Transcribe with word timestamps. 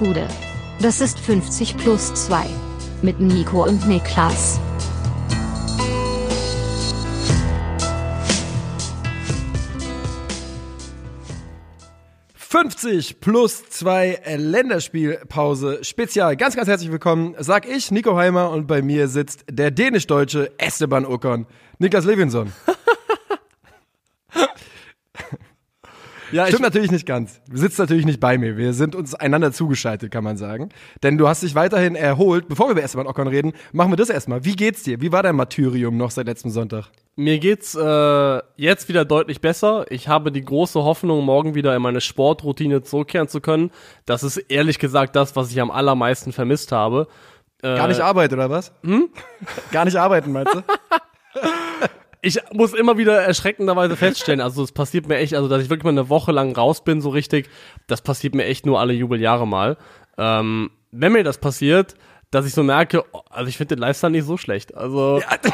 Gude. 0.00 0.26
Das 0.80 1.02
ist 1.02 1.20
50 1.20 1.76
plus 1.76 2.14
2. 2.14 2.46
Mit 3.02 3.20
Nico 3.20 3.64
und 3.64 3.86
Niklas. 3.86 4.58
»50 12.34 13.16
plus 13.20 13.68
2 13.68 14.22
Länderspielpause 14.38 15.84
Spezial. 15.84 16.34
Ganz, 16.36 16.56
ganz 16.56 16.66
herzlich 16.66 16.90
willkommen, 16.90 17.34
sag 17.38 17.68
ich, 17.68 17.90
Nico 17.90 18.16
Heimer, 18.16 18.50
und 18.50 18.66
bei 18.66 18.80
mir 18.80 19.06
sitzt 19.06 19.44
der 19.50 19.70
dänisch-deutsche 19.70 20.50
Esteban 20.56 21.04
Ocon, 21.04 21.46
Niklas 21.78 22.06
Levinson. 22.06 22.52
Ja, 26.32 26.46
Stimmt 26.46 26.62
natürlich 26.62 26.90
nicht 26.90 27.06
ganz. 27.06 27.40
Du 27.50 27.56
sitzt 27.56 27.78
natürlich 27.78 28.06
nicht 28.06 28.20
bei 28.20 28.38
mir. 28.38 28.56
Wir 28.56 28.72
sind 28.72 28.94
uns 28.94 29.14
einander 29.14 29.52
zugeschaltet, 29.52 30.12
kann 30.12 30.22
man 30.24 30.36
sagen. 30.36 30.68
Denn 31.02 31.18
du 31.18 31.26
hast 31.28 31.42
dich 31.42 31.54
weiterhin 31.54 31.96
erholt. 31.96 32.48
Bevor 32.48 32.68
wir 32.68 32.72
über 32.72 32.82
Esteban 32.82 33.06
Ocon 33.06 33.26
reden, 33.26 33.52
machen 33.72 33.90
wir 33.90 33.96
das 33.96 34.10
erstmal. 34.10 34.44
Wie 34.44 34.54
geht's 34.54 34.82
dir? 34.82 35.00
Wie 35.00 35.12
war 35.12 35.22
dein 35.22 35.36
Martyrium 35.36 35.96
noch 35.96 36.10
seit 36.10 36.26
letztem 36.26 36.50
Sonntag? 36.50 36.86
Mir 37.16 37.38
geht's 37.38 37.74
äh, 37.74 38.40
jetzt 38.56 38.88
wieder 38.88 39.04
deutlich 39.04 39.40
besser. 39.40 39.86
Ich 39.90 40.08
habe 40.08 40.30
die 40.32 40.44
große 40.44 40.82
Hoffnung, 40.82 41.24
morgen 41.24 41.54
wieder 41.54 41.74
in 41.74 41.82
meine 41.82 42.00
Sportroutine 42.00 42.82
zurückkehren 42.82 43.28
zu 43.28 43.40
können. 43.40 43.70
Das 44.06 44.22
ist 44.22 44.36
ehrlich 44.36 44.78
gesagt 44.78 45.16
das, 45.16 45.36
was 45.36 45.50
ich 45.50 45.60
am 45.60 45.70
allermeisten 45.70 46.32
vermisst 46.32 46.72
habe. 46.72 47.08
Äh, 47.62 47.76
Gar 47.76 47.88
nicht 47.88 48.00
arbeiten, 48.00 48.34
oder 48.34 48.50
was? 48.50 48.72
Hm? 48.84 49.08
Gar 49.72 49.84
nicht 49.84 49.96
arbeiten, 49.96 50.32
meinst 50.32 50.54
du? 50.54 50.62
ich 52.22 52.38
muss 52.52 52.74
immer 52.74 52.98
wieder 52.98 53.22
erschreckenderweise 53.22 53.96
feststellen, 53.96 54.40
also 54.40 54.62
es 54.62 54.72
passiert 54.72 55.08
mir 55.08 55.16
echt, 55.16 55.34
also 55.34 55.48
dass 55.48 55.62
ich 55.62 55.70
wirklich 55.70 55.84
mal 55.84 55.90
eine 55.90 56.08
Woche 56.08 56.32
lang 56.32 56.54
raus 56.54 56.84
bin, 56.84 57.00
so 57.00 57.10
richtig, 57.10 57.48
das 57.86 58.02
passiert 58.02 58.34
mir 58.34 58.44
echt 58.44 58.66
nur 58.66 58.80
alle 58.80 58.92
Jubeljahre 58.92 59.46
mal. 59.46 59.76
Ähm, 60.18 60.70
wenn 60.90 61.12
mir 61.12 61.24
das 61.24 61.38
passiert, 61.38 61.94
dass 62.30 62.46
ich 62.46 62.54
so 62.54 62.62
merke, 62.62 63.04
also 63.30 63.48
ich 63.48 63.56
finde 63.56 63.76
den 63.76 63.80
Lifestyle 63.80 64.12
nicht 64.12 64.26
so 64.26 64.36
schlecht. 64.36 64.74
Also. 64.74 65.20
Ja. 65.20 65.26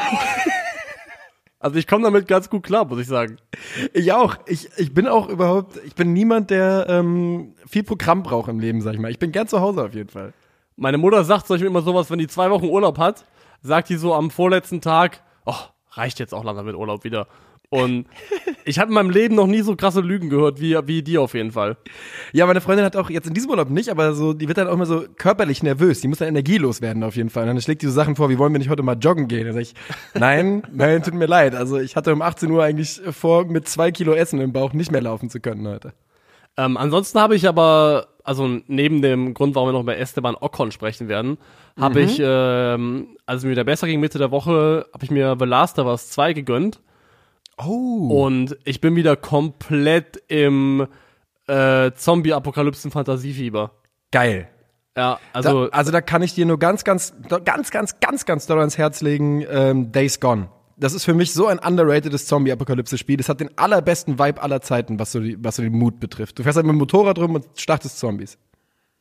Also 1.59 1.79
ich 1.79 1.87
komme 1.87 2.03
damit 2.03 2.27
ganz 2.27 2.51
gut 2.51 2.63
klar, 2.63 2.85
muss 2.85 2.99
ich 2.99 3.07
sagen. 3.07 3.37
Ich 3.91 4.13
auch. 4.13 4.35
Ich, 4.45 4.69
ich 4.77 4.93
bin 4.93 5.07
auch 5.07 5.27
überhaupt, 5.27 5.79
ich 5.85 5.95
bin 5.95 6.13
niemand, 6.13 6.51
der 6.51 6.85
ähm, 6.87 7.55
viel 7.65 7.83
Programm 7.83 8.21
braucht 8.21 8.47
im 8.47 8.59
Leben, 8.59 8.81
sag 8.81 8.93
ich 8.93 8.99
mal. 8.99 9.09
Ich 9.09 9.17
bin 9.17 9.31
gern 9.31 9.47
zu 9.47 9.59
Hause 9.59 9.83
auf 9.83 9.93
jeden 9.95 10.09
Fall. 10.09 10.33
Meine 10.75 10.99
Mutter 10.99 11.23
sagt 11.23 11.47
solch 11.47 11.63
immer 11.63 11.81
sowas, 11.81 12.11
wenn 12.11 12.19
die 12.19 12.27
zwei 12.27 12.51
Wochen 12.51 12.65
Urlaub 12.65 12.99
hat, 12.99 13.25
sagt 13.63 13.89
die 13.89 13.95
so 13.95 14.13
am 14.13 14.29
vorletzten 14.29 14.81
Tag, 14.81 15.23
oh, 15.45 15.55
reicht 15.97 16.19
jetzt 16.19 16.33
auch 16.33 16.43
langsam 16.43 16.65
mit 16.65 16.75
Urlaub 16.75 17.03
wieder. 17.03 17.27
Und 17.69 18.05
ich 18.63 18.79
habe 18.79 18.89
in 18.89 18.93
meinem 18.93 19.09
Leben 19.09 19.35
noch 19.35 19.47
nie 19.47 19.61
so 19.61 19.75
krasse 19.75 19.99
Lügen 19.99 20.29
gehört 20.29 20.61
wie, 20.61 20.77
wie 20.85 21.03
die 21.03 21.17
auf 21.17 21.33
jeden 21.33 21.51
Fall. 21.51 21.75
Ja, 22.31 22.45
meine 22.45 22.61
Freundin 22.61 22.85
hat 22.85 22.95
auch 22.95 23.09
jetzt 23.09 23.27
in 23.27 23.33
diesem 23.33 23.49
Urlaub 23.49 23.69
nicht, 23.69 23.89
aber 23.89 24.13
so, 24.13 24.31
die 24.31 24.47
wird 24.47 24.57
dann 24.57 24.69
auch 24.69 24.73
immer 24.73 24.85
so 24.85 25.03
körperlich 25.17 25.63
nervös. 25.63 25.99
Die 25.99 26.07
muss 26.07 26.19
dann 26.19 26.29
energielos 26.29 26.81
werden 26.81 27.03
auf 27.03 27.17
jeden 27.17 27.29
Fall. 27.29 27.43
Und 27.43 27.49
dann 27.49 27.61
schlägt 27.61 27.81
die 27.81 27.87
so 27.87 27.91
Sachen 27.91 28.15
vor, 28.15 28.29
wie 28.29 28.37
wollen 28.37 28.53
wir 28.53 28.59
nicht 28.59 28.69
heute 28.69 28.83
mal 28.83 28.97
joggen 28.97 29.27
gehen? 29.27 29.45
Dann 29.45 29.53
sag 29.53 29.63
ich, 29.63 29.73
nein, 30.13 30.63
nein, 30.71 31.03
tut 31.03 31.13
mir 31.13 31.25
leid. 31.25 31.55
Also 31.55 31.77
ich 31.77 31.97
hatte 31.97 32.13
um 32.13 32.21
18 32.21 32.49
Uhr 32.49 32.63
eigentlich 32.63 33.01
vor, 33.11 33.45
mit 33.45 33.67
zwei 33.67 33.91
Kilo 33.91 34.13
Essen 34.13 34.39
im 34.39 34.53
Bauch 34.53 34.71
nicht 34.71 34.91
mehr 34.91 35.01
laufen 35.01 35.29
zu 35.29 35.41
können 35.41 35.67
heute. 35.67 35.93
Ähm, 36.55 36.77
ansonsten 36.77 37.19
habe 37.19 37.35
ich 37.35 37.47
aber, 37.47 38.07
also 38.27 38.59
neben 38.67 39.01
dem 39.01 39.33
Grund, 39.33 39.55
warum 39.55 39.69
wir 39.69 39.73
noch 39.73 39.81
über 39.81 39.97
Esteban 39.97 40.35
Ocon 40.35 40.71
sprechen 40.71 41.07
werden, 41.07 41.37
habe 41.79 42.01
mhm. 42.01 42.05
ich, 42.05 42.19
ähm, 42.21 43.17
als 43.25 43.39
es 43.39 43.45
mir 43.45 43.51
wieder 43.51 43.63
besser 43.63 43.87
ging, 43.87 44.01
Mitte 44.01 44.17
der 44.17 44.31
Woche, 44.31 44.85
habe 44.93 45.05
ich 45.05 45.11
mir 45.11 45.37
The 45.39 45.45
Last 45.45 45.79
of 45.79 45.87
Us 45.87 46.09
2 46.09 46.33
gegönnt. 46.33 46.81
Oh. 47.57 48.25
Und 48.25 48.57
ich 48.65 48.81
bin 48.81 48.97
wieder 48.97 49.15
komplett 49.15 50.21
im 50.27 50.87
äh, 51.47 51.91
Zombie-Apokalypsen-Fantasiefieber. 51.93 53.71
Geil. 54.11 54.49
Ja, 54.97 55.19
also. 55.31 55.67
Da, 55.67 55.71
also 55.71 55.91
da 55.91 56.01
kann 56.01 56.21
ich 56.21 56.33
dir 56.33 56.45
nur 56.45 56.59
ganz, 56.59 56.83
ganz, 56.83 57.13
ganz, 57.45 57.71
ganz, 57.71 57.99
ganz, 58.01 58.25
ganz 58.25 58.45
doll 58.45 58.59
ans 58.59 58.77
Herz 58.77 59.01
legen, 59.01 59.45
ähm, 59.49 59.93
Days 59.93 60.19
Gone. 60.19 60.49
Das 60.79 60.93
ist 60.93 61.05
für 61.05 61.15
mich 61.15 61.33
so 61.33 61.47
ein 61.47 61.57
underratedes 61.57 62.27
Zombie-Apokalypse-Spiel. 62.27 63.17
Das 63.17 63.29
hat 63.29 63.39
den 63.39 63.57
allerbesten 63.57 64.19
Vibe 64.19 64.41
aller 64.41 64.61
Zeiten, 64.61 64.99
was 64.99 65.11
so, 65.11 65.19
die, 65.19 65.35
was 65.43 65.55
so 65.55 65.63
den 65.63 65.73
Mut 65.73 65.99
betrifft. 65.99 66.37
Du 66.37 66.43
fährst 66.43 66.55
halt 66.55 66.67
mit 66.67 66.73
dem 66.73 66.77
Motorrad 66.77 67.17
rum 67.17 67.35
und 67.35 67.45
startest 67.55 67.97
Zombies. 67.97 68.37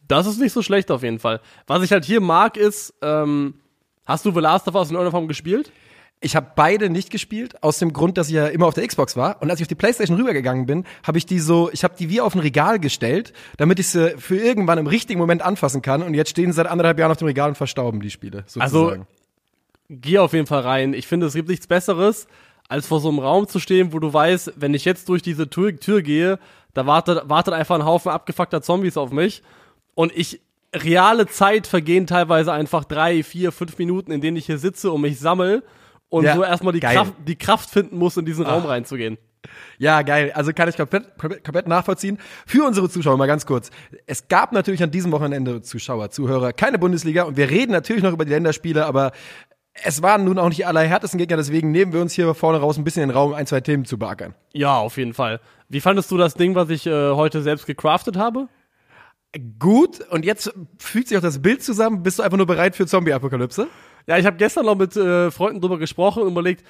Das 0.08 0.26
ist 0.26 0.40
nicht 0.40 0.52
so 0.52 0.62
schlecht 0.62 0.90
auf 0.90 1.02
jeden 1.02 1.18
Fall. 1.18 1.40
Was 1.66 1.82
ich 1.82 1.92
halt 1.92 2.04
hier 2.04 2.20
mag 2.20 2.56
ist, 2.56 2.94
ähm, 3.02 3.54
hast 4.06 4.24
du 4.24 4.30
The 4.30 4.40
Last 4.40 4.68
of 4.68 4.74
Us 4.74 4.88
in 4.88 4.94
irgendeiner 4.94 5.10
Form 5.10 5.28
gespielt? 5.28 5.70
Ich 6.20 6.34
habe 6.34 6.52
beide 6.56 6.88
nicht 6.88 7.10
gespielt, 7.10 7.62
aus 7.62 7.78
dem 7.78 7.92
Grund, 7.92 8.16
dass 8.16 8.28
ich 8.28 8.34
ja 8.34 8.46
immer 8.46 8.66
auf 8.66 8.74
der 8.74 8.86
Xbox 8.86 9.16
war. 9.16 9.42
Und 9.42 9.50
als 9.50 9.60
ich 9.60 9.64
auf 9.64 9.68
die 9.68 9.74
Playstation 9.74 10.16
rübergegangen 10.16 10.64
bin, 10.64 10.84
habe 11.06 11.18
ich 11.18 11.26
die 11.26 11.38
so, 11.38 11.70
ich 11.72 11.84
habe 11.84 11.94
die 11.98 12.08
wie 12.08 12.22
auf 12.22 12.34
ein 12.34 12.40
Regal 12.40 12.80
gestellt, 12.80 13.34
damit 13.58 13.78
ich 13.78 13.88
sie 13.88 14.14
für 14.16 14.36
irgendwann 14.36 14.78
im 14.78 14.86
richtigen 14.86 15.20
Moment 15.20 15.42
anfassen 15.42 15.82
kann. 15.82 16.02
Und 16.02 16.14
jetzt 16.14 16.30
stehen 16.30 16.52
sie 16.52 16.56
seit 16.56 16.68
anderthalb 16.68 16.98
Jahren 16.98 17.10
auf 17.10 17.18
dem 17.18 17.26
Regal 17.26 17.50
und 17.50 17.56
verstauben 17.56 18.00
die 18.00 18.10
Spiele. 18.10 18.44
Sozusagen. 18.46 18.62
Also, 18.62 19.06
geh 19.88 20.18
auf 20.18 20.32
jeden 20.32 20.46
Fall 20.46 20.60
rein. 20.60 20.94
Ich 20.94 21.06
finde, 21.06 21.26
es 21.26 21.34
gibt 21.34 21.48
nichts 21.48 21.66
Besseres, 21.66 22.26
als 22.68 22.86
vor 22.86 23.00
so 23.00 23.08
einem 23.08 23.18
Raum 23.18 23.48
zu 23.48 23.58
stehen, 23.58 23.92
wo 23.92 23.98
du 23.98 24.12
weißt, 24.12 24.54
wenn 24.56 24.74
ich 24.74 24.84
jetzt 24.84 25.08
durch 25.08 25.22
diese 25.22 25.48
Tür, 25.48 25.76
Tür 25.76 26.02
gehe, 26.02 26.38
da 26.74 26.86
wartet, 26.86 27.28
wartet 27.28 27.54
einfach 27.54 27.76
ein 27.76 27.84
Haufen 27.84 28.10
abgefuckter 28.10 28.62
Zombies 28.62 28.96
auf 28.96 29.10
mich. 29.10 29.42
Und 29.94 30.12
ich, 30.14 30.40
reale 30.74 31.26
Zeit 31.26 31.66
vergehen 31.66 32.06
teilweise 32.06 32.52
einfach 32.52 32.84
drei, 32.84 33.22
vier, 33.22 33.52
fünf 33.52 33.78
Minuten, 33.78 34.10
in 34.12 34.20
denen 34.20 34.36
ich 34.36 34.46
hier 34.46 34.58
sitze 34.58 34.90
und 34.90 35.00
mich 35.00 35.18
sammel 35.18 35.62
und 36.08 36.24
ja, 36.24 36.34
so 36.34 36.44
erstmal 36.44 36.72
die 36.72 36.80
Kraft, 36.80 37.14
die 37.26 37.36
Kraft 37.36 37.70
finden 37.70 37.96
muss, 37.98 38.16
in 38.16 38.24
diesen 38.24 38.46
Ach. 38.46 38.52
Raum 38.52 38.66
reinzugehen. 38.66 39.18
Ja, 39.78 40.02
geil. 40.02 40.32
Also 40.34 40.52
kann 40.52 40.68
ich 40.68 40.76
komplett, 40.76 41.16
komplett 41.18 41.68
nachvollziehen. 41.68 42.18
Für 42.46 42.64
unsere 42.64 42.90
Zuschauer 42.90 43.16
mal 43.16 43.26
ganz 43.26 43.46
kurz. 43.46 43.70
Es 44.06 44.26
gab 44.26 44.52
natürlich 44.52 44.82
an 44.82 44.90
diesem 44.90 45.12
Wochenende 45.12 45.62
Zuschauer, 45.62 46.10
Zuhörer, 46.10 46.52
keine 46.52 46.78
Bundesliga 46.78 47.22
und 47.22 47.36
wir 47.36 47.48
reden 47.48 47.70
natürlich 47.70 48.02
noch 48.02 48.12
über 48.12 48.24
die 48.24 48.32
Länderspiele, 48.32 48.84
aber 48.86 49.12
es 49.84 50.02
waren 50.02 50.24
nun 50.24 50.38
auch 50.38 50.48
nicht 50.48 50.58
die 50.58 50.64
allerhärtesten 50.64 51.18
Gegner, 51.18 51.36
deswegen 51.36 51.70
nehmen 51.70 51.92
wir 51.92 52.00
uns 52.00 52.12
hier 52.12 52.34
vorne 52.34 52.58
raus 52.58 52.78
ein 52.78 52.84
bisschen 52.84 53.02
in 53.02 53.10
den 53.10 53.16
Raum, 53.16 53.34
ein, 53.34 53.46
zwei 53.46 53.60
Themen 53.60 53.84
zu 53.84 53.98
beackern. 53.98 54.34
Ja, 54.52 54.76
auf 54.78 54.96
jeden 54.96 55.14
Fall. 55.14 55.40
Wie 55.68 55.80
fandest 55.80 56.10
du 56.10 56.16
das 56.16 56.34
Ding, 56.34 56.54
was 56.54 56.70
ich 56.70 56.86
äh, 56.86 57.10
heute 57.10 57.42
selbst 57.42 57.66
gecraftet 57.66 58.16
habe? 58.16 58.48
Gut, 59.58 60.00
und 60.10 60.24
jetzt 60.24 60.52
fügt 60.78 61.08
sich 61.08 61.18
auch 61.18 61.22
das 61.22 61.42
Bild 61.42 61.62
zusammen. 61.62 62.02
Bist 62.02 62.18
du 62.18 62.22
einfach 62.22 62.38
nur 62.38 62.46
bereit 62.46 62.74
für 62.74 62.86
Zombie-Apokalypse? 62.86 63.68
Ja, 64.06 64.16
ich 64.18 64.24
habe 64.24 64.36
gestern 64.36 64.64
noch 64.64 64.76
mit 64.76 64.96
äh, 64.96 65.30
Freunden 65.30 65.60
drüber 65.60 65.78
gesprochen 65.78 66.22
und 66.22 66.30
überlegt, 66.30 66.64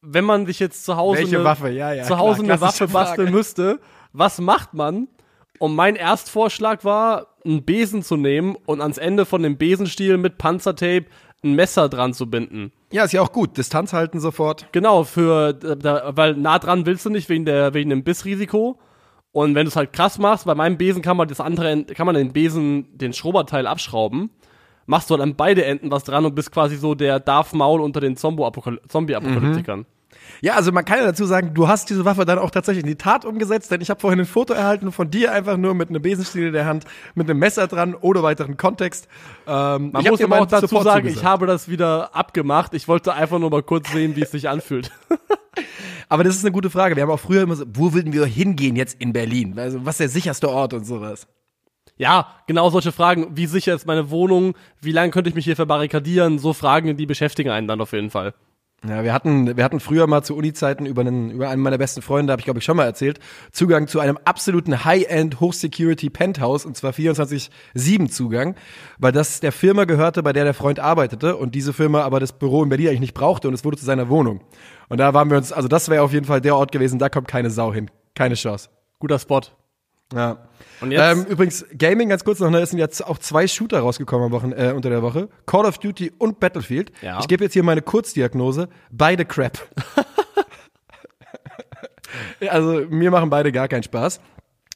wenn 0.00 0.24
man 0.24 0.46
sich 0.46 0.60
jetzt 0.60 0.84
zu 0.84 0.96
Hause 0.96 1.20
Welche 1.20 1.36
eine, 1.36 1.44
Waffe? 1.44 1.70
Ja, 1.70 1.92
ja, 1.92 2.04
zu 2.04 2.18
Hause 2.18 2.42
klar, 2.42 2.52
eine 2.52 2.60
Waffe 2.60 2.88
basteln 2.88 3.32
müsste, 3.32 3.80
was 4.12 4.40
macht 4.40 4.72
man? 4.72 5.08
Und 5.58 5.74
mein 5.74 5.96
Erstvorschlag 5.96 6.84
war, 6.84 7.34
einen 7.44 7.64
Besen 7.64 8.02
zu 8.02 8.16
nehmen 8.16 8.56
und 8.66 8.80
ans 8.80 8.98
Ende 8.98 9.24
von 9.24 9.42
dem 9.42 9.56
Besenstiel 9.56 10.16
mit 10.16 10.38
Panzertape 10.38 11.06
ein 11.44 11.54
Messer 11.54 11.88
dran 11.88 12.12
zu 12.12 12.28
binden. 12.28 12.72
Ja, 12.92 13.04
ist 13.04 13.12
ja 13.12 13.22
auch 13.22 13.32
gut. 13.32 13.56
Distanz 13.56 13.92
halten 13.92 14.20
sofort. 14.20 14.66
Genau, 14.72 15.04
für, 15.04 15.52
da, 15.52 16.16
weil 16.16 16.34
nah 16.34 16.58
dran 16.58 16.86
willst 16.86 17.04
du 17.04 17.10
nicht 17.10 17.28
wegen 17.28 17.44
der, 17.44 17.74
wegen 17.74 17.90
dem 17.90 18.04
Bissrisiko. 18.04 18.78
Und 19.32 19.54
wenn 19.54 19.66
du 19.66 19.68
es 19.68 19.76
halt 19.76 19.92
krass 19.92 20.18
machst, 20.18 20.46
bei 20.46 20.54
meinem 20.54 20.78
Besen 20.78 21.02
kann 21.02 21.16
man 21.16 21.28
das 21.28 21.40
andere, 21.40 21.84
kann 21.84 22.06
man 22.06 22.14
den 22.14 22.32
Besen, 22.32 22.96
den 22.96 23.12
Schroberteil 23.12 23.66
abschrauben 23.66 24.30
machst 24.86 25.10
du 25.10 25.14
halt 25.14 25.22
an 25.22 25.34
beide 25.36 25.64
Enden 25.64 25.90
was 25.90 26.04
dran 26.04 26.24
und 26.24 26.34
bist 26.34 26.52
quasi 26.52 26.76
so 26.76 26.94
der 26.94 27.20
Darth 27.20 27.52
Maul 27.52 27.80
unter 27.80 28.00
den 28.00 28.16
Zombie-Apokalyptikern. 28.16 29.80
Mhm. 29.80 29.86
Ja, 30.40 30.54
also 30.54 30.72
man 30.72 30.84
kann 30.84 30.98
ja 30.98 31.04
dazu 31.04 31.24
sagen, 31.24 31.54
du 31.54 31.68
hast 31.68 31.90
diese 31.90 32.04
Waffe 32.04 32.24
dann 32.24 32.38
auch 32.38 32.50
tatsächlich 32.50 32.84
in 32.84 32.88
die 32.88 32.96
Tat 32.96 33.24
umgesetzt, 33.24 33.70
denn 33.70 33.80
ich 33.80 33.90
habe 33.90 34.00
vorhin 34.00 34.20
ein 34.20 34.26
Foto 34.26 34.52
erhalten 34.52 34.92
von 34.92 35.10
dir 35.10 35.32
einfach 35.32 35.56
nur 35.56 35.74
mit 35.74 35.88
einem 35.88 36.02
Besenstiel 36.02 36.48
in 36.48 36.52
der 36.52 36.66
Hand, 36.66 36.84
mit 37.14 37.28
einem 37.28 37.38
Messer 37.38 37.66
dran, 37.66 37.94
ohne 37.94 38.22
weiteren 38.22 38.56
Kontext. 38.56 39.08
Ähm, 39.46 39.90
man 39.92 40.04
muss 40.04 40.20
aber 40.20 40.40
auch 40.40 40.46
dazu 40.46 40.82
sagen, 40.82 41.08
ich 41.08 41.24
habe 41.24 41.46
das 41.46 41.68
wieder 41.68 42.14
abgemacht. 42.14 42.74
Ich 42.74 42.88
wollte 42.88 43.14
einfach 43.14 43.38
nur 43.38 43.50
mal 43.50 43.62
kurz 43.62 43.90
sehen, 43.90 44.16
wie 44.16 44.22
es 44.22 44.30
sich 44.30 44.48
anfühlt. 44.48 44.90
aber 46.08 46.24
das 46.24 46.36
ist 46.36 46.44
eine 46.44 46.52
gute 46.52 46.70
Frage. 46.70 46.96
Wir 46.96 47.02
haben 47.02 47.10
auch 47.10 47.20
früher 47.20 47.42
immer 47.42 47.56
so, 47.56 47.64
wo 47.72 47.92
würden 47.92 48.12
wir 48.12 48.26
hingehen 48.26 48.76
jetzt 48.76 49.00
in 49.00 49.12
Berlin? 49.12 49.58
Also 49.58 49.84
was 49.84 49.94
ist 49.94 50.00
der 50.00 50.08
sicherste 50.08 50.50
Ort 50.50 50.74
und 50.74 50.84
sowas? 50.84 51.26
Ja, 51.98 52.34
genau 52.46 52.68
solche 52.68 52.92
Fragen. 52.92 53.36
Wie 53.36 53.46
sicher 53.46 53.74
ist 53.74 53.86
meine 53.86 54.10
Wohnung? 54.10 54.54
Wie 54.80 54.92
lange 54.92 55.10
könnte 55.10 55.30
ich 55.30 55.34
mich 55.34 55.46
hier 55.46 55.56
verbarrikadieren? 55.56 56.38
So 56.38 56.52
Fragen, 56.52 56.96
die 56.96 57.06
beschäftigen 57.06 57.50
einen 57.50 57.66
dann 57.66 57.80
auf 57.80 57.92
jeden 57.92 58.10
Fall. 58.10 58.34
Ja, 58.84 59.02
wir 59.02 59.12
hatten, 59.12 59.56
wir 59.56 59.64
hatten 59.64 59.80
früher 59.80 60.06
mal 60.06 60.22
zu 60.22 60.36
Uni-Zeiten 60.36 60.86
über 60.86 61.00
einen, 61.00 61.30
über 61.30 61.48
einen 61.48 61.62
meiner 61.62 61.78
besten 61.78 62.02
Freunde, 62.02 62.30
habe 62.32 62.40
ich 62.40 62.44
glaube 62.44 62.58
ich 62.58 62.64
schon 62.64 62.76
mal 62.76 62.84
erzählt, 62.84 63.18
Zugang 63.50 63.88
zu 63.88 64.00
einem 64.00 64.18
absoluten 64.24 64.84
High-End 64.84 65.40
Hochsecurity 65.40 66.10
Penthouse 66.10 66.66
und 66.66 66.76
zwar 66.76 66.92
24/7 66.92 68.10
Zugang, 68.10 68.54
weil 68.98 69.12
das 69.12 69.40
der 69.40 69.52
Firma 69.52 69.84
gehörte, 69.84 70.22
bei 70.22 70.32
der 70.32 70.44
der 70.44 70.54
Freund 70.54 70.78
arbeitete 70.78 71.36
und 71.36 71.54
diese 71.54 71.72
Firma 71.72 72.02
aber 72.02 72.20
das 72.20 72.32
Büro 72.32 72.62
in 72.62 72.68
Berlin 72.68 72.88
eigentlich 72.88 73.00
nicht 73.00 73.14
brauchte 73.14 73.48
und 73.48 73.54
es 73.54 73.64
wurde 73.64 73.78
zu 73.78 73.84
seiner 73.84 74.08
Wohnung. 74.10 74.40
Und 74.88 74.98
da 74.98 75.14
waren 75.14 75.30
wir 75.30 75.38
uns, 75.38 75.52
also 75.52 75.68
das 75.68 75.88
wäre 75.88 76.02
auf 76.02 76.12
jeden 76.12 76.26
Fall 76.26 76.40
der 76.40 76.54
Ort 76.54 76.70
gewesen, 76.70 76.98
da 76.98 77.08
kommt 77.08 77.28
keine 77.28 77.50
Sau 77.50 77.72
hin, 77.72 77.90
keine 78.14 78.34
Chance. 78.34 78.68
Guter 78.98 79.18
Spot. 79.18 79.40
Ja. 80.14 80.38
Und 80.80 80.92
jetzt? 80.92 81.18
Ähm, 81.18 81.24
übrigens, 81.26 81.64
Gaming 81.76 82.08
ganz 82.08 82.22
kurz 82.24 82.38
noch, 82.38 82.50
ne, 82.50 82.60
es 82.60 82.70
sind 82.70 82.78
jetzt 82.78 83.04
auch 83.04 83.18
zwei 83.18 83.48
Shooter 83.48 83.80
rausgekommen 83.80 84.26
am 84.26 84.32
Wochen, 84.32 84.52
äh, 84.52 84.72
unter 84.74 84.90
der 84.90 85.02
Woche. 85.02 85.28
Call 85.46 85.64
of 85.66 85.78
Duty 85.78 86.12
und 86.18 86.38
Battlefield. 86.38 86.92
Ja. 87.02 87.18
Ich 87.20 87.28
gebe 87.28 87.42
jetzt 87.44 87.54
hier 87.54 87.62
meine 87.64 87.82
Kurzdiagnose. 87.82 88.68
Beide 88.90 89.24
Crap. 89.24 89.58
also 92.48 92.84
mir 92.88 93.10
machen 93.10 93.30
beide 93.30 93.50
gar 93.52 93.68
keinen 93.68 93.82
Spaß. 93.82 94.20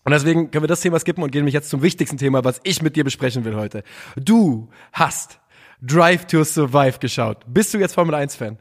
Und 0.04 0.12
deswegen 0.12 0.50
können 0.50 0.64
wir 0.64 0.68
das 0.68 0.80
Thema 0.80 0.98
skippen 0.98 1.22
und 1.22 1.30
gehen 1.30 1.40
nämlich 1.40 1.54
jetzt 1.54 1.68
zum 1.70 1.82
wichtigsten 1.82 2.16
Thema, 2.16 2.42
was 2.42 2.60
ich 2.64 2.82
mit 2.82 2.96
dir 2.96 3.04
besprechen 3.04 3.44
will 3.44 3.54
heute. 3.54 3.84
Du 4.16 4.70
hast 4.92 5.38
Drive 5.82 6.26
to 6.26 6.42
Survive 6.42 6.98
geschaut. 6.98 7.44
Bist 7.46 7.72
du 7.74 7.78
jetzt 7.78 7.94
Formel 7.94 8.14
1 8.14 8.34
Fan? 8.34 8.58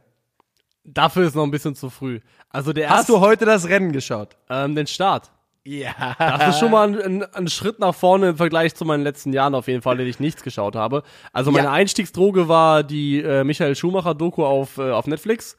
Dafür 0.83 1.27
ist 1.27 1.36
noch 1.36 1.44
ein 1.44 1.51
bisschen 1.51 1.75
zu 1.75 1.89
früh. 1.89 2.19
Also 2.50 2.74
der 2.74 2.89
Hast 2.89 3.00
erste, 3.00 3.13
du 3.13 3.19
heute 3.21 3.45
das 3.45 3.68
Rennen 3.68 3.92
geschaut? 3.92 4.36
ähm, 4.50 4.75
den 4.75 4.88
Start. 4.88 5.31
Ja. 5.65 6.15
Das 6.17 6.56
ist 6.56 6.59
schon 6.59 6.71
mal 6.71 6.88
ein, 6.88 7.01
ein, 7.01 7.23
ein 7.33 7.47
Schritt 7.47 7.79
nach 7.79 7.94
vorne 7.94 8.29
im 8.29 8.38
Vergleich 8.38 8.75
zu 8.75 8.85
meinen 8.85 9.03
letzten 9.03 9.33
Jahren 9.33 9.53
auf 9.53 9.67
jeden 9.67 9.81
Fall, 9.81 9.94
in 9.95 10.00
denen 10.00 10.09
ich 10.09 10.19
nichts 10.19 10.41
geschaut 10.41 10.75
habe. 10.75 11.03
Also 11.33 11.51
meine 11.51 11.65
Ja. 11.67 11.73
Einstiegsdroge 11.73 12.47
war 12.47 12.83
die 12.83 13.21
äh, 13.21 13.44
Michael 13.44 13.75
Schumacher 13.75 14.15
Doku 14.15 14.45
auf, 14.45 14.77
äh, 14.77 14.91
auf 14.91 15.06
Netflix. 15.06 15.57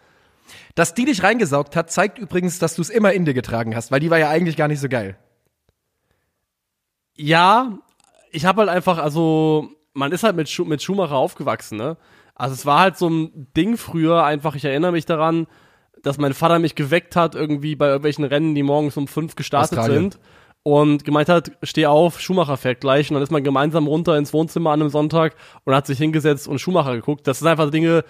Dass 0.75 0.95
die 0.95 1.05
dich 1.05 1.23
reingesaugt 1.23 1.77
hat, 1.77 1.93
zeigt 1.93 2.19
übrigens, 2.19 2.59
dass 2.59 2.75
du 2.75 2.83
es 2.83 2.91
immer 2.91 3.13
in 3.13 3.25
dir 3.25 3.35
getragen 3.35 3.77
hast, 3.77 3.93
weil 3.93 4.01
die 4.01 4.11
war 4.11 4.19
ja 4.19 4.31
eigentlich 4.31 4.57
gar 4.57 4.67
nicht 4.69 4.81
so 4.81 4.89
geil. 4.89 5.17
Ja, 7.15 7.79
ich 8.33 8.47
habe 8.47 8.61
halt 8.63 8.71
einfach, 8.71 8.99
also 8.99 9.69
man 9.93 10.13
ist 10.13 10.23
halt 10.23 10.37
mit, 10.37 10.49
Schu 10.49 10.65
mit 10.65 10.83
Schumacher 10.83 11.17
aufgewachsen, 11.17 11.77
ne? 11.77 11.97
Also 12.35 12.55
es 12.55 12.65
war 12.65 12.81
halt 12.81 12.97
so 12.97 13.09
ein 13.09 13.49
Ding 13.57 13.77
früher, 13.77 14.25
einfach, 14.25 14.55
ich 14.55 14.65
erinnere 14.65 14.93
mich 14.93 15.05
daran, 15.05 15.47
dass 16.03 16.19
mein 16.19 16.35
Vater 16.35 16.59
mich 16.59 16.75
geweckt 16.75 17.17
hat, 17.17 17.35
irgendwie 17.35 17.77
bei 17.77 17.87
irgendwelchen 17.87 18.25
Rennen, 18.25 18.55
die 18.55 18.63
morgens 18.63 18.97
um 18.97 19.07
fünf 19.07 19.37
gestartet 19.37 19.83
sind. 19.85 20.19
Und 20.63 21.05
gemeint 21.05 21.31
hat, 21.31 21.53
steh 21.63 21.87
auf, 21.87 22.21
Schumacher 22.21 22.59
fährt 22.59 22.81
gleich. 22.81 23.11
Und 23.11 23.15
dann 23.15 23.23
ist 23.23 23.33
man 23.33 23.43
gemeinsam 23.43 23.87
runter 23.87 24.19
ins 24.19 24.33
Wohnzimmer 24.35 24.71
an 24.71 24.83
einem 24.83 24.91
Sonntag 24.91 25.35
und 25.65 25.75
hat 25.75 25.87
sich 25.87 25.99
hingesetzt 25.99 26.47
und 26.49 26.59
Schumacher 26.59 26.95
geguckt. 26.95 27.27
Das 27.27 27.39
sind 27.39 27.49
einfach 27.49 27.71
Dinge, 27.71 28.05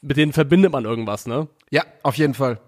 mit 0.00 0.16
denen 0.16 0.32
verbindet 0.32 0.72
man 0.72 0.84
irgendwas, 0.84 1.26
ne? 1.26 1.46
Ja, 1.70 1.84
auf 2.02 2.16
jeden 2.16 2.34
Fall. 2.34 2.58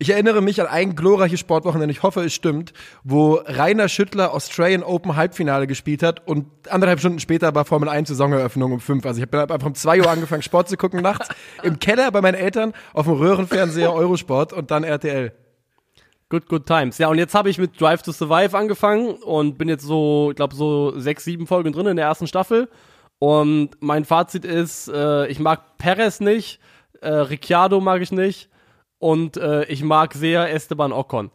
Ich 0.00 0.10
erinnere 0.10 0.40
mich 0.42 0.60
an 0.60 0.68
ein 0.68 0.94
glorreiches 0.94 1.40
Sportwochenende, 1.40 1.90
ich 1.90 2.04
hoffe, 2.04 2.24
es 2.24 2.32
stimmt, 2.32 2.72
wo 3.02 3.34
Rainer 3.44 3.88
Schüttler 3.88 4.32
Australian 4.32 4.84
Open 4.84 5.16
Halbfinale 5.16 5.66
gespielt 5.66 6.04
hat 6.04 6.24
und 6.28 6.46
anderthalb 6.70 7.00
Stunden 7.00 7.18
später 7.18 7.52
war 7.56 7.64
Formel 7.64 7.88
1 7.88 8.08
Saisoneröffnung 8.08 8.70
um 8.70 8.78
fünf. 8.78 9.04
Also 9.04 9.20
ich 9.20 9.26
habe 9.26 9.52
einfach 9.52 9.66
um 9.66 9.74
zwei 9.74 10.00
Uhr 10.00 10.08
angefangen, 10.08 10.42
Sport 10.42 10.68
zu 10.68 10.76
gucken 10.76 11.02
nachts, 11.02 11.28
im 11.64 11.80
Keller 11.80 12.12
bei 12.12 12.20
meinen 12.20 12.36
Eltern, 12.36 12.74
auf 12.92 13.06
dem 13.06 13.14
Röhrenfernseher 13.14 13.92
Eurosport 13.92 14.52
und 14.52 14.70
dann 14.70 14.84
RTL. 14.84 15.32
Good, 16.28 16.46
good 16.48 16.66
times. 16.66 16.98
Ja, 16.98 17.08
und 17.08 17.18
jetzt 17.18 17.34
habe 17.34 17.50
ich 17.50 17.58
mit 17.58 17.80
Drive 17.80 18.02
to 18.02 18.12
Survive 18.12 18.56
angefangen 18.56 19.16
und 19.16 19.58
bin 19.58 19.68
jetzt 19.68 19.82
so, 19.82 20.28
ich 20.30 20.36
glaube, 20.36 20.54
so 20.54 20.96
sechs, 20.96 21.24
sieben 21.24 21.48
Folgen 21.48 21.72
drin 21.72 21.88
in 21.88 21.96
der 21.96 22.06
ersten 22.06 22.28
Staffel. 22.28 22.68
Und 23.18 23.70
mein 23.80 24.04
Fazit 24.04 24.44
ist, 24.44 24.86
äh, 24.86 25.26
ich 25.26 25.40
mag 25.40 25.76
Perez 25.76 26.20
nicht, 26.20 26.60
äh, 27.00 27.08
Ricciardo 27.08 27.80
mag 27.80 28.00
ich 28.00 28.12
nicht 28.12 28.48
und 28.98 29.36
äh, 29.36 29.64
ich 29.64 29.82
mag 29.82 30.14
sehr 30.14 30.52
Esteban 30.52 30.92
Ocon. 30.92 31.30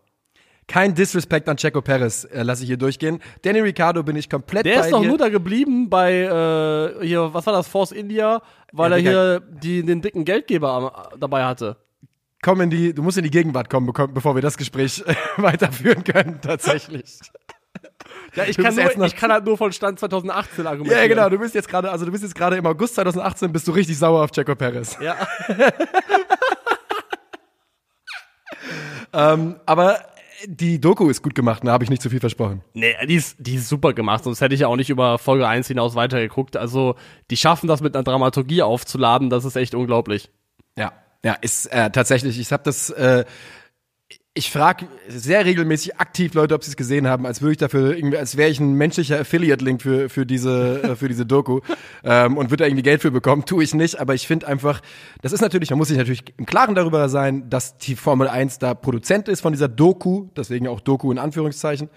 Kein 0.66 0.96
Disrespect 0.96 1.50
an 1.50 1.58
Checo 1.58 1.82
Perez, 1.82 2.24
äh, 2.26 2.42
lasse 2.44 2.64
ich 2.64 2.68
hier 2.68 2.78
durchgehen. 2.78 3.20
Danny 3.42 3.60
Ricciardo 3.60 4.02
bin 4.04 4.16
ich 4.16 4.30
komplett 4.30 4.66
Der 4.66 4.80
bei 4.80 4.86
ist 4.86 4.92
doch 4.94 5.02
dir. 5.02 5.08
nur 5.10 5.18
da 5.18 5.28
geblieben 5.30 5.90
bei, 5.90 6.14
äh, 7.02 7.06
hier, 7.06 7.34
was 7.34 7.46
war 7.46 7.54
das, 7.54 7.68
Force 7.68 7.92
India, 7.92 8.42
weil 8.72 8.92
Ja, 8.92 8.98
er 8.98 9.02
hier 9.02 9.40
die, 9.62 9.84
den 9.84 10.02
dicken 10.02 10.24
Geldgeber 10.24 10.72
am, 10.72 11.20
dabei 11.20 11.44
hatte. 11.44 11.76
Komm 12.42 12.62
in 12.62 12.70
die, 12.70 12.94
du 12.94 13.04
musst 13.04 13.18
in 13.18 13.24
die 13.26 13.30
Gegenwart 13.32 13.70
kommen, 13.70 13.90
beko- 13.90 14.08
bevor 14.08 14.36
wir 14.36 14.42
das 14.42 14.56
Gespräch 14.58 15.04
weiterführen 15.38 16.04
können, 16.04 16.40
tatsächlich. 16.42 17.20
Ja, 18.36 18.46
ich 18.46 18.56
Du 18.58 18.64
kann, 18.64 18.76
bist 18.76 18.80
erst 18.86 18.98
nur, 18.98 19.06
noch- 19.06 19.14
ich 19.14 19.20
kann 19.20 19.32
halt 19.32 19.46
nur 19.46 19.58
von 19.58 19.72
Stand 19.72 20.00
2018 20.00 20.66
argumentieren. 20.66 21.02
Ja, 21.02 21.08
genau, 21.08 21.30
du 21.30 21.38
bist 21.38 21.54
jetzt 21.54 21.68
gerade, 21.70 21.92
also 21.92 22.04
du 22.06 22.12
bist 22.12 22.24
jetzt 22.24 22.34
gerade 22.34 22.58
im 22.58 22.66
August 22.66 22.96
2018 22.96 23.52
bist 23.52 23.68
du 23.68 23.72
richtig 23.72 23.98
sauer 23.98 24.24
auf 24.24 24.32
Checo 24.32 24.56
Perez. 24.56 24.98
Ja. 25.00 25.16
Ähm, 29.14 29.56
aber 29.66 30.00
die 30.46 30.80
Doku 30.82 31.10
ist 31.10 31.22
gut 31.22 31.36
gemacht, 31.36 31.62
da 31.64 31.72
habe 31.72 31.84
ich 31.84 31.90
nicht 31.90 32.02
zu 32.02 32.10
viel 32.10 32.20
versprochen. 32.20 32.62
Nee, 32.74 32.96
die 33.08 33.16
ist, 33.16 33.38
die 33.40 33.56
ist 33.56 33.70
super 33.70 33.94
gemacht, 33.94 34.24
sonst 34.24 34.42
hätte 34.42 34.56
ich 34.56 34.62
ja 34.62 34.68
auch 34.68 34.76
nicht 34.76 34.90
über 34.90 35.18
Folge 35.18 35.48
1 35.48 35.68
hinaus 35.68 35.96
weitergeguckt. 35.96 36.58
Also, 36.58 36.96
die 37.30 37.38
schaffen 37.38 37.68
das 37.68 37.82
mit 37.82 37.96
einer 37.96 38.04
Dramaturgie 38.04 38.62
aufzuladen, 38.62 39.30
das 39.30 39.46
ist 39.46 39.56
echt 39.56 39.76
unglaublich. 39.76 40.30
Ja, 40.78 40.92
ja, 41.24 41.34
ist 41.34 41.68
äh, 41.68 41.90
tatsächlich. 41.92 42.40
Ich 42.40 42.52
habe 42.52 42.64
das. 42.64 42.90
Äh, 42.90 43.26
ich 44.36 44.50
frage 44.50 44.88
sehr 45.08 45.46
regelmäßig 45.46 45.98
aktiv 45.98 46.34
Leute, 46.34 46.56
ob 46.56 46.64
sie 46.64 46.72
es 46.72 46.76
gesehen 46.76 47.08
haben, 47.08 47.28
als 47.28 47.42
würde 47.42 47.52
ich 47.52 47.58
dafür 47.60 47.96
irgendwie, 47.96 48.18
als 48.18 48.36
wäre 48.36 48.50
ich 48.50 48.60
ein 48.60 48.74
menschlicher 48.74 49.20
Affiliate-Link 49.20 49.82
für 49.82 50.10
für 50.10 50.26
diese 50.26 50.82
äh, 50.84 50.96
für 50.96 51.08
diese 51.08 51.26
Doku 51.26 51.60
ähm, 52.04 52.38
und 52.38 52.50
würde 52.50 52.64
da 52.64 52.66
irgendwie 52.66 52.84
Geld 52.84 53.02
für 53.02 53.12
bekommen. 53.12 53.46
Tue 53.46 53.64
ich 53.64 53.76
nicht, 53.76 54.00
aber 54.00 54.16
ich 54.16 54.26
finde 54.26 54.48
einfach, 54.48 54.82
das 55.22 55.34
ist 55.34 55.42
natürlich, 55.42 55.70
man 55.70 55.78
muss 55.78 55.90
sich 55.90 55.98
natürlich 55.98 56.24
im 56.38 56.48
Klaren 56.48 56.74
darüber 56.74 57.10
sein, 57.10 57.48
dass 57.50 57.78
die 57.78 57.96
Formel 57.96 58.28
1 58.28 58.58
da 58.58 58.74
Produzent 58.74 59.28
ist 59.28 59.42
von 59.42 59.54
dieser 59.54 59.68
Doku, 59.68 60.30
deswegen 60.36 60.68
auch 60.68 60.80
Doku 60.80 61.12
in 61.12 61.20
Anführungszeichen. 61.20 61.90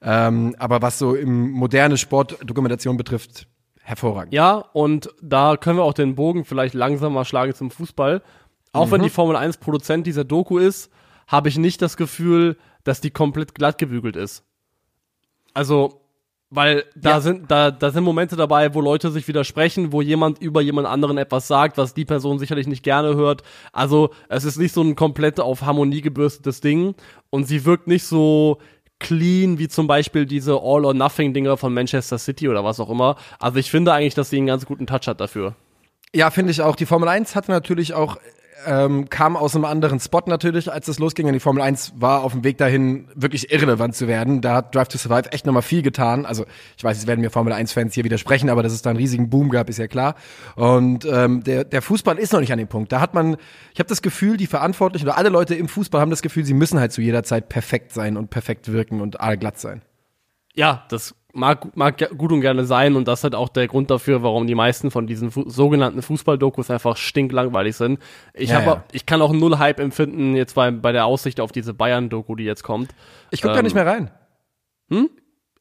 Ähm, 0.00 0.56
aber 0.58 0.80
was 0.80 0.98
so 0.98 1.14
im 1.14 1.50
moderne 1.50 1.98
Sportdokumentation 1.98 2.96
betrifft, 2.96 3.46
hervorragend. 3.82 4.32
Ja, 4.32 4.64
und 4.72 5.10
da 5.20 5.56
können 5.58 5.78
wir 5.78 5.84
auch 5.84 5.92
den 5.92 6.14
Bogen 6.14 6.46
vielleicht 6.46 6.72
langsam 6.72 7.12
mal 7.12 7.26
schlagen 7.26 7.54
zum 7.54 7.70
Fußball. 7.70 8.22
Auch 8.72 8.90
wenn 8.90 9.02
die 9.02 9.10
Formel 9.10 9.36
1 9.36 9.58
Produzent 9.58 10.06
dieser 10.06 10.24
Doku 10.24 10.56
ist, 10.56 10.90
habe 11.32 11.48
ich 11.48 11.58
nicht 11.58 11.82
das 11.82 11.96
Gefühl, 11.96 12.56
dass 12.84 13.00
die 13.00 13.10
komplett 13.10 13.54
glatt 13.56 13.78
gebügelt 13.78 14.14
ist. 14.16 14.44
Also, 15.54 16.00
weil 16.50 16.84
da 16.94 17.10
Ja. 17.12 17.20
sind, 17.20 17.50
da, 17.50 17.70
da 17.70 17.90
sind 17.90 18.04
Momente 18.04 18.36
dabei, 18.36 18.74
wo 18.74 18.80
Leute 18.80 19.10
sich 19.10 19.26
widersprechen, 19.26 19.92
wo 19.92 20.02
jemand 20.02 20.40
über 20.42 20.60
jemand 20.60 20.86
anderen 20.86 21.16
etwas 21.18 21.48
sagt, 21.48 21.78
was 21.78 21.94
die 21.94 22.04
Person 22.04 22.38
sicherlich 22.38 22.66
nicht 22.66 22.82
gerne 22.82 23.14
hört. 23.14 23.42
Also, 23.72 24.10
es 24.28 24.44
ist 24.44 24.58
nicht 24.58 24.74
so 24.74 24.82
ein 24.82 24.94
komplett 24.94 25.40
auf 25.40 25.62
Harmonie 25.62 26.02
gebürstetes 26.02 26.60
Ding 26.60 26.94
und 27.30 27.44
sie 27.44 27.64
wirkt 27.64 27.86
nicht 27.86 28.04
so 28.04 28.58
clean 29.00 29.58
wie 29.58 29.68
zum 29.68 29.86
Beispiel 29.86 30.26
diese 30.26 30.52
All-or-Nothing-Dinger 30.60 31.56
von 31.56 31.74
Manchester 31.74 32.18
City 32.18 32.48
oder 32.48 32.62
was 32.64 32.78
auch 32.80 32.90
immer. 32.90 33.16
Also, 33.38 33.58
ich 33.58 33.70
finde 33.70 33.92
eigentlich, 33.94 34.14
dass 34.14 34.28
sie 34.30 34.36
einen 34.36 34.46
ganz 34.46 34.66
guten 34.66 34.86
Touch 34.86 35.06
hat 35.06 35.20
dafür. 35.20 35.54
Ja, 36.14 36.30
finde 36.30 36.50
ich 36.50 36.60
auch. 36.60 36.76
Die 36.76 36.84
Formel 36.86 37.08
1 37.08 37.34
hatte 37.34 37.50
natürlich 37.50 37.94
auch, 37.94 38.18
ähm, 38.66 39.08
kam 39.08 39.36
aus 39.36 39.54
einem 39.54 39.64
anderen 39.64 40.00
Spot 40.00 40.22
natürlich, 40.26 40.72
als 40.72 40.88
es 40.88 40.98
losging. 40.98 41.26
Und 41.26 41.32
die 41.32 41.40
Formel 41.40 41.62
1 41.62 41.94
war 41.96 42.22
auf 42.22 42.32
dem 42.32 42.44
Weg 42.44 42.58
dahin, 42.58 43.08
wirklich 43.14 43.52
irrelevant 43.52 43.94
zu 43.94 44.08
werden. 44.08 44.40
Da 44.40 44.56
hat 44.56 44.74
Drive 44.74 44.88
to 44.88 44.98
Survive 44.98 45.32
echt 45.32 45.46
nochmal 45.46 45.62
viel 45.62 45.82
getan. 45.82 46.26
Also 46.26 46.44
ich 46.76 46.84
weiß, 46.84 46.98
es 46.98 47.06
werden 47.06 47.20
mir 47.20 47.30
Formel 47.30 47.52
1-Fans 47.52 47.94
hier 47.94 48.04
widersprechen, 48.04 48.50
aber 48.50 48.62
dass 48.62 48.72
es 48.72 48.82
da 48.82 48.90
einen 48.90 48.98
riesigen 48.98 49.30
Boom 49.30 49.50
gab, 49.50 49.68
ist 49.68 49.78
ja 49.78 49.86
klar. 49.86 50.14
Und 50.56 51.04
ähm, 51.04 51.42
der, 51.44 51.64
der 51.64 51.82
Fußball 51.82 52.18
ist 52.18 52.32
noch 52.32 52.40
nicht 52.40 52.52
an 52.52 52.58
dem 52.58 52.68
Punkt. 52.68 52.92
Da 52.92 53.00
hat 53.00 53.14
man, 53.14 53.36
ich 53.72 53.78
habe 53.78 53.88
das 53.88 54.02
Gefühl, 54.02 54.36
die 54.36 54.46
Verantwortlichen 54.46 55.06
oder 55.06 55.18
alle 55.18 55.28
Leute 55.28 55.54
im 55.54 55.68
Fußball 55.68 56.00
haben 56.00 56.10
das 56.10 56.22
Gefühl, 56.22 56.44
sie 56.44 56.54
müssen 56.54 56.78
halt 56.78 56.92
zu 56.92 57.00
jeder 57.00 57.22
Zeit 57.22 57.48
perfekt 57.48 57.92
sein 57.92 58.16
und 58.16 58.30
perfekt 58.30 58.72
wirken 58.72 59.00
und 59.00 59.20
allglatt 59.20 59.58
sein. 59.58 59.82
Ja, 60.54 60.84
das 60.90 61.14
mag, 61.32 61.76
mag 61.76 62.16
gut 62.16 62.32
und 62.32 62.40
gerne 62.40 62.64
sein 62.64 62.94
und 62.96 63.08
das 63.08 63.20
ist 63.20 63.24
halt 63.24 63.34
auch 63.34 63.48
der 63.48 63.66
Grund 63.68 63.90
dafür, 63.90 64.22
warum 64.22 64.46
die 64.46 64.54
meisten 64.54 64.90
von 64.90 65.06
diesen 65.06 65.30
fu 65.30 65.48
sogenannten 65.48 66.02
Fußballdokus 66.02 66.70
einfach 66.70 66.96
stinklangweilig 66.96 67.76
sind. 67.76 67.98
Ich 68.34 68.50
Ja, 68.50 68.56
habe, 68.56 68.66
ja. 68.66 68.84
ich 68.92 69.06
kann 69.06 69.22
auch 69.22 69.32
null 69.32 69.58
Hype 69.58 69.80
empfinden 69.80 70.34
jetzt 70.36 70.54
bei, 70.54 70.70
bei 70.70 70.92
der 70.92 71.06
Aussicht 71.06 71.40
auf 71.40 71.52
diese 71.52 71.74
Bayern-Doku, 71.74 72.34
die 72.36 72.44
jetzt 72.44 72.62
kommt. 72.62 72.90
Ich 73.30 73.42
gucke 73.42 73.54
da 73.54 73.58
Ähm, 73.60 73.64
nicht 73.64 73.74
mehr 73.74 73.86
rein. 73.86 74.10
hm? 74.90 75.08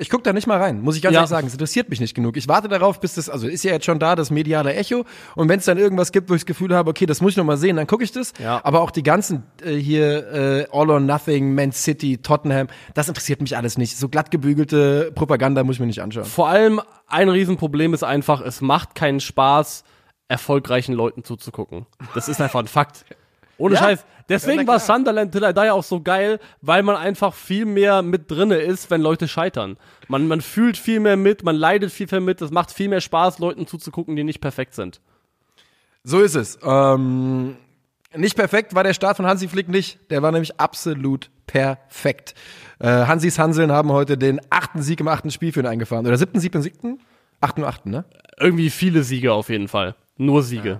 Ich 0.02 0.10
gucke 0.10 0.24
da 0.24 0.34
nicht 0.34 0.48
mal 0.48 0.60
rein, 0.60 0.82
muss 0.82 0.96
ich 0.96 1.04
ganz 1.04 1.14
Ja. 1.14 1.20
ehrlich 1.20 1.30
sagen. 1.30 1.46
Es 1.46 1.54
interessiert 1.54 1.90
mich 1.90 2.00
nicht 2.00 2.16
genug. 2.16 2.36
Ich 2.36 2.48
warte 2.48 2.68
darauf, 2.68 3.00
bis 3.00 3.14
das, 3.14 3.30
also 3.30 3.48
ist 3.48 3.64
ja 3.64 3.72
jetzt 3.72 3.86
schon 3.86 4.00
da, 4.00 4.16
das 4.16 4.32
mediale 4.32 4.74
Echo. 4.74 5.06
Und 5.36 5.48
wenn 5.48 5.60
es 5.60 5.66
dann 5.66 5.78
irgendwas 5.78 6.12
gibt, 6.12 6.28
wo 6.32 6.34
ich 6.34 6.42
das 6.42 6.48
Gefühl 6.48 6.74
habe, 6.76 6.90
okay, 6.90 7.06
das 7.06 7.22
muss 7.22 7.34
ich 7.34 7.38
noch 7.38 7.44
mal 7.46 7.56
sehen, 7.58 7.76
dann 7.76 7.86
gucke 7.86 8.04
ich 8.04 8.12
das. 8.12 8.34
Ja. 8.40 8.60
Aber 8.64 8.82
auch 8.82 8.90
die 8.90 9.04
ganzen 9.04 9.44
äh, 9.64 9.76
hier 9.76 10.34
äh, 10.34 10.66
All 10.72 10.90
or 10.90 11.00
Nothing, 11.00 11.54
Man 11.54 11.72
City, 11.72 12.18
Tottenham, 12.18 12.68
das 12.96 13.10
interessiert 13.10 13.42
mich 13.42 13.56
alles 13.56 13.78
nicht. 13.78 13.96
So 13.96 14.10
glatt 14.10 14.32
gebügelte 14.32 15.12
Propaganda 15.14 15.64
muss 15.64 15.76
ich 15.76 15.80
mir 15.80 15.86
nicht 15.86 16.02
anschauen. 16.02 16.26
Vor 16.26 16.48
allem 16.50 16.82
ein 17.08 17.30
Riesenproblem 17.30 17.94
ist 17.94 18.04
einfach, 18.04 18.42
es 18.42 18.60
macht 18.62 18.96
keinen 18.96 19.20
Spaß, 19.20 19.84
erfolgreichen 20.28 20.94
Leuten 20.94 21.24
zuzugucken. 21.24 21.86
Das 22.16 22.28
ist 22.28 22.42
einfach 22.42 22.60
ein 22.62 22.68
Fakt. 22.68 23.06
Ohne 23.62 23.76
Ja. 23.76 23.82
Scheiß. 23.82 24.00
Ja, 24.00 24.06
Deswegen 24.30 24.62
na 24.66 24.74
war. 24.74 24.80
Sunderland 24.80 25.32
Till 25.34 25.44
I 25.44 25.54
Die 25.54 25.70
auch 25.70 25.84
so 25.84 26.02
geil, 26.02 26.40
weil 26.62 26.84
man 26.84 26.96
einfach 26.96 27.34
viel 27.34 27.66
mehr 27.66 28.02
mit 28.02 28.32
drinne 28.32 28.58
ist, 28.58 28.90
wenn 28.90 29.02
Leute 29.02 29.28
scheitern. 29.28 29.78
Man, 30.08 30.28
man 30.28 30.42
fühlt 30.42 30.78
viel 30.78 31.00
mehr 31.00 31.18
mit, 31.18 31.44
man 31.44 31.56
leidet 31.56 31.92
viel 31.92 32.08
mehr 32.10 32.22
mit, 32.22 32.42
es 32.42 32.52
macht 32.52 32.72
viel 32.72 32.88
mehr 32.88 33.02
Spaß, 33.02 33.40
Leuten 33.40 33.68
zuzugucken, 33.68 34.16
die 34.16 34.24
nicht 34.24 34.40
perfekt 34.42 34.74
sind. 34.74 35.02
So 36.04 36.22
ist 36.22 36.36
es. 36.36 36.58
Ähm, 36.64 37.58
nicht 38.16 38.36
perfekt 38.36 38.74
war 38.74 38.84
der 38.84 38.94
Start 38.94 39.18
von 39.18 39.26
Hansi 39.28 39.48
Flick 39.48 39.68
nicht. 39.68 40.00
Der 40.10 40.22
war 40.22 40.32
nämlich 40.32 40.60
absolut 40.60 41.30
perfekt. 41.46 42.34
Äh, 42.80 42.88
Hansis 42.88 43.38
Hanseln 43.38 43.72
haben 43.72 43.92
heute 43.92 44.18
den 44.18 44.40
achten 44.50 44.82
Sieg 44.82 45.00
im 45.02 45.08
achten 45.08 45.30
Spiel 45.32 45.52
für 45.52 45.60
ihn 45.60 45.68
eingefahren. 45.68 46.08
Oder 46.08 46.18
siebten 46.18 46.40
Sieg 46.40 46.56
im 46.56 46.62
siebten? 46.62 47.00
Achten 47.42 47.64
achten, 47.64 47.90
ne? 47.92 48.06
Irgendwie 48.40 48.70
viele 48.70 49.04
Siege 49.04 49.34
auf 49.34 49.50
jeden 49.50 49.68
Fall. 49.68 49.96
Nur 50.18 50.42
Siege. 50.44 50.80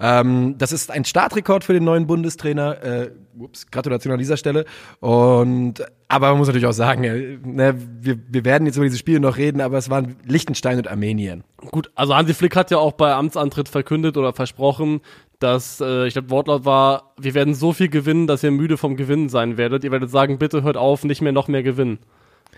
Ähm, 0.00 0.56
das 0.58 0.72
ist 0.72 0.90
ein 0.90 1.04
Startrekord 1.04 1.64
für 1.64 1.72
den 1.72 1.84
neuen 1.84 2.06
Bundestrainer. 2.06 2.82
Äh, 2.82 3.10
ups, 3.38 3.70
Gratulation 3.70 4.12
an 4.12 4.18
dieser 4.18 4.36
Stelle. 4.36 4.64
Und 5.00 5.82
aber 6.08 6.30
man 6.30 6.38
muss 6.38 6.48
natürlich 6.48 6.66
auch 6.66 6.72
sagen, 6.72 7.04
äh, 7.04 7.38
ne, 7.42 7.74
wir, 8.00 8.18
wir 8.28 8.44
werden 8.44 8.66
jetzt 8.66 8.76
über 8.76 8.86
diese 8.86 8.98
Spiele 8.98 9.20
noch 9.20 9.36
reden, 9.36 9.60
aber 9.60 9.78
es 9.78 9.90
waren 9.90 10.16
Liechtenstein 10.24 10.78
und 10.78 10.88
Armenien. 10.88 11.44
Gut, 11.70 11.90
also 11.94 12.14
Hansi 12.14 12.34
Flick 12.34 12.56
hat 12.56 12.70
ja 12.70 12.78
auch 12.78 12.92
bei 12.92 13.12
Amtsantritt 13.12 13.68
verkündet 13.68 14.16
oder 14.16 14.32
versprochen, 14.32 15.00
dass, 15.40 15.80
äh, 15.80 16.06
ich 16.06 16.14
glaube, 16.14 16.30
Wortlaut 16.30 16.64
war, 16.64 17.12
wir 17.18 17.34
werden 17.34 17.54
so 17.54 17.72
viel 17.72 17.88
gewinnen, 17.88 18.26
dass 18.26 18.42
ihr 18.42 18.50
müde 18.50 18.76
vom 18.76 18.96
Gewinnen 18.96 19.28
sein 19.28 19.56
werdet. 19.56 19.84
Ihr 19.84 19.90
werdet 19.90 20.10
sagen, 20.10 20.38
bitte 20.38 20.62
hört 20.62 20.76
auf, 20.76 21.04
nicht 21.04 21.22
mehr 21.22 21.32
noch 21.32 21.48
mehr 21.48 21.62
gewinnen. 21.62 21.98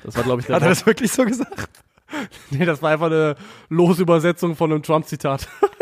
Das 0.05 0.17
war, 0.17 0.25
glaube 0.25 0.41
ich, 0.41 0.47
der 0.47 0.57
Hat 0.57 0.63
er 0.63 0.71
das 0.71 0.87
wirklich 0.87 1.11
so 1.13 1.25
gesagt? 1.25 1.69
Nee, 2.51 2.65
das 2.65 2.83
war 2.83 2.91
einfach 2.91 3.07
eine 3.07 3.37
Losübersetzung 3.69 4.57
von 4.57 4.73
einem 4.73 4.83
Trump-Zitat. 4.83 5.47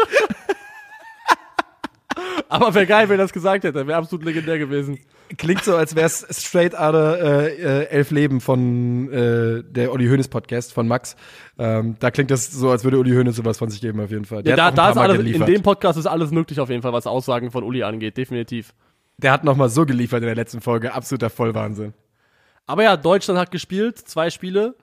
Aber 2.49 2.75
wäre 2.75 2.87
geil, 2.87 3.09
wenn 3.09 3.19
er 3.19 3.25
das 3.25 3.33
gesagt 3.33 3.65
hätte. 3.65 3.87
Wäre 3.87 3.99
absolut 3.99 4.25
legendär 4.25 4.59
gewesen. 4.59 4.99
Klingt 5.37 5.63
so, 5.63 5.77
als 5.77 5.95
wäre 5.95 6.07
es 6.07 6.27
straight 6.31 6.75
out 6.75 6.95
of, 6.95 7.21
äh, 7.21 7.49
äh, 7.83 7.89
Elf 7.89 8.11
Leben 8.11 8.41
von 8.41 9.13
äh, 9.13 9.63
der 9.63 9.93
Uli 9.93 10.07
Hoeneß 10.09 10.29
Podcast 10.29 10.73
von 10.73 10.89
Max. 10.89 11.17
Ähm, 11.59 11.97
da 11.99 12.11
klingt 12.11 12.31
das 12.31 12.51
so, 12.51 12.71
als 12.71 12.85
würde 12.85 12.99
Uli 12.99 13.11
Hoeneß 13.13 13.37
sowas 13.37 13.59
von 13.59 13.69
sich 13.69 13.81
geben 13.81 14.01
auf 14.01 14.11
jeden 14.11 14.25
Fall. 14.25 14.43
Der 14.43 14.57
Ja, 14.57 14.57
da, 14.57 14.71
da 14.71 14.91
ist 14.91 14.97
alles, 14.97 15.19
in 15.19 15.25
geliefert. 15.25 15.49
dem 15.49 15.63
Podcast 15.63 15.99
ist 15.99 16.07
alles 16.07 16.31
möglich 16.31 16.61
auf 16.61 16.71
jeden 16.71 16.83
Fall, 16.83 16.93
was 16.93 17.07
Aussagen 17.07 17.51
von 17.51 17.63
Uli 17.63 17.83
angeht, 17.83 18.17
definitiv. 18.17 18.73
Der 19.19 19.33
hat 19.33 19.45
noch 19.45 19.57
mal 19.57 19.69
so 19.69 19.85
geliefert 19.85 20.21
in 20.21 20.27
der 20.27 20.37
letzten 20.37 20.61
Folge. 20.61 20.95
Absoluter 20.95 21.29
Vollwahnsinn. 21.29 21.93
Aber 22.67 22.85
ja, 22.85 22.97
Deutschland 22.97 23.39
hat 23.39 23.51
gespielt, 23.51 23.99
zwei 23.99 24.31
Spiele 24.31 24.77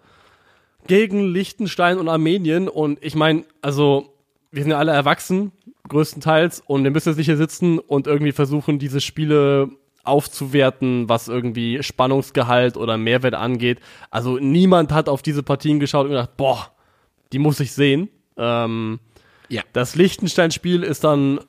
gegen 0.88 1.22
Liechtenstein 1.22 1.98
und 1.98 2.10
Armenien. 2.10 2.68
Und 2.68 3.04
ich 3.04 3.16
meine, 3.16 3.46
also, 3.62 4.15
wir 4.56 4.64
sind 4.64 4.72
ja 4.72 4.78
alle 4.78 4.92
erwachsen, 4.94 5.52
größtenteils, 5.90 6.64
und 6.66 6.84
wir 6.84 6.92
müssen 6.92 7.10
jetzt 7.10 7.18
nicht 7.18 7.28
hier 7.28 7.38
sitzen 7.38 7.78
und 7.80 8.08
irgendwie 8.08 8.32
versuchen, 8.32 8.80
diese 8.80 9.02
Spiele 9.02 9.70
aufzuwerten, 10.04 11.10
was 11.10 11.28
irgendwie 11.28 11.82
Spannungsgehalt 11.84 12.78
oder 12.78 12.98
Mehrwert 12.98 13.34
angeht. 13.34 13.80
Also 14.12 14.38
niemand 14.38 14.92
hat 14.92 15.10
auf 15.10 15.22
diese 15.22 15.44
Partien 15.44 15.80
geschaut 15.80 16.06
und 16.06 16.12
gedacht, 16.12 16.38
boah, 16.38 16.72
die 17.34 17.40
muss 17.40 17.60
ich 17.60 17.72
sehen. 17.74 18.10
Ähm, 18.38 19.00
Ja. 19.50 19.62
das 19.74 19.96
Liechtenstein-Spiel 19.96 20.84
ist 20.84 21.04
dann 21.04 21.40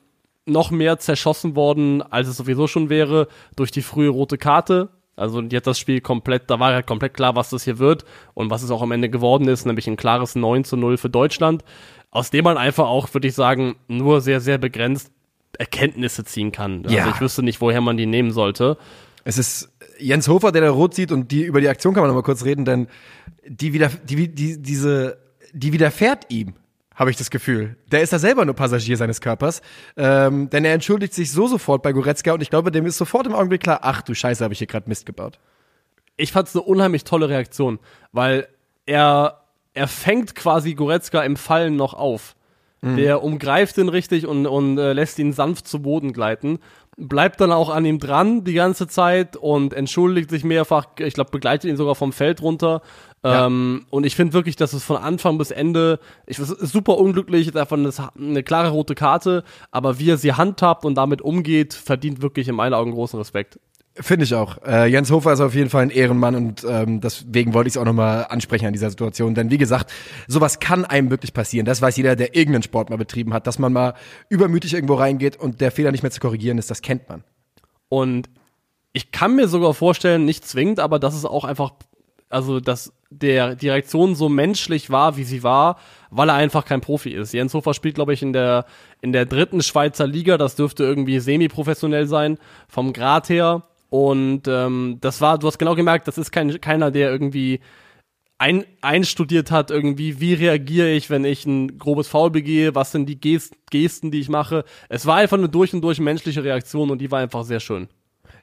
noch 0.45 0.71
mehr 0.71 0.97
zerschossen 0.97 1.55
worden, 1.55 2.01
als 2.01 2.27
es 2.27 2.37
sowieso 2.37 2.67
schon 2.67 2.89
wäre, 2.89 3.27
durch 3.55 3.71
die 3.71 3.81
frühe 3.81 4.09
rote 4.09 4.37
Karte. 4.37 4.89
Also 5.15 5.41
die 5.41 5.57
hat 5.57 5.65
das 5.67 5.79
Spiel 5.79 5.99
komplett, 5.99 6.49
da 6.49 6.59
war 6.59 6.73
halt 6.73 6.85
komplett 6.87 7.15
klar, 7.15 7.35
was 7.35 7.49
das 7.49 7.63
hier 7.63 7.79
wird 7.79 8.05
und 8.35 8.49
was 8.51 8.61
es 8.63 8.69
auch 8.69 8.83
am 8.83 8.91
Ende 8.91 9.09
geworden 9.09 9.47
ist, 9.47 9.65
nämlich 9.65 9.87
ein 9.87 9.97
klares 9.97 10.35
9 10.35 10.63
zu 10.63 10.77
0 10.77 10.97
für 10.97 11.09
Deutschland, 11.09 11.63
aus 12.11 12.29
dem 12.31 12.43
man 12.43 12.57
einfach 12.57 12.87
auch, 12.87 13.13
würde 13.13 13.27
ich 13.27 13.35
sagen, 13.35 13.75
nur 13.87 14.21
sehr, 14.21 14.39
sehr 14.41 14.57
begrenzt 14.57 15.11
Erkenntnisse 15.57 16.23
ziehen 16.23 16.51
kann. 16.51 16.83
Also 16.85 16.95
Ja. 16.95 17.09
ich 17.09 17.19
wüsste 17.21 17.43
nicht, 17.43 17.61
woher 17.61 17.81
man 17.81 17.97
die 17.97 18.05
nehmen 18.05 18.31
sollte. 18.31 18.77
Es 19.23 19.37
ist 19.37 19.69
Jens 19.99 20.27
Hofer, 20.27 20.51
der 20.51 20.61
da 20.61 20.69
rot 20.71 20.93
sieht 20.93 21.11
und 21.11 21.31
die 21.31 21.43
über 21.43 21.59
die 21.61 21.67
Aktion 21.69 21.93
kann 21.93 22.01
man 22.03 22.09
noch 22.09 22.15
mal 22.15 22.23
kurz 22.23 22.45
reden, 22.45 22.65
denn 22.65 22.87
die 23.47 23.73
wieder 23.73 23.89
die, 24.03 24.27
die 24.33 24.61
diese 24.61 25.17
die 25.53 25.73
widerfährt 25.73 26.25
ihm, 26.29 26.53
habe 26.93 27.09
ich 27.09 27.17
das 27.17 27.29
Gefühl. 27.31 27.75
Der 27.91 28.01
ist 28.01 28.13
da 28.13 28.19
selber 28.19 28.45
nur 28.45 28.53
Passagier 28.55 28.95
seines 28.97 29.21
Körpers, 29.21 29.61
ähm, 29.95 30.49
denn 30.51 30.65
er 30.65 30.73
entschuldigt 30.73 31.13
sich 31.13 31.31
so 31.31 31.47
sofort 31.47 31.81
bei 31.81 31.91
Goretzka 31.93 32.33
und 32.33 32.41
ich 32.41 32.49
glaube, 32.49 32.71
dem 32.71 32.85
ist 32.85 32.97
sofort 32.97 33.25
im 33.25 33.33
Augenblick 33.33 33.61
klar, 33.63 33.79
ach 33.81 34.01
du 34.03 34.13
Scheiße, 34.13 34.43
habe 34.43 34.53
ich 34.53 34.59
hier 34.59 34.67
gerade 34.67 34.87
Mist 34.87 35.05
gebaut. 35.05 35.39
ich 36.15 36.31
fand 36.31 36.47
es 36.47 36.55
eine 36.55 36.63
unheimlich 36.63 37.03
tolle 37.03 37.29
Reaktion, 37.29 37.79
weil 38.11 38.47
er, 38.85 39.41
er 39.77 39.87
fängt 39.87 40.35
quasi 40.35 40.73
Goretzka 40.73 41.21
im 41.21 41.37
Fallen 41.37 41.75
noch 41.75 41.93
auf. 41.93 42.35
Der 42.81 43.23
umgreift 43.23 43.77
ihn 43.79 43.89
richtig 43.89 44.27
und, 44.27 44.45
und 44.45 44.77
äh, 44.77 44.93
lässt 44.93 45.17
ihn 45.17 45.33
sanft 45.33 45.67
zu 45.67 45.81
Boden 45.81 46.13
gleiten. 46.13 46.59
Bleibt 46.95 47.41
dann 47.41 47.51
auch 47.51 47.69
an 47.69 47.85
ihm 47.85 47.99
dran 47.99 48.43
die 48.43 48.53
ganze 48.53 48.87
Zeit 48.87 49.35
und 49.35 49.73
entschuldigt 49.73 50.29
sich 50.29 50.43
mehrfach. 50.43 50.85
Ich 50.99 51.15
glaube, 51.15 51.31
begleitet 51.31 51.69
ihn 51.69 51.77
sogar 51.77 51.95
vom 51.95 52.13
Feld 52.13 52.41
runter. 52.41 52.81
Ja. 53.23 53.47
Ähm, 53.47 53.85
und 53.89 54.05
ich 54.05 54.15
finde 54.15 54.33
wirklich, 54.33 54.55
dass 54.55 54.73
es 54.73 54.83
von 54.83 54.97
Anfang 54.97 55.37
bis 55.39 55.51
Ende, 55.51 55.99
ich 56.27 56.37
es 56.37 56.51
ist 56.51 56.71
super 56.71 56.97
unglücklich, 56.97 57.47
ist 57.47 57.57
einfach 57.57 57.77
eine, 57.77 57.91
eine 58.17 58.43
klare 58.43 58.69
rote 58.69 58.95
Karte, 58.95 59.43
aber 59.71 59.99
wie 59.99 60.11
er 60.11 60.17
sie 60.17 60.33
handhabt 60.33 60.85
und 60.85 60.95
damit 60.95 61.21
umgeht, 61.21 61.73
verdient 61.73 62.21
wirklich 62.21 62.47
in 62.47 62.55
meinen 62.55 62.73
Augen 62.73 62.91
großen 62.91 63.17
Respekt. 63.17 63.59
Finde 63.99 64.25
ich 64.25 64.35
auch. 64.35 64.57
Äh, 64.63 64.91
Jens 64.91 65.09
Hofer 65.09 65.33
ist 65.33 65.39
auf 65.39 65.55
jeden 65.55 65.69
Fall 65.69 65.83
ein 65.83 65.89
Ehrenmann 65.89 66.35
und 66.35 66.65
ähm, 66.69 67.01
deswegen 67.01 67.53
wollte 67.53 67.67
ich 67.67 67.73
es 67.73 67.77
auch 67.77 67.85
nochmal 67.85 68.27
ansprechen 68.29 68.67
an 68.67 68.73
dieser 68.73 68.89
Situation. 68.89 69.33
Denn 69.33 69.49
wie 69.49 69.57
gesagt, 69.57 69.91
sowas 70.27 70.59
kann 70.59 70.85
einem 70.85 71.09
wirklich 71.09 71.33
passieren. 71.33 71.65
Das 71.65 71.81
weiß 71.81 71.97
jeder, 71.97 72.15
der 72.15 72.35
irgendeinen 72.35 72.63
Sport 72.63 72.89
mal 72.89 72.97
betrieben 72.97 73.33
hat, 73.33 73.47
dass 73.47 73.57
man 73.57 73.73
mal 73.73 73.95
übermütig 74.29 74.73
irgendwo 74.73 74.95
reingeht 74.95 75.37
und 75.37 75.61
der 75.61 75.71
Fehler 75.71 75.91
nicht 75.91 76.03
mehr 76.03 76.11
zu 76.11 76.19
korrigieren 76.19 76.57
ist, 76.57 76.69
das 76.69 76.81
kennt 76.81 77.09
man. 77.09 77.23
Und 77.89 78.29
ich 78.93 79.11
kann 79.11 79.35
mir 79.35 79.47
sogar 79.47 79.73
vorstellen, 79.73 80.25
nicht 80.25 80.45
zwingend, 80.45 80.79
aber 80.79 80.99
dass 80.99 81.15
es 81.15 81.25
auch 81.25 81.43
einfach, 81.43 81.73
also 82.29 82.59
dass 82.59 82.93
der 83.09 83.55
die 83.55 83.69
Reaktion 83.69 84.15
so 84.15 84.29
menschlich 84.29 84.89
war, 84.89 85.17
wie 85.17 85.23
sie 85.23 85.43
war, 85.43 85.77
weil 86.09 86.29
er 86.29 86.35
einfach 86.35 86.65
kein 86.65 86.81
Profi 86.81 87.11
ist. 87.11 87.33
Jens 87.33 87.53
Hofer 87.53 87.73
spielt, 87.73 87.95
glaube 87.95 88.13
ich, 88.13 88.21
in 88.21 88.33
der 88.33 88.65
in 89.01 89.11
der 89.11 89.25
dritten 89.25 89.61
Schweizer 89.61 90.07
Liga. 90.07 90.37
Das 90.37 90.55
dürfte 90.55 90.83
irgendwie 90.83 91.19
semi-professionell 91.19 92.07
sein 92.07 92.37
vom 92.67 92.93
Grad 92.93 93.29
her. 93.29 93.63
Und 93.89 94.47
ähm, 94.47 94.97
das 95.01 95.21
war, 95.21 95.37
du 95.37 95.47
hast 95.47 95.57
genau 95.57 95.75
gemerkt, 95.75 96.07
das 96.07 96.17
ist 96.17 96.31
kein, 96.31 96.59
keiner, 96.59 96.91
der 96.91 97.09
irgendwie 97.09 97.61
ein, 98.37 98.65
einstudiert 98.81 99.49
hat, 99.51 99.71
irgendwie, 99.71 100.19
wie 100.19 100.33
reagiere 100.33 100.89
ich, 100.89 101.09
wenn 101.09 101.25
ich 101.25 101.45
ein 101.45 101.77
grobes 101.77 102.07
Foul 102.07 102.29
begehe, 102.29 102.75
was 102.75 102.91
sind 102.91 103.07
die 103.07 103.19
Gest 103.19 103.55
Gesten, 103.71 104.11
die 104.11 104.19
ich 104.19 104.29
mache. 104.29 104.63
Es 104.89 105.05
war 105.05 105.17
einfach 105.17 105.37
eine 105.37 105.49
durch 105.49 105.73
und 105.73 105.81
durch 105.81 105.99
menschliche 105.99 106.43
Reaktion 106.43 106.91
und 106.91 106.99
die 106.99 107.11
war 107.11 107.19
einfach 107.19 107.43
sehr 107.43 107.59
schön. 107.59 107.87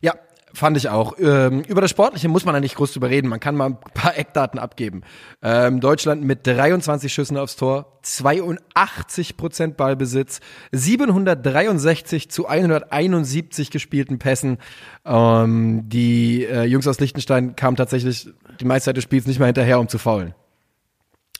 Ja, 0.01 0.15
fand 0.55 0.77
ich 0.77 0.89
auch. 0.89 1.15
Ähm, 1.19 1.63
über 1.63 1.81
das 1.81 1.91
Sportliche 1.91 2.29
muss 2.29 2.45
man 2.45 2.55
da 2.55 2.61
nicht 2.61 2.77
groß 2.77 2.93
drüber 2.93 3.11
reden. 3.11 3.29
Man 3.29 3.41
kann 3.41 3.57
mal 3.57 3.67
ein 3.67 3.79
paar 3.81 4.17
Eckdaten 4.17 4.59
abgeben. 4.59 5.03
Ähm, 5.43 5.81
Deutschland 5.81 6.25
mit 6.25 6.47
23 6.47 7.13
Schüssen 7.13 7.37
aufs 7.37 7.57
Tor, 7.57 7.99
82 8.03 9.37
Prozent 9.37 9.77
Ballbesitz, 9.77 10.41
763 10.73 12.31
zu 12.31 12.47
171 12.47 13.71
gespielten 13.71 14.19
Pässen. 14.19 14.59
Ähm, 15.05 15.89
die 15.89 16.45
äh, 16.45 16.65
Jungs 16.65 16.87
aus 16.87 17.01
Liechtenstein 17.01 17.57
kamen 17.57 17.77
tatsächlich 17.77 18.29
die 18.61 18.65
meiste 18.65 18.87
Zeit 18.87 18.97
des 18.97 19.05
Spiels 19.05 19.27
nicht 19.27 19.39
mehr 19.39 19.47
hinterher, 19.47 19.81
um 19.81 19.89
zu 19.89 19.99
faulen. 19.99 20.35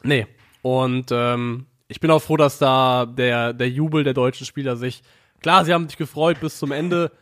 Nee. 0.03 0.27
Und 0.63 1.11
ähm, 1.13 1.67
ich 1.89 2.01
bin 2.01 2.11
auch 2.11 2.21
froh, 2.21 2.37
dass 2.37 2.59
da 2.59 3.07
der, 3.07 3.53
der 3.53 3.69
Jubel 3.69 4.03
der 4.03 4.15
deutschen 4.15 4.47
Spieler 4.47 4.77
sich. 4.77 5.03
Klar, 5.43 5.65
sie 5.65 5.75
haben 5.75 5.89
sich 5.89 5.99
gefreut 5.99 6.41
bis 6.41 6.59
zum 6.59 6.73
Ende. 6.73 7.13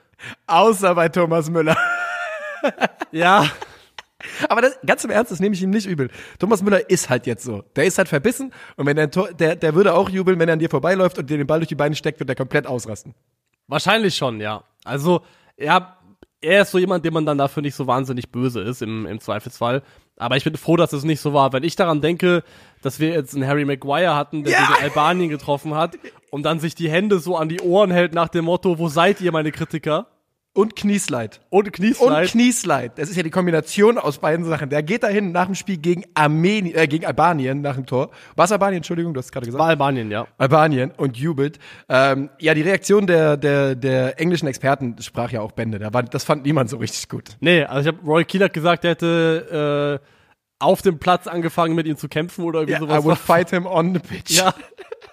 Außer 0.47 0.95
bei 0.95 1.09
Thomas 1.09 1.51
Müller. 1.51 1.77
Ja, 3.11 3.47
Aber 4.49 4.61
das, 4.63 4.79
ganz 4.87 5.03
im 5.05 5.11
Ernst, 5.11 5.33
das 5.33 5.41
nehme 5.41 5.55
ich 5.55 5.63
ihm 5.63 5.71
nicht 5.71 5.87
übel. 5.87 6.09
Thomas 6.39 6.63
Müller 6.63 6.89
ist 6.89 7.11
halt 7.11 7.27
jetzt 7.27 7.43
so. 7.45 7.63
Der 7.75 7.85
ist 7.85 7.99
halt 7.99 8.09
verbissen 8.09 8.53
und 8.77 8.87
wenn 8.87 8.97
der, 8.97 9.09
der, 9.09 9.57
der 9.57 9.75
würde 9.75 9.95
auch 9.95 10.09
jubeln, 10.09 10.39
wenn 10.39 10.49
er 10.49 10.53
an 10.55 10.59
dir 10.61 10.71
vorbeiläuft 10.71 11.19
und 11.19 11.29
dir 11.29 11.39
den 11.39 11.47
Ball 11.47 11.59
durch 11.59 11.69
die 11.69 11.75
Beine 11.75 11.95
steckt, 11.97 12.21
wird 12.21 12.29
er 12.31 12.37
komplett 12.37 12.67
ausrasten. 12.67 13.15
wahrscheinlich 13.67 14.15
schon, 14.15 14.41
ja. 14.41 14.63
Also, 14.85 15.23
ja, 15.59 15.97
er 16.41 16.63
ist 16.63 16.71
so 16.71 16.79
jemand, 16.79 17.05
dem 17.05 17.15
man 17.15 17.27
dann 17.27 17.39
dafür 17.39 17.63
nicht 17.63 17.75
so 17.75 17.87
wahnsinnig 17.89 18.31
böse 18.31 18.61
ist, 18.61 18.81
im, 18.83 19.07
im 19.07 19.21
Zweifelsfall. 19.21 19.83
Aber 20.19 20.37
ich 20.37 20.45
bin 20.45 20.57
froh, 20.57 20.77
dass 20.77 20.93
es 20.93 21.03
nicht 21.05 21.21
so 21.21 21.33
war. 21.35 21.53
Wenn 21.53 21.63
ich 21.65 21.75
daran 21.75 22.01
denke, 22.01 22.45
dass 22.83 23.01
wir 23.01 23.09
jetzt 23.11 23.35
einen 23.35 23.47
Harry 23.47 23.65
Maguire 23.65 24.15
hatten, 24.15 24.45
der 24.45 24.53
Ja. 24.53 24.67
gegen 24.67 24.83
Albanien 24.85 25.31
getroffen 25.31 25.75
hat 25.75 25.97
und 26.31 26.45
dann 26.45 26.61
sich 26.61 26.75
die 26.77 26.91
Hände 26.91 27.19
so 27.19 27.37
an 27.37 27.49
die 27.49 27.61
Ohren 27.61 27.91
hält 27.91 28.13
nach 28.15 28.29
dem 28.29 28.45
Motto, 28.45 28.79
wo 28.79 28.89
seid 28.89 29.21
ihr, 29.21 29.33
meine 29.33 29.51
Kritiker? 29.53 30.07
Und 30.55 30.77
Knieslide. 30.77 31.39
Und 31.49 31.67
Und 31.67 31.73
Knieslide. 31.73 32.27
Knieslide. 32.27 32.93
Das 32.97 33.09
ist 33.09 33.17
ja 33.17 33.23
die 33.23 33.31
Kombination 33.31 33.97
aus 33.97 34.19
beiden 34.19 34.45
Sachen. 34.45 34.69
Der 34.69 34.83
geht 34.83 35.03
dahin 35.03 35.33
nach 35.33 35.47
dem 35.47 35.55
Spiel 35.55 35.79
gegen 35.79 36.05
Armenien, 36.13 36.75
äh, 36.77 36.87
gegen 36.87 37.07
Albanien 37.07 37.63
nach 37.63 37.77
dem 37.77 37.87
Tor. 37.87 38.11
Was 38.37 38.53
Albanien? 38.53 38.79
Entschuldigung, 38.79 39.15
du 39.15 39.19
hast 39.19 39.27
es 39.27 39.33
gerade 39.33 39.47
gesagt. 39.47 39.59
War 39.59 39.69
Albanien, 39.69 40.11
ja. 40.11 40.27
Albanien 40.37 40.91
und 40.99 41.17
jubelt. 41.17 41.59
Ähm, 41.89 42.29
ja, 42.39 42.53
die 42.53 42.61
Reaktion 42.61 43.07
der, 43.07 43.39
der, 43.39 43.75
der 43.75 44.21
englischen 44.21 44.47
Experten 44.47 44.97
sprach 45.01 45.33
ja 45.33 45.41
auch 45.41 45.53
Bände. 45.53 45.79
Da 45.79 45.95
war, 45.95 46.03
das 46.03 46.25
fand 46.25 46.45
niemand 46.45 46.69
so 46.69 46.77
richtig 46.77 47.09
gut. 47.09 47.37
Nee, 47.41 47.65
also 47.65 47.89
ich 47.89 47.97
habe 47.97 48.07
Roy 48.07 48.25
hat 48.25 48.53
gesagt, 48.53 48.85
er 48.85 48.91
hätte 48.91 50.01
äh, 50.03 50.07
auf 50.59 50.83
dem 50.83 50.99
Platz 50.99 51.27
angefangen, 51.27 51.75
mit 51.75 51.87
ihm 51.87 51.97
zu 51.97 52.09
kämpfen 52.09 52.45
oder 52.45 52.61
irgendwie 52.61 52.75
Ja, 52.75 52.81
sowas. 52.81 53.03
I 53.03 53.05
would 53.05 53.19
fight 53.19 53.51
him 53.51 53.65
on 53.65 53.95
the 53.95 54.01
pitch. 54.01 54.39
Ja. 54.39 54.55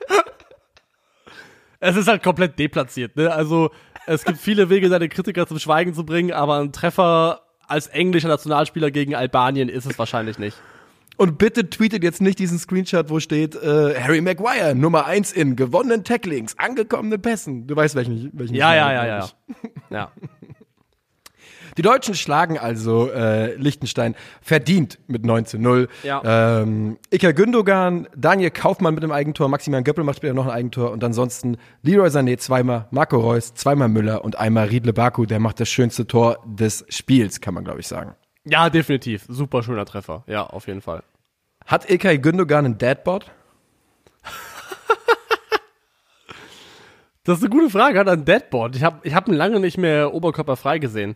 es 1.79 1.95
ist 1.95 2.07
halt 2.07 2.21
komplett 2.23 2.59
deplatziert, 2.59 3.15
ne? 3.15 3.31
Also, 3.31 3.71
es 4.13 4.25
gibt 4.25 4.39
viele 4.39 4.69
Wege, 4.69 4.89
seine 4.89 5.07
Kritiker 5.07 5.47
zum 5.47 5.59
Schweigen 5.59 5.93
zu 5.93 6.03
bringen, 6.03 6.31
aber 6.31 6.59
ein 6.59 6.71
Treffer 6.71 7.41
als 7.67 7.87
englischer 7.87 8.27
Nationalspieler 8.27 8.89
gegen 8.91 9.15
Albanien 9.15 9.69
ist 9.69 9.85
es 9.85 9.99
wahrscheinlich 9.99 10.39
nicht. 10.39 10.57
Und 11.17 11.37
bitte 11.37 11.69
tweetet 11.69 12.01
jetzt 12.01 12.21
nicht 12.21 12.39
diesen 12.39 12.57
Screenshot, 12.57 13.09
wo 13.09 13.19
steht 13.19 13.55
äh, 13.55 14.01
Harry 14.01 14.21
Maguire, 14.21 14.73
Nummer 14.73 15.05
eins 15.05 15.31
in 15.31 15.55
gewonnenen 15.55 16.03
Tacklings, 16.03 16.57
angekommenen 16.57 17.21
Pässen. 17.21 17.67
Du 17.67 17.75
weißt, 17.75 17.93
welchen, 17.95 18.31
welchen 18.33 18.55
Ja, 18.55 18.73
ja, 18.73 18.93
ja, 18.93 19.05
ja. 19.05 19.25
ich. 19.25 19.55
Ja. 19.89 20.11
Die 21.79 21.83
Deutschen 21.83 22.13
schlagen 22.13 22.59
also 22.59 23.09
äh, 23.09 23.55
Liechtenstein 23.55 24.13
verdient 24.41 24.99
mit 25.07 25.25
9 25.25 25.45
zu 25.45 25.57
0. 25.57 25.87
Ja. 26.03 26.59
Ähm, 26.59 26.97
Iker 27.09 27.31
Gündogan, 27.31 28.05
Daniel 28.17 28.51
Kaufmann 28.51 28.95
mit 28.95 29.03
dem 29.03 29.13
Eigentor, 29.13 29.47
Maximilian 29.47 29.85
Göppel 29.85 30.03
macht 30.03 30.17
später 30.17 30.33
noch 30.33 30.47
ein 30.47 30.51
Eigentor 30.51 30.91
und 30.91 31.01
ansonsten 31.05 31.55
Leroy 31.81 32.09
Sané 32.09 32.37
zweimal, 32.37 32.89
Marco 32.91 33.17
Reus 33.17 33.53
zweimal 33.53 33.87
Müller 33.87 34.25
und 34.25 34.37
einmal 34.37 34.67
Riedle 34.67 34.91
Baku, 34.91 35.25
der 35.25 35.39
macht 35.39 35.61
das 35.61 35.69
schönste 35.69 36.05
Tor 36.05 36.43
des 36.45 36.83
Spiels, 36.89 37.39
kann 37.39 37.53
man 37.53 37.63
glaube 37.63 37.79
ich 37.79 37.87
sagen. 37.87 38.13
ja, 38.43 38.69
definitiv. 38.69 39.23
Super 39.29 39.63
schöner 39.63 39.85
Treffer. 39.85 40.25
Ja, 40.27 40.47
auf 40.47 40.67
jeden 40.67 40.81
Fall. 40.81 41.03
Hat 41.65 41.89
Ilkay 41.89 42.17
Gündogan 42.17 42.65
einen 42.65 42.77
Deadbot? 42.77 43.31
Das 47.25 47.37
ist 47.37 47.43
eine 47.43 47.51
gute 47.51 47.69
Frage. 47.69 47.99
Hat 47.99 48.07
er 48.07 48.13
ein 48.13 48.25
Deadboard? 48.25 48.75
Ich 48.75 48.83
habe 48.83 49.01
ich 49.03 49.13
hab 49.13 49.27
ihn 49.27 49.35
lange 49.35 49.59
nicht 49.59 49.77
mehr 49.77 50.15
oberkörperfrei 50.15 50.79
gesehen. 50.79 51.15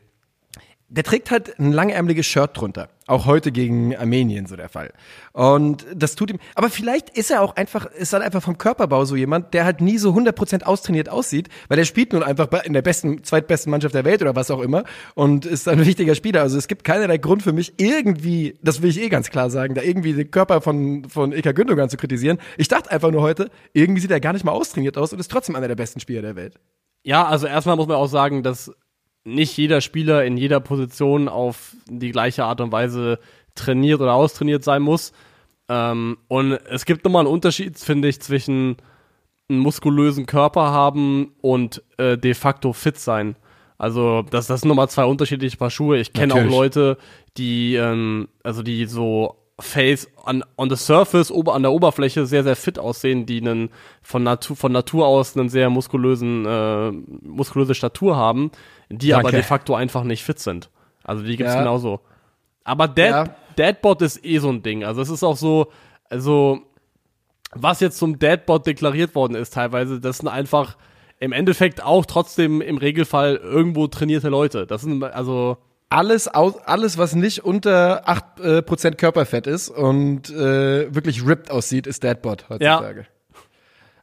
Der 0.94 1.04
trägt 1.04 1.32
halt 1.32 1.58
ein 1.60 1.72
langärmeliges 1.72 2.28
Shirt 2.28 2.52
drunter. 2.54 2.90
Auch 3.08 3.26
heute 3.26 3.52
gegen 3.52 3.96
Armenien 3.96 4.46
so 4.46 4.56
der 4.56 4.70
Fall. 4.70 4.94
Und 5.34 5.86
das 5.94 6.16
tut 6.16 6.30
ihm, 6.30 6.38
aber 6.54 6.70
vielleicht 6.70 7.10
ist 7.18 7.32
er 7.32 7.42
auch 7.42 7.56
einfach, 7.56 7.88
ist 7.88 8.14
halt 8.14 8.24
einfach 8.24 8.44
vom 8.44 8.60
Körperbau 8.60 9.04
so 9.04 9.16
jemand, 9.16 9.56
der 9.56 9.66
halt 9.66 9.82
nie 9.82 9.98
so 9.98 10.12
100% 10.12 10.64
austrainiert 10.64 11.10
aussieht, 11.10 11.50
weil 11.68 11.78
der 11.78 11.86
spielt 11.86 12.14
nun 12.14 12.22
einfach 12.22 12.48
in 12.64 12.74
der 12.74 12.84
besten, 12.84 13.24
zweitbesten 13.24 13.72
Mannschaft 13.72 13.96
der 13.96 14.06
Welt 14.06 14.22
oder 14.22 14.36
was 14.36 14.52
auch 14.52 14.62
immer 14.62 14.84
und 15.16 15.46
ist 15.46 15.68
ein 15.68 15.84
wichtiger 15.86 16.14
Spieler. 16.14 16.42
Also 16.42 16.58
es 16.58 16.68
gibt 16.68 16.84
keinerlei 16.84 17.18
Grund 17.18 17.42
für 17.42 17.54
mich 17.54 17.74
irgendwie, 17.78 18.58
das 18.62 18.84
will 18.84 18.92
ich 18.92 19.02
eh 19.02 19.10
ganz 19.10 19.32
klar 19.32 19.50
sagen, 19.50 19.74
da 19.74 19.82
irgendwie 19.82 20.14
den 20.14 20.30
Körper 20.30 20.62
von, 20.62 21.10
von 21.10 21.32
Ilka 21.32 21.54
Gündogan 21.54 21.90
zu 21.90 21.98
kritisieren. 21.98 22.38
Ich 22.58 22.68
dachte 22.68 22.92
einfach 22.92 23.12
nur 23.12 23.24
heute, 23.24 23.50
irgendwie 23.74 24.02
sieht 24.02 24.12
er 24.12 24.20
gar 24.20 24.34
nicht 24.34 24.46
mal 24.46 24.52
austrainiert 24.52 24.98
aus 24.98 25.12
und 25.12 25.20
ist 25.20 25.32
trotzdem 25.32 25.56
einer 25.56 25.68
der 25.68 25.76
besten 25.76 26.00
Spieler 26.00 26.22
der 26.22 26.36
Welt. 26.36 26.60
Ja, 27.04 27.26
also 27.26 27.48
erstmal 27.48 27.76
muss 27.76 27.88
man 27.88 27.98
auch 27.98 28.08
sagen, 28.08 28.44
dass 28.44 28.72
nicht 29.24 29.56
jeder 29.58 29.82
Spieler 29.82 30.26
in 30.26 30.38
jeder 30.38 30.60
Position 30.60 31.30
auf 31.30 31.76
die 31.88 32.12
gleiche 32.12 32.44
Art 32.46 32.62
und 32.62 32.72
Weise 32.72 33.20
trainiert 33.56 34.02
oder 34.02 34.14
austrainiert 34.14 34.64
sein 34.64 34.82
muss. 34.82 35.14
Ähm, 35.70 36.18
und 36.28 36.54
es 36.54 36.86
gibt 36.86 37.06
nochmal 37.06 37.22
einen 37.26 37.34
Unterschied, 37.34 37.78
finde 37.80 38.08
ich, 38.08 38.22
zwischen 38.22 38.78
einen 39.50 39.60
muskulösen 39.60 40.26
Körper 40.26 40.72
haben 40.72 41.34
und 41.42 41.84
äh, 41.98 42.18
de 42.18 42.34
facto 42.34 42.74
fit 42.74 42.98
sein. 42.98 43.36
Also 43.78 44.22
das, 44.22 44.48
das 44.48 44.62
sind 44.62 44.70
nochmal 44.70 44.90
zwei 44.90 45.06
unterschiedliche 45.06 45.58
Paar 45.58 45.70
Schuhe. 45.70 45.98
Ich 45.98 46.14
kenne 46.14 46.36
auch 46.36 46.44
Leute, 46.44 46.98
die, 47.38 47.76
ähm, 47.76 48.30
also 48.44 48.64
die 48.64 48.86
so 48.86 49.38
Face 49.60 50.08
on, 50.26 50.44
on 50.58 50.70
the 50.70 50.76
surface, 50.76 51.32
ober, 51.32 51.54
an 51.54 51.62
der 51.62 51.72
Oberfläche 51.72 52.26
sehr, 52.26 52.44
sehr 52.44 52.56
fit 52.56 52.80
aussehen, 52.80 53.26
die 53.26 53.40
einen 53.40 53.70
von 54.02 54.24
Natur, 54.24 54.56
von 54.56 54.72
Natur 54.72 55.06
aus 55.06 55.38
einen 55.38 55.50
sehr 55.50 55.70
muskulösen, 55.70 56.46
äh, 56.46 56.92
muskulöse 57.22 57.76
Statur 57.76 58.16
haben, 58.16 58.52
die 58.98 59.10
Danke. 59.10 59.28
aber 59.28 59.32
de 59.32 59.44
facto 59.44 59.76
einfach 59.76 60.04
nicht 60.04 60.24
fit 60.24 60.40
sind. 60.40 60.70
Also 61.04 61.24
die 61.24 61.38
gibt's 61.38 61.54
ja. 61.54 61.60
genauso. 61.60 62.02
Aber 62.64 62.88
Dead, 62.88 63.10
ja. 63.10 63.26
Deadbot 63.58 64.02
ist 64.02 64.24
eh 64.26 64.40
so 64.40 64.50
ein 64.50 64.64
Ding. 64.64 64.84
Also 64.84 65.02
es 65.02 65.10
ist 65.10 65.24
auch 65.24 65.38
so, 65.38 65.72
also 66.10 66.62
was 67.54 67.80
jetzt 67.80 67.98
zum 67.98 68.20
Deadbot 68.20 68.66
deklariert 68.66 69.16
worden 69.16 69.36
ist 69.36 69.54
teilweise, 69.54 70.00
das 70.00 70.18
sind 70.18 70.28
einfach 70.28 70.78
im 71.20 71.32
Endeffekt 71.32 71.84
auch 71.84 72.06
trotzdem 72.06 72.62
im 72.62 72.78
Regelfall 72.78 73.36
irgendwo 73.36 73.88
trainierte 73.88 74.30
Leute. 74.30 74.66
Das 74.66 74.82
sind 74.82 75.04
also 75.04 75.58
alles, 75.90 76.28
alles 76.28 76.98
was 76.98 77.16
nicht 77.16 77.46
unter 77.46 78.08
8% 78.10 78.88
äh, 78.88 78.92
Körperfett 78.96 79.48
ist 79.48 79.70
und 79.70 80.30
äh, 80.32 80.94
wirklich 80.94 81.26
ripped 81.26 81.52
aussieht, 81.52 81.86
ist 81.86 82.04
Deadbot 82.04 82.50
heutzutage. 82.50 83.02
Ja. 83.02 83.06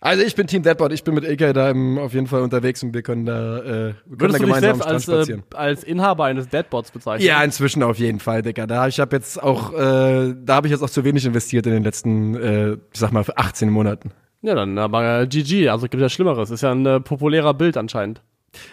Also 0.02 0.24
ich 0.24 0.34
bin 0.34 0.46
Team 0.46 0.62
Deadbot, 0.62 0.92
ich 0.92 1.04
bin 1.04 1.14
mit 1.14 1.24
Ilke 1.24 1.52
da 1.52 1.70
im, 1.70 1.98
auf 1.98 2.14
jeden 2.14 2.26
Fall 2.26 2.40
unterwegs 2.40 2.82
und 2.82 2.94
wir 2.94 3.02
können 3.02 3.26
da, 3.26 3.58
äh, 3.58 3.64
wir 3.64 3.66
können 3.66 3.94
Würdest 4.06 4.40
da 4.40 4.44
gemeinsam 4.44 4.78
du 4.78 4.84
dich 4.84 5.04
selbst 5.04 5.10
als, 5.10 5.28
äh, 5.28 5.42
als 5.54 5.84
Inhaber 5.84 6.24
eines 6.24 6.48
Deadbots 6.48 6.90
bezeichnen? 6.90 7.26
Ja, 7.26 7.44
inzwischen 7.44 7.82
auf 7.82 7.98
jeden 7.98 8.18
Fall, 8.18 8.40
Digga. 8.40 8.66
Da 8.66 8.88
ich 8.88 8.98
habe 8.98 9.14
jetzt 9.16 9.42
auch, 9.42 9.74
äh, 9.74 10.34
da 10.42 10.54
habe 10.54 10.68
ich 10.68 10.70
jetzt 10.70 10.82
auch 10.82 10.88
zu 10.88 11.04
wenig 11.04 11.26
investiert 11.26 11.66
in 11.66 11.74
den 11.74 11.84
letzten, 11.84 12.34
äh, 12.34 12.72
ich 12.72 12.98
sag 12.98 13.12
mal, 13.12 13.24
18 13.36 13.68
Monaten. 13.68 14.12
Ja, 14.40 14.54
dann 14.54 14.78
aber 14.78 15.26
GG, 15.26 15.68
also 15.68 15.86
gibt 15.86 16.00
ja 16.00 16.08
Schlimmeres. 16.08 16.50
Ist 16.50 16.62
ja 16.62 16.72
ein 16.72 16.86
äh, 16.86 17.00
populärer 17.00 17.52
Bild 17.52 17.76
anscheinend. 17.76 18.22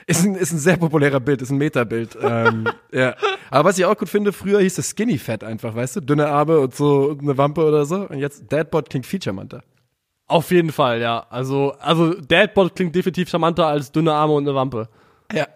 Ist 0.07 0.25
ein, 0.25 0.35
ist 0.35 0.53
ein 0.53 0.59
sehr 0.59 0.77
populärer 0.77 1.19
Bild, 1.19 1.41
ist 1.41 1.51
ein 1.51 1.57
Metabild. 1.57 2.17
ähm, 2.21 2.69
ja. 2.93 3.15
Aber 3.51 3.69
was 3.69 3.77
ich 3.77 3.83
auch 3.83 3.97
gut 3.97 4.07
finde, 4.07 4.31
früher 4.31 4.61
hieß 4.61 4.77
es 4.77 4.91
Skinny 4.91 5.17
Fat 5.17 5.43
einfach, 5.43 5.75
weißt 5.75 5.97
du? 5.97 6.01
Dünne 6.01 6.27
Arme 6.27 6.59
und 6.59 6.73
so 6.73 7.17
eine 7.21 7.37
Wampe 7.37 7.65
oder 7.65 7.85
so. 7.85 8.07
Und 8.07 8.17
jetzt 8.17 8.49
Deadbot 8.49 8.89
klingt 8.89 9.05
charmanter. 9.05 9.61
Auf 10.27 10.51
jeden 10.51 10.71
Fall, 10.71 10.99
ja. 10.99 11.25
Also, 11.29 11.73
also 11.79 12.13
Deadbot 12.13 12.75
klingt 12.75 12.93
definitiv 12.93 13.29
charmanter 13.29 13.67
als 13.67 13.91
dünne 13.91 14.13
Arme 14.13 14.33
und 14.33 14.47
eine 14.47 14.55
Wampe. 14.55 14.89
Ja, 15.33 15.47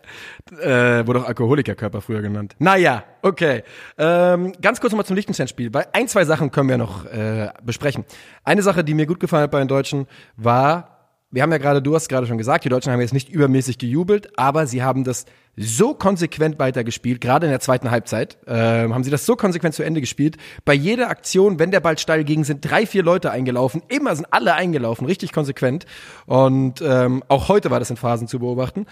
äh, 0.59 1.07
wurde 1.07 1.21
auch 1.21 1.25
Alkoholikerkörper 1.25 2.01
früher 2.01 2.21
genannt. 2.21 2.55
Naja, 2.59 3.03
okay. 3.21 3.63
Ähm, 3.97 4.53
ganz 4.61 4.81
kurz 4.81 4.91
nochmal 4.91 5.05
zum 5.05 5.15
Liechtenstein-Spiel, 5.15 5.73
weil 5.73 5.87
ein, 5.93 6.09
zwei 6.09 6.25
Sachen 6.25 6.51
können 6.51 6.67
wir 6.67 6.77
noch 6.77 7.05
äh, 7.05 7.49
besprechen. 7.63 8.03
Eine 8.43 8.63
Sache, 8.63 8.83
die 8.83 8.93
mir 8.93 9.05
gut 9.05 9.21
gefallen 9.21 9.43
hat 9.43 9.51
bei 9.51 9.59
den 9.59 9.69
Deutschen, 9.69 10.07
war 10.35 10.90
wir 11.31 11.41
haben 11.41 11.51
ja 11.51 11.57
gerade, 11.57 11.81
du 11.81 11.95
hast 11.95 12.09
gerade 12.09 12.27
schon 12.27 12.37
gesagt, 12.37 12.65
die 12.65 12.69
Deutschen 12.69 12.91
haben 12.91 12.99
jetzt 12.99 13.13
nicht 13.13 13.29
übermäßig 13.29 13.77
gejubelt, 13.77 14.37
aber 14.37 14.67
sie 14.67 14.83
haben 14.83 15.03
das 15.05 15.25
so 15.55 15.93
konsequent 15.93 16.59
weitergespielt, 16.59 17.21
gerade 17.21 17.45
in 17.45 17.51
der 17.51 17.61
zweiten 17.61 17.89
Halbzeit, 17.89 18.37
äh, 18.47 18.53
haben 18.89 19.03
sie 19.03 19.11
das 19.11 19.25
so 19.25 19.35
konsequent 19.35 19.73
zu 19.73 19.83
Ende 19.83 20.01
gespielt. 20.01 20.37
Bei 20.65 20.73
jeder 20.73 21.09
Aktion, 21.09 21.57
wenn 21.57 21.71
der 21.71 21.79
Ball 21.79 21.97
steil 21.97 22.23
ging, 22.25 22.43
sind 22.43 22.69
drei, 22.69 22.85
vier 22.85 23.03
Leute 23.03 23.31
eingelaufen, 23.31 23.81
immer 23.87 24.15
sind 24.15 24.27
alle 24.31 24.53
eingelaufen, 24.55 25.07
richtig 25.07 25.31
konsequent. 25.31 25.85
Und 26.25 26.81
ähm, 26.81 27.23
auch 27.29 27.47
heute 27.47 27.71
war 27.71 27.79
das 27.79 27.89
in 27.89 27.97
Phasen 27.97 28.27
zu 28.27 28.39
beobachten. 28.39 28.85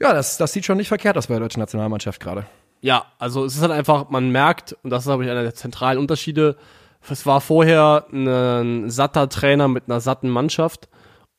Ja, 0.00 0.12
das, 0.12 0.38
das 0.38 0.52
sieht 0.52 0.64
schon 0.64 0.76
nicht 0.76 0.88
verkehrt 0.88 1.16
aus 1.18 1.26
bei 1.26 1.34
der 1.34 1.40
deutschen 1.40 1.60
Nationalmannschaft 1.60 2.20
gerade. 2.20 2.46
Ja, 2.80 3.06
also 3.18 3.44
es 3.44 3.54
ist 3.54 3.62
halt 3.62 3.72
einfach, 3.72 4.10
man 4.10 4.30
merkt, 4.30 4.76
und 4.82 4.90
das 4.90 5.02
ist, 5.02 5.06
glaube 5.06 5.24
ich, 5.24 5.30
einer 5.30 5.42
der 5.42 5.54
zentralen 5.54 5.98
Unterschiede, 5.98 6.56
es 7.08 7.26
war 7.26 7.40
vorher 7.40 8.06
ein 8.12 8.88
satter 8.90 9.28
Trainer 9.28 9.66
mit 9.68 9.84
einer 9.88 10.00
satten 10.00 10.28
Mannschaft 10.28 10.88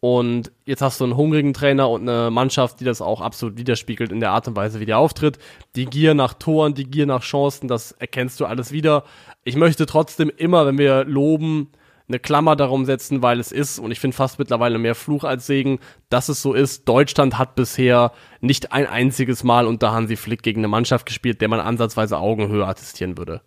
und 0.03 0.51
jetzt 0.65 0.81
hast 0.81 0.99
du 0.99 1.05
einen 1.05 1.15
hungrigen 1.15 1.53
Trainer 1.53 1.89
und 1.89 2.09
eine 2.09 2.29
Mannschaft, 2.29 2.81
die 2.81 2.83
das 2.83 3.01
auch 3.01 3.21
absolut 3.21 3.57
widerspiegelt 3.57 4.11
in 4.11 4.19
der 4.19 4.31
Art 4.31 4.45
und 4.49 4.55
Weise, 4.57 4.81
wie 4.81 4.85
der 4.85 4.97
auftritt. 4.97 5.37
Die 5.77 5.85
Gier 5.85 6.13
nach 6.13 6.33
Toren, 6.33 6.73
die 6.73 6.83
Gier 6.83 7.05
nach 7.05 7.21
Chancen, 7.21 7.69
das 7.69 7.93
erkennst 7.93 8.37
du 8.41 8.45
alles 8.45 8.73
wieder. 8.73 9.05
Ich 9.45 9.55
möchte 9.55 9.85
trotzdem 9.85 10.29
immer, 10.35 10.65
wenn 10.65 10.77
wir 10.77 11.05
loben, 11.05 11.69
eine 12.09 12.19
Klammer 12.19 12.57
darum 12.57 12.83
setzen, 12.83 13.21
weil 13.21 13.39
es 13.39 13.53
ist, 13.53 13.79
und 13.79 13.91
ich 13.91 14.01
finde 14.01 14.17
fast 14.17 14.39
mittlerweile 14.39 14.77
mehr 14.77 14.93
Fluch 14.93 15.23
als 15.23 15.47
Segen, 15.47 15.79
dass 16.09 16.27
es 16.27 16.41
so 16.41 16.53
ist. 16.53 16.83
Deutschland 16.89 17.37
hat 17.37 17.55
bisher 17.55 18.11
nicht 18.41 18.73
ein 18.73 18.87
einziges 18.87 19.45
Mal 19.45 19.65
unter 19.65 19.93
Hansi 19.93 20.17
Flick 20.17 20.43
gegen 20.43 20.59
eine 20.59 20.67
Mannschaft 20.67 21.05
gespielt, 21.05 21.39
der 21.39 21.47
man 21.47 21.61
ansatzweise 21.61 22.17
Augenhöhe 22.17 22.67
attestieren 22.67 23.17
würde. 23.17 23.39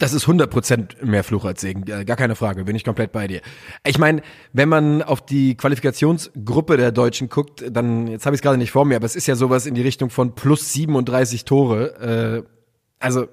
Das 0.00 0.14
ist 0.14 0.24
100% 0.24 1.04
mehr 1.04 1.22
Fluch 1.22 1.44
als 1.44 1.60
Segen, 1.60 1.84
gar 1.84 2.16
keine 2.16 2.34
Frage, 2.34 2.64
bin 2.64 2.74
ich 2.74 2.84
komplett 2.84 3.12
bei 3.12 3.28
dir. 3.28 3.42
Ich 3.86 3.98
meine, 3.98 4.22
wenn 4.54 4.70
man 4.70 5.02
auf 5.02 5.20
die 5.20 5.56
Qualifikationsgruppe 5.56 6.78
der 6.78 6.90
Deutschen 6.90 7.28
guckt, 7.28 7.62
dann, 7.70 8.06
jetzt 8.06 8.24
habe 8.24 8.34
ich 8.34 8.38
es 8.38 8.42
gerade 8.42 8.56
nicht 8.56 8.70
vor 8.70 8.86
mir, 8.86 8.96
aber 8.96 9.04
es 9.04 9.14
ist 9.14 9.26
ja 9.26 9.36
sowas 9.36 9.66
in 9.66 9.74
die 9.74 9.82
Richtung 9.82 10.08
von 10.08 10.34
plus 10.34 10.72
37 10.72 11.44
Tore. 11.44 12.44
Äh, 12.46 12.50
also, 12.98 13.28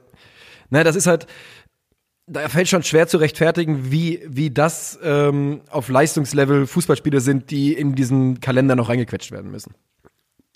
ne, 0.70 0.84
das 0.84 0.98
ist 0.98 1.08
halt, 1.08 1.26
da 2.26 2.50
fällt 2.50 2.68
schon 2.68 2.84
schwer 2.84 3.08
zu 3.08 3.16
rechtfertigen, 3.16 3.90
wie, 3.90 4.22
wie 4.28 4.50
das 4.50 5.00
ähm, 5.02 5.62
auf 5.70 5.88
Leistungslevel 5.88 6.68
Fußballspieler 6.68 7.22
sind, 7.22 7.50
die 7.50 7.72
in 7.72 7.96
diesen 7.96 8.42
Kalender 8.42 8.76
noch 8.76 8.90
reingequetscht 8.90 9.32
werden 9.32 9.52
müssen. 9.52 9.74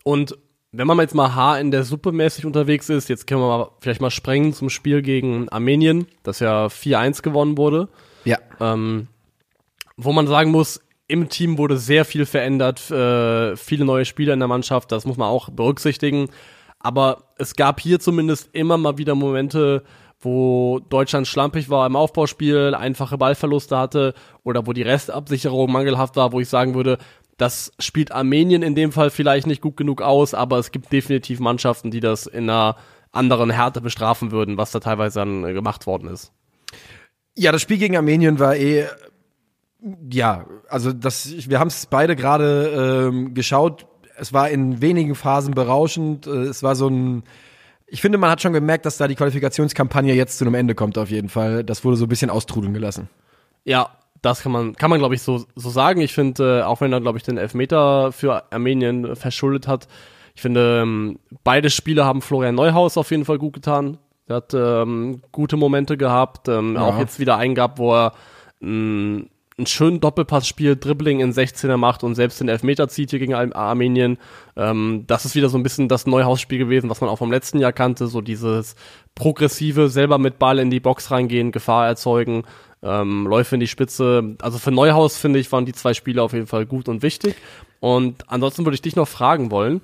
Und 0.03 0.37
wenn 0.71 0.87
man 0.87 0.99
jetzt 0.99 1.15
mal 1.15 1.35
Haar 1.35 1.59
in 1.59 1.71
der 1.71 1.83
Suppe 1.83 2.11
mäßig 2.11 2.45
unterwegs 2.45 2.89
ist, 2.89 3.09
jetzt 3.09 3.27
können 3.27 3.41
wir 3.41 3.47
mal 3.47 3.69
vielleicht 3.79 4.01
mal 4.01 4.09
sprengen 4.09 4.53
zum 4.53 4.69
Spiel 4.69 5.01
gegen 5.01 5.49
Armenien, 5.49 6.07
das 6.23 6.39
ja 6.39 6.67
4-1 6.67 7.21
gewonnen 7.21 7.57
wurde. 7.57 7.89
Ja. 8.23 8.37
Ähm, 8.59 9.07
wo 9.97 10.13
man 10.13 10.27
sagen 10.27 10.51
muss, 10.51 10.81
im 11.07 11.27
Team 11.27 11.57
wurde 11.57 11.77
sehr 11.77 12.05
viel 12.05 12.25
verändert, 12.25 12.89
äh, 12.89 13.57
viele 13.57 13.83
neue 13.83 14.05
Spieler 14.05 14.33
in 14.33 14.39
der 14.39 14.47
Mannschaft, 14.47 14.91
das 14.93 15.05
muss 15.05 15.17
man 15.17 15.27
auch 15.27 15.49
berücksichtigen. 15.49 16.29
Aber 16.79 17.23
es 17.37 17.55
gab 17.55 17.81
hier 17.81 17.99
zumindest 17.99 18.49
immer 18.53 18.77
mal 18.77 18.97
wieder 18.97 19.13
Momente, 19.13 19.83
wo 20.21 20.79
Deutschland 20.79 21.27
schlampig 21.27 21.69
war 21.69 21.85
im 21.85 21.95
Aufbauspiel, 21.95 22.75
einfache 22.75 23.17
Ballverluste 23.17 23.77
hatte 23.77 24.13
oder 24.43 24.67
wo 24.67 24.73
die 24.73 24.83
Restabsicherung 24.83 25.71
mangelhaft 25.71 26.15
war, 26.15 26.31
wo 26.31 26.39
ich 26.39 26.47
sagen 26.47 26.75
würde, 26.75 26.97
das 27.41 27.71
spielt 27.79 28.11
Armenien 28.11 28.61
in 28.61 28.75
dem 28.75 28.91
Fall 28.91 29.09
vielleicht 29.09 29.47
nicht 29.47 29.61
gut 29.61 29.75
genug 29.75 30.01
aus, 30.01 30.33
aber 30.33 30.59
es 30.59 30.71
gibt 30.71 30.91
definitiv 30.91 31.39
Mannschaften, 31.39 31.89
die 31.89 31.99
das 31.99 32.27
in 32.27 32.49
einer 32.49 32.75
anderen 33.11 33.49
Härte 33.49 33.81
bestrafen 33.81 34.31
würden, 34.31 34.57
was 34.57 34.71
da 34.71 34.79
teilweise 34.79 35.19
dann 35.19 35.43
äh, 35.43 35.53
gemacht 35.53 35.87
worden 35.87 36.07
ist. 36.07 36.31
Ja, 37.35 37.51
das 37.51 37.61
Spiel 37.61 37.77
gegen 37.77 37.97
Armenien 37.97 38.39
war 38.39 38.55
eh, 38.55 38.85
ja, 40.11 40.45
also 40.69 40.93
das, 40.93 41.49
wir 41.49 41.59
haben 41.59 41.69
es 41.69 41.87
beide 41.87 42.15
gerade 42.15 43.09
ähm, 43.09 43.33
geschaut. 43.33 43.87
Es 44.17 44.31
war 44.33 44.49
in 44.49 44.79
wenigen 44.81 45.15
Phasen 45.15 45.55
berauschend. 45.55 46.27
Äh, 46.27 46.43
es 46.43 46.61
war 46.61 46.75
so 46.75 46.87
ein, 46.87 47.23
ich 47.87 48.01
finde, 48.01 48.19
man 48.19 48.29
hat 48.29 48.41
schon 48.41 48.53
gemerkt, 48.53 48.85
dass 48.85 48.97
da 48.97 49.07
die 49.07 49.15
Qualifikationskampagne 49.15 50.13
jetzt 50.13 50.37
zu 50.37 50.45
einem 50.45 50.53
Ende 50.53 50.75
kommt 50.75 50.97
auf 50.99 51.09
jeden 51.09 51.29
Fall. 51.29 51.63
Das 51.63 51.83
wurde 51.83 51.97
so 51.97 52.05
ein 52.05 52.09
bisschen 52.09 52.29
austrudeln 52.29 52.73
gelassen. 52.73 53.09
Ja, 53.63 53.97
das 54.21 54.41
kann 54.41 54.51
man, 54.51 54.75
kann 54.75 54.89
man 54.89 54.99
glaube 54.99 55.15
ich 55.15 55.21
so, 55.21 55.45
so 55.55 55.69
sagen. 55.69 56.01
Ich 56.01 56.13
finde, 56.13 56.59
äh, 56.59 56.63
auch 56.63 56.81
wenn 56.81 56.93
er 56.93 57.01
glaube 57.01 57.17
ich 57.17 57.23
den 57.23 57.37
Elfmeter 57.37 58.11
für 58.11 58.51
Armenien 58.51 59.15
verschuldet 59.15 59.67
hat, 59.67 59.87
ich 60.35 60.41
finde, 60.41 60.81
ähm, 60.81 61.19
beide 61.43 61.69
Spiele 61.69 62.05
haben 62.05 62.21
Florian 62.21 62.55
Neuhaus 62.55 62.97
auf 62.97 63.11
jeden 63.11 63.25
Fall 63.25 63.37
gut 63.37 63.53
getan. 63.53 63.97
Er 64.27 64.37
hat 64.37 64.53
ähm, 64.53 65.21
gute 65.31 65.57
Momente 65.57 65.97
gehabt, 65.97 66.47
ähm, 66.47 66.75
ja. 66.75 66.81
auch 66.81 66.97
jetzt 66.97 67.19
wieder 67.19 67.37
einen 67.37 67.55
gehabt, 67.55 67.79
wo 67.79 67.93
er 67.93 68.13
ähm, 68.61 69.27
einen 69.57 69.67
schönen 69.67 69.99
Doppelpass 69.99 70.47
spielt, 70.47 70.85
Dribbling 70.85 71.19
in 71.19 71.33
16er 71.33 71.75
macht 71.77 72.03
und 72.03 72.15
selbst 72.15 72.39
den 72.39 72.47
Elfmeter 72.47 72.87
zieht 72.87 73.09
hier 73.09 73.19
gegen 73.19 73.33
Armenien. 73.33 74.17
Ähm, 74.55 75.03
das 75.07 75.25
ist 75.25 75.35
wieder 75.35 75.49
so 75.49 75.57
ein 75.57 75.63
bisschen 75.63 75.89
das 75.89 76.07
Neuhaus-Spiel 76.07 76.57
gewesen, 76.57 76.89
was 76.89 77.01
man 77.01 77.09
auch 77.09 77.17
vom 77.17 77.31
letzten 77.31 77.59
Jahr 77.59 77.73
kannte, 77.73 78.07
so 78.07 78.21
dieses 78.21 78.75
progressive, 79.13 79.89
selber 79.89 80.17
mit 80.17 80.39
Ball 80.39 80.59
in 80.59 80.69
die 80.69 80.79
Box 80.79 81.11
reingehen, 81.11 81.51
Gefahr 81.51 81.87
erzeugen 81.87 82.43
ähm, 82.83 83.27
Läufe 83.27 83.55
in 83.55 83.59
die 83.59 83.67
Spitze. 83.67 84.35
Also 84.41 84.57
für 84.57 84.71
Neuhaus, 84.71 85.17
finde 85.17 85.39
ich, 85.39 85.51
waren 85.51 85.65
die 85.65 85.73
zwei 85.73 85.93
Spiele 85.93 86.21
auf 86.21 86.33
jeden 86.33 86.47
Fall 86.47 86.65
gut 86.65 86.89
und 86.89 87.03
wichtig. 87.03 87.35
Und 87.79 88.29
ansonsten 88.29 88.65
würde 88.65 88.75
ich 88.75 88.81
dich 88.81 88.95
noch 88.95 89.07
fragen 89.07 89.51
wollen, 89.51 89.81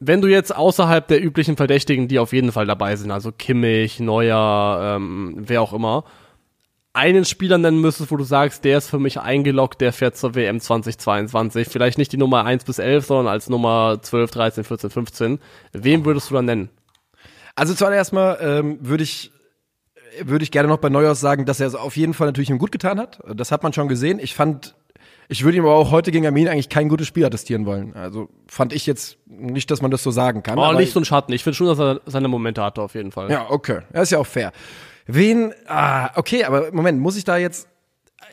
wenn 0.00 0.20
du 0.20 0.28
jetzt 0.28 0.54
außerhalb 0.54 1.06
der 1.06 1.22
üblichen 1.22 1.56
Verdächtigen, 1.56 2.08
die 2.08 2.18
auf 2.18 2.32
jeden 2.32 2.50
Fall 2.50 2.66
dabei 2.66 2.96
sind, 2.96 3.10
also 3.12 3.30
Kimmich, 3.30 4.00
Neuer, 4.00 4.96
ähm, 4.96 5.36
wer 5.38 5.62
auch 5.62 5.72
immer, 5.72 6.04
einen 6.92 7.24
Spieler 7.24 7.56
nennen 7.56 7.80
müsstest, 7.80 8.10
wo 8.10 8.16
du 8.16 8.24
sagst, 8.24 8.64
der 8.64 8.78
ist 8.78 8.90
für 8.90 8.98
mich 8.98 9.20
eingeloggt, 9.20 9.80
der 9.80 9.92
fährt 9.92 10.16
zur 10.16 10.34
WM 10.34 10.60
2022. 10.60 11.68
Vielleicht 11.68 11.98
nicht 11.98 12.12
die 12.12 12.18
Nummer 12.18 12.44
1 12.44 12.64
bis 12.64 12.78
11, 12.78 13.06
sondern 13.06 13.28
als 13.28 13.48
Nummer 13.48 13.98
12, 14.02 14.30
13, 14.30 14.64
14, 14.64 14.90
15. 14.90 15.38
Wem 15.72 16.04
würdest 16.04 16.30
du 16.30 16.34
dann 16.34 16.44
nennen? 16.44 16.68
Also 17.54 17.74
zuallererst 17.74 18.12
mal 18.12 18.38
ähm, 18.42 18.78
würde 18.80 19.04
ich 19.04 19.30
würde 20.24 20.42
ich 20.42 20.50
gerne 20.50 20.68
noch 20.68 20.78
bei 20.78 20.88
Neuhaus 20.88 21.20
sagen, 21.20 21.44
dass 21.44 21.60
er 21.60 21.66
es 21.66 21.74
auf 21.74 21.96
jeden 21.96 22.14
Fall 22.14 22.26
natürlich 22.26 22.50
ihm 22.50 22.58
gut 22.58 22.72
getan 22.72 22.98
hat. 22.98 23.20
Das 23.34 23.52
hat 23.52 23.62
man 23.62 23.72
schon 23.72 23.88
gesehen. 23.88 24.18
Ich 24.18 24.34
fand, 24.34 24.74
ich 25.28 25.44
würde 25.44 25.58
ihm 25.58 25.64
aber 25.64 25.74
auch 25.74 25.90
heute 25.90 26.10
gegen 26.10 26.26
Armin 26.26 26.48
eigentlich 26.48 26.68
kein 26.68 26.88
gutes 26.88 27.06
Spiel 27.06 27.24
attestieren 27.24 27.66
wollen. 27.66 27.94
Also 27.94 28.28
fand 28.46 28.72
ich 28.72 28.86
jetzt 28.86 29.18
nicht, 29.26 29.70
dass 29.70 29.82
man 29.82 29.90
das 29.90 30.02
so 30.02 30.10
sagen 30.10 30.42
kann. 30.42 30.58
Oh, 30.58 30.62
aber 30.62 30.78
nicht 30.78 30.92
so 30.92 31.00
ein 31.00 31.04
Schatten. 31.04 31.32
Ich 31.32 31.44
finde 31.44 31.56
schon, 31.56 31.66
dass 31.66 31.78
er 31.78 32.00
seine 32.06 32.28
Momente 32.28 32.62
hatte, 32.62 32.82
auf 32.82 32.94
jeden 32.94 33.12
Fall. 33.12 33.30
Ja, 33.30 33.50
okay. 33.50 33.80
Das 33.92 34.04
ist 34.04 34.10
ja 34.10 34.18
auch 34.18 34.26
fair. 34.26 34.52
Wen, 35.06 35.52
ah, 35.66 36.10
okay, 36.16 36.44
aber 36.44 36.72
Moment, 36.72 37.00
muss 37.00 37.16
ich 37.16 37.24
da 37.24 37.36
jetzt, 37.36 37.68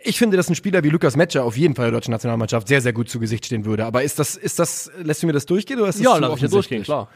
ich 0.04 0.18
finde, 0.18 0.38
dass 0.38 0.50
ein 0.50 0.56
Spieler 0.56 0.84
wie 0.84 0.90
Lukas 0.90 1.16
Metscher 1.16 1.44
auf 1.44 1.58
jeden 1.58 1.76
Fall 1.76 1.86
der 1.86 1.94
deutschen 1.94 2.12
Nationalmannschaft 2.12 2.68
sehr, 2.68 2.82
sehr 2.82 2.94
gut 2.94 3.10
zu 3.10 3.20
Gesicht 3.20 3.46
stehen 3.46 3.66
würde. 3.66 3.86
Aber 3.86 4.04
ist 4.04 4.20
das, 4.20 4.36
ist 4.36 4.60
das, 4.60 4.92
lässt 5.02 5.24
du 5.24 5.28
mir 5.28 5.34
das 5.34 5.46
durchgehen 5.46 5.80
oder 5.80 5.90
ist 5.90 6.00
das 6.00 6.04
ja 6.04 6.18
lass 6.18 6.42
ich 6.42 6.50
durchgehen, 6.50 6.84
klar. 6.84 7.10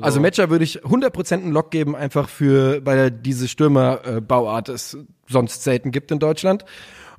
Also, 0.00 0.20
Matcher 0.20 0.50
würde 0.50 0.64
ich 0.64 0.84
100% 0.84 1.34
einen 1.34 1.52
Lock 1.52 1.70
geben, 1.70 1.96
einfach 1.96 2.28
für, 2.28 2.84
weil 2.84 2.98
er 2.98 3.10
diese 3.10 3.48
Stürmerbauart 3.48 4.68
es 4.68 4.98
sonst 5.28 5.64
selten 5.64 5.90
gibt 5.90 6.10
in 6.10 6.18
Deutschland. 6.18 6.64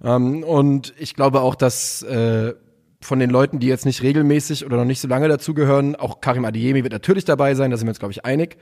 Ähm, 0.04 0.44
und 0.44 0.94
ich 0.98 1.16
glaube 1.16 1.42
auch, 1.42 1.56
dass 1.56 2.02
äh, 2.04 2.54
von 3.02 3.20
den 3.20 3.30
Leuten, 3.30 3.60
die 3.60 3.68
jetzt 3.68 3.86
nicht 3.86 4.04
regelmäßig 4.04 4.66
oder 4.66 4.78
noch 4.78 4.86
nicht 4.86 5.02
so 5.02 5.08
lange 5.08 5.28
dazugehören, 5.28 5.96
auch 5.96 6.22
Karim 6.22 6.46
Adiemi 6.46 6.84
wird 6.84 6.94
natürlich 6.94 7.26
dabei 7.26 7.56
sein, 7.56 7.72
da 7.72 7.78
sind 7.78 7.88
wir 7.88 7.92
uns, 7.92 8.00
glaube 8.00 8.14
ich, 8.14 8.26
einig. 8.26 8.58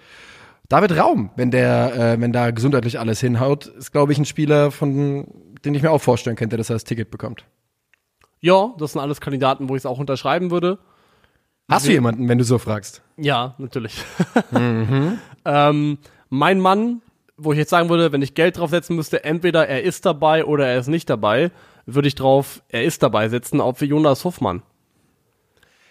David 0.69 0.97
Raum, 0.97 1.31
wenn 1.35 1.51
der, 1.51 1.95
äh, 1.95 2.21
wenn 2.21 2.31
da 2.31 2.51
gesundheitlich 2.51 2.99
alles 2.99 3.19
hinhaut, 3.19 3.65
ist, 3.65 3.91
glaube 3.91 4.11
ich, 4.11 4.19
ein 4.19 4.25
Spieler, 4.25 4.71
von 4.71 5.27
den 5.65 5.73
ich 5.73 5.81
mir 5.81 5.91
auch 5.91 6.01
vorstellen 6.01 6.35
könnte, 6.35 6.57
dass 6.57 6.69
er 6.69 6.75
das 6.75 6.83
Ticket 6.83 7.11
bekommt. 7.11 7.45
Ja, 8.39 8.73
das 8.77 8.93
sind 8.93 9.01
alles 9.01 9.19
Kandidaten, 9.19 9.67
wo 9.67 9.75
ich 9.75 9.81
es 9.81 9.85
auch 9.85 9.99
unterschreiben 9.99 10.51
würde. 10.51 10.79
Hast 11.69 11.87
du 11.87 11.91
jemanden, 11.91 12.27
wenn 12.27 12.37
du 12.37 12.43
so 12.43 12.57
fragst? 12.57 13.01
Ja, 13.17 13.55
natürlich. 13.57 13.93
ähm, 15.45 15.97
mein 16.29 16.59
Mann, 16.59 17.01
wo 17.37 17.51
ich 17.51 17.59
jetzt 17.59 17.69
sagen 17.69 17.89
würde, 17.89 18.11
wenn 18.11 18.21
ich 18.21 18.33
Geld 18.33 18.57
draufsetzen 18.57 18.95
müsste, 18.95 19.23
entweder 19.23 19.67
er 19.67 19.83
ist 19.83 20.05
dabei 20.05 20.45
oder 20.45 20.67
er 20.67 20.79
ist 20.79 20.87
nicht 20.87 21.09
dabei, 21.09 21.51
würde 21.85 22.07
ich 22.07 22.15
drauf, 22.15 22.61
er 22.69 22.83
ist 22.83 23.03
dabei 23.03 23.29
setzen, 23.29 23.61
auch 23.61 23.77
für 23.77 23.85
Jonas 23.85 24.25
Hoffmann. 24.25 24.63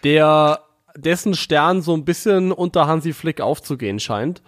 Der, 0.04 0.60
dessen 0.96 1.34
Stern 1.34 1.82
so 1.82 1.94
ein 1.94 2.04
bisschen 2.04 2.52
unter 2.52 2.86
Hansi 2.86 3.12
Flick 3.12 3.40
aufzugehen 3.40 4.00
scheint. 4.00 4.42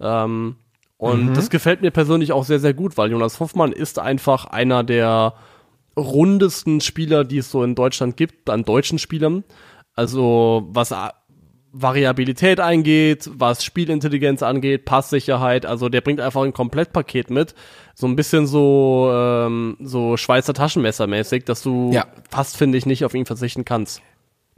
Ähm, 0.00 0.56
und 0.96 1.34
das 1.34 1.50
gefällt 1.50 1.82
mir 1.82 1.90
persönlich 1.90 2.30
auch 2.30 2.44
sehr, 2.44 2.60
sehr 2.60 2.74
gut, 2.74 2.96
weil 2.96 3.10
Jonas 3.10 3.40
Hoffmann 3.40 3.72
ist 3.72 3.98
einfach 3.98 4.44
einer 4.44 4.84
der 4.84 5.34
rundesten 5.96 6.80
Spieler, 6.80 7.24
die 7.24 7.38
es 7.38 7.50
so 7.50 7.64
in 7.64 7.74
Deutschland 7.74 8.16
gibt, 8.16 8.48
an 8.48 8.64
deutschen 8.64 8.98
Spielern. 8.98 9.44
Also 9.94 10.68
was 10.70 10.92
Variabilität 11.72 12.60
eingeht, 12.60 13.30
was 13.34 13.64
Spielintelligenz 13.64 14.42
angeht, 14.42 14.84
Passsicherheit, 14.84 15.64
also 15.64 15.88
der 15.88 16.02
bringt 16.02 16.20
einfach 16.20 16.42
ein 16.42 16.52
Komplettpaket 16.52 17.30
mit. 17.30 17.54
So 17.94 18.06
ein 18.06 18.14
bisschen 18.14 18.46
so, 18.46 19.10
ähm, 19.12 19.76
so 19.80 20.18
Schweizer 20.18 20.52
Taschenmesser 20.52 21.06
mäßig, 21.06 21.44
dass 21.44 21.62
du 21.62 21.90
Ja. 21.92 22.06
fast, 22.30 22.58
finde 22.58 22.76
ich, 22.76 22.84
nicht 22.84 23.04
auf 23.06 23.14
ihn 23.14 23.24
verzichten 23.24 23.64
kannst. 23.64 24.02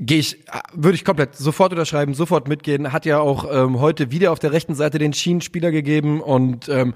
Gehe 0.00 0.18
ich, 0.18 0.40
äh, 0.48 0.60
würde 0.72 0.96
ich 0.96 1.04
komplett 1.04 1.36
sofort 1.36 1.70
unterschreiben, 1.72 2.14
sofort 2.14 2.48
mitgehen. 2.48 2.92
Hat 2.92 3.06
ja 3.06 3.20
auch 3.20 3.46
ähm, 3.48 3.80
heute 3.80 4.10
wieder 4.10 4.32
auf 4.32 4.40
der 4.40 4.50
rechten 4.50 4.74
Seite 4.74 4.98
den 4.98 5.12
Schienenspieler 5.12 5.70
gegeben 5.70 6.20
und 6.20 6.68
ähm, 6.68 6.94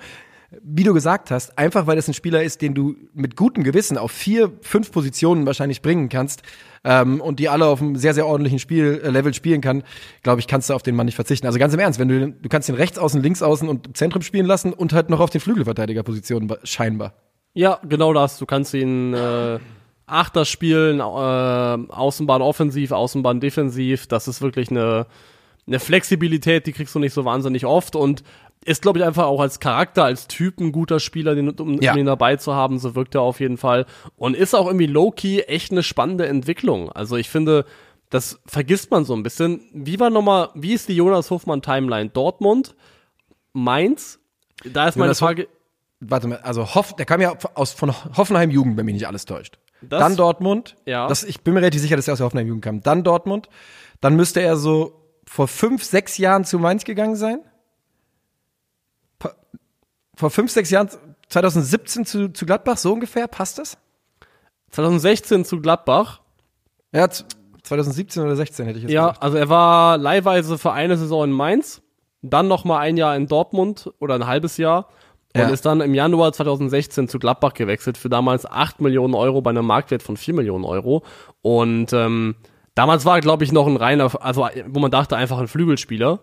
wie 0.62 0.82
du 0.82 0.94
gesagt 0.94 1.30
hast, 1.30 1.58
einfach 1.58 1.86
weil 1.86 1.96
das 1.96 2.08
ein 2.08 2.14
Spieler 2.14 2.42
ist, 2.42 2.62
den 2.62 2.74
du 2.74 2.96
mit 3.12 3.36
gutem 3.36 3.64
Gewissen 3.64 3.98
auf 3.98 4.12
vier, 4.12 4.50
fünf 4.62 4.90
Positionen 4.90 5.44
wahrscheinlich 5.44 5.82
bringen 5.82 6.08
kannst 6.08 6.42
ähm, 6.84 7.20
und 7.20 7.38
die 7.38 7.50
alle 7.50 7.66
auf 7.66 7.82
einem 7.82 7.96
sehr, 7.96 8.14
sehr 8.14 8.26
ordentlichen 8.26 8.58
Spiel, 8.58 9.00
äh, 9.04 9.10
Level 9.10 9.34
spielen 9.34 9.60
kann, 9.60 9.82
glaube 10.22 10.40
ich, 10.40 10.46
kannst 10.46 10.70
du 10.70 10.74
auf 10.74 10.82
den 10.82 10.96
Mann 10.96 11.04
nicht 11.04 11.16
verzichten. 11.16 11.46
Also 11.46 11.58
ganz 11.58 11.74
im 11.74 11.80
Ernst, 11.80 11.98
wenn 11.98 12.08
du, 12.08 12.32
du 12.32 12.48
kannst 12.48 12.68
den 12.68 12.76
rechts 12.76 12.98
außen, 12.98 13.22
links 13.22 13.42
außen 13.42 13.68
und 13.68 13.94
Zentrum 13.94 14.22
spielen 14.22 14.46
lassen 14.46 14.72
und 14.72 14.94
halt 14.94 15.10
noch 15.10 15.20
auf 15.20 15.28
den 15.28 15.42
Flügelverteidigerpositionen 15.42 16.48
ba- 16.48 16.58
scheinbar. 16.64 17.12
Ja, 17.52 17.80
genau 17.86 18.14
das. 18.14 18.38
Du 18.38 18.46
kannst 18.46 18.72
ihn 18.72 19.12
äh, 19.12 19.58
Achter 20.06 20.46
spielen, 20.46 21.00
äh, 21.00 21.02
Außenbahn 21.02 22.40
offensiv, 22.40 22.92
Außenbahn 22.92 23.40
defensiv. 23.40 24.06
Das 24.06 24.28
ist 24.28 24.40
wirklich 24.40 24.70
eine, 24.70 25.06
eine 25.66 25.78
Flexibilität, 25.78 26.66
die 26.66 26.72
kriegst 26.72 26.94
du 26.94 26.98
nicht 27.00 27.12
so 27.12 27.26
wahnsinnig 27.26 27.66
oft 27.66 27.96
und 27.96 28.22
ist, 28.64 28.82
glaube 28.82 28.98
ich, 28.98 29.04
einfach 29.04 29.24
auch 29.26 29.40
als 29.40 29.60
Charakter, 29.60 30.04
als 30.04 30.26
Typ 30.28 30.60
ein 30.60 30.72
guter 30.72 31.00
Spieler, 31.00 31.34
den, 31.34 31.48
um, 31.50 31.80
Ja. 31.80 31.92
um 31.92 31.98
ihn 31.98 32.06
dabei 32.06 32.36
zu 32.36 32.54
haben. 32.54 32.78
So 32.78 32.94
wirkt 32.94 33.14
er 33.14 33.22
auf 33.22 33.40
jeden 33.40 33.56
Fall. 33.56 33.86
Und 34.16 34.36
ist 34.36 34.54
auch 34.54 34.66
irgendwie 34.66 34.86
low-key 34.86 35.40
echt 35.42 35.72
eine 35.72 35.82
spannende 35.82 36.26
Entwicklung. 36.26 36.90
Also 36.92 37.16
ich 37.16 37.30
finde, 37.30 37.64
das 38.10 38.40
vergisst 38.46 38.90
man 38.90 39.04
so 39.04 39.14
ein 39.14 39.22
bisschen. 39.22 39.60
Wie 39.72 39.98
war 40.00 40.10
nochmal, 40.10 40.50
wie 40.54 40.72
ist 40.74 40.88
die 40.88 40.96
Jonas 40.96 41.30
Hofmann 41.30 41.62
Timeline? 41.62 42.10
Dortmund, 42.10 42.74
Mainz? 43.52 44.18
Da 44.64 44.88
ist 44.88 44.96
meine 44.96 45.06
Jonas 45.08 45.18
Frage. 45.20 45.48
Warte 46.00 46.28
mal, 46.28 46.38
also 46.38 46.74
Hoff, 46.74 46.94
der 46.94 47.06
kam 47.06 47.20
ja 47.20 47.34
aus 47.54 47.72
von 47.72 47.92
Hoffenheim 48.16 48.50
Jugend, 48.50 48.76
wenn 48.76 48.86
mich 48.86 48.94
nicht 48.94 49.06
alles 49.08 49.24
täuscht. 49.24 49.58
Das- 49.82 50.00
dann 50.00 50.16
Dortmund. 50.16 50.76
Ja. 50.86 51.06
Das, 51.08 51.22
ich 51.24 51.40
bin 51.42 51.54
mir 51.54 51.60
relativ 51.60 51.80
sicher, 51.80 51.96
dass 51.96 52.08
er 52.08 52.12
aus 52.12 52.18
der 52.18 52.26
Hoffenheim 52.26 52.46
Jugend 52.48 52.64
kam. 52.64 52.80
Dann 52.82 53.02
Dortmund. 53.04 53.48
Dann 54.00 54.14
müsste 54.16 54.40
er 54.40 54.56
so 54.56 54.94
vor 55.26 55.48
fünf, 55.48 55.84
sechs 55.84 56.18
Jahren 56.18 56.44
zu 56.44 56.58
Mainz 56.58 56.84
gegangen 56.84 57.16
sein. 57.16 57.40
Vor 60.18 60.30
fünf, 60.30 60.50
sechs 60.50 60.70
Jahren, 60.70 60.88
2017 61.28 62.04
zu, 62.04 62.28
zu 62.32 62.44
Gladbach, 62.44 62.76
so 62.76 62.92
ungefähr, 62.92 63.28
passt 63.28 63.58
das? 63.58 63.78
2016 64.70 65.44
zu 65.44 65.60
Gladbach. 65.60 66.20
Ja, 66.92 67.08
z- 67.08 67.26
2017 67.62 68.22
oder 68.22 68.34
16 68.36 68.66
hätte 68.66 68.78
ich 68.78 68.84
jetzt 68.84 68.92
Ja, 68.92 69.08
gesagt. 69.08 69.22
also 69.22 69.36
er 69.36 69.48
war 69.48 69.98
leihweise 69.98 70.58
für 70.58 70.72
eine 70.72 70.96
Saison 70.96 71.24
in 71.24 71.30
Mainz, 71.32 71.82
dann 72.22 72.48
noch 72.48 72.64
mal 72.64 72.78
ein 72.78 72.96
Jahr 72.96 73.14
in 73.16 73.26
Dortmund 73.26 73.92
oder 74.00 74.14
ein 74.14 74.26
halbes 74.26 74.56
Jahr 74.56 74.88
und 75.34 75.42
Ja. 75.42 75.48
ist 75.50 75.64
dann 75.66 75.80
im 75.82 75.94
Januar 75.94 76.32
2016 76.32 77.08
zu 77.08 77.18
Gladbach 77.18 77.52
gewechselt 77.54 77.96
für 77.98 78.08
damals 78.08 78.44
8 78.46 78.80
Millionen 78.80 79.14
Euro 79.14 79.40
bei 79.42 79.50
einem 79.50 79.66
Marktwert 79.66 80.02
von 80.02 80.16
4 80.16 80.34
Millionen 80.34 80.64
Euro. 80.64 81.02
Und 81.42 81.92
ähm, 81.92 82.34
damals 82.74 83.04
war, 83.04 83.20
glaube 83.20 83.44
ich, 83.44 83.52
noch 83.52 83.66
ein 83.66 83.76
reiner, 83.76 84.10
also 84.24 84.48
wo 84.66 84.80
man 84.80 84.90
dachte, 84.90 85.16
einfach 85.16 85.38
ein 85.38 85.48
Flügelspieler. 85.48 86.20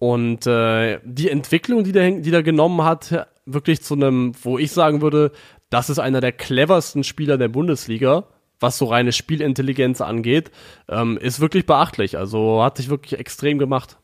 Und 0.00 0.46
äh, 0.46 0.98
die 1.04 1.28
Entwicklung, 1.28 1.84
die 1.84 1.92
der, 1.92 2.10
die 2.10 2.30
der 2.30 2.42
genommen 2.42 2.82
hat, 2.84 3.28
wirklich 3.44 3.82
zu 3.82 3.94
einem, 3.94 4.32
wo 4.42 4.56
ich 4.56 4.72
sagen 4.72 5.02
würde, 5.02 5.30
das 5.68 5.90
ist 5.90 5.98
einer 5.98 6.22
der 6.22 6.32
cleversten 6.32 7.04
Spieler 7.04 7.36
der 7.36 7.48
Bundesliga, 7.48 8.24
was 8.58 8.78
so 8.78 8.86
reine 8.86 9.12
Spielintelligenz 9.12 10.00
angeht, 10.00 10.50
ähm, 10.88 11.18
ist 11.18 11.40
wirklich 11.40 11.66
beachtlich. 11.66 12.16
Also 12.16 12.64
hat 12.64 12.78
sich 12.78 12.88
wirklich 12.88 13.20
extrem 13.20 13.58
gemacht. 13.58 13.98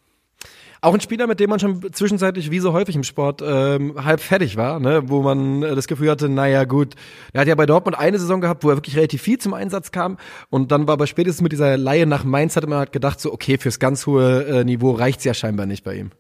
Auch 0.81 0.95
ein 0.95 1.01
Spieler, 1.01 1.27
mit 1.27 1.41
dem 1.41 1.51
man 1.51 1.59
schon 1.59 1.93
zwischenzeitlich, 1.93 2.51
wie 2.51 2.59
so 2.59 2.73
häufig 2.73 2.95
im 2.97 3.03
Sport, 3.03 3.43
ähm, 3.45 4.05
halb 4.05 4.21
fertig 4.21 4.57
war, 4.57 4.79
ne? 4.81 5.09
wo 5.09 5.23
man 5.23 5.63
äh, 5.63 5.75
das 5.75 5.87
Gefühl 5.87 6.11
hatte, 6.11 6.29
naja 6.29 6.65
gut, 6.65 6.95
er 7.33 7.43
hat 7.43 7.49
ja 7.49 7.55
bei 7.55 7.67
Dortmund 7.67 7.99
eine 7.99 8.19
Saison 8.19 8.41
gehabt, 8.41 8.65
wo 8.65 8.71
er 8.71 8.77
wirklich 8.77 8.97
relativ 8.97 9.23
viel 9.23 9.39
zum 9.39 9.55
Einsatz 9.55 9.91
kam 9.91 10.19
und 10.51 10.73
dann 10.73 10.87
war 10.87 10.95
aber 10.95 11.07
spätestens 11.07 11.43
mit 11.43 11.53
dieser 11.53 11.77
Laie 11.77 12.07
nach 12.07 12.25
Mainz, 12.25 12.57
hatte 12.57 12.67
man 12.67 12.79
halt 12.79 12.93
gedacht, 12.93 13.21
so 13.21 13.33
okay, 13.33 13.59
fürs 13.59 13.79
ganz 13.79 14.07
hohe 14.07 14.45
äh, 14.45 14.65
Niveau 14.65 14.93
reicht's 14.93 15.25
ja 15.25 15.35
scheinbar 15.35 15.67
nicht 15.67 15.85
bei 15.85 15.95
ihm. 15.95 16.11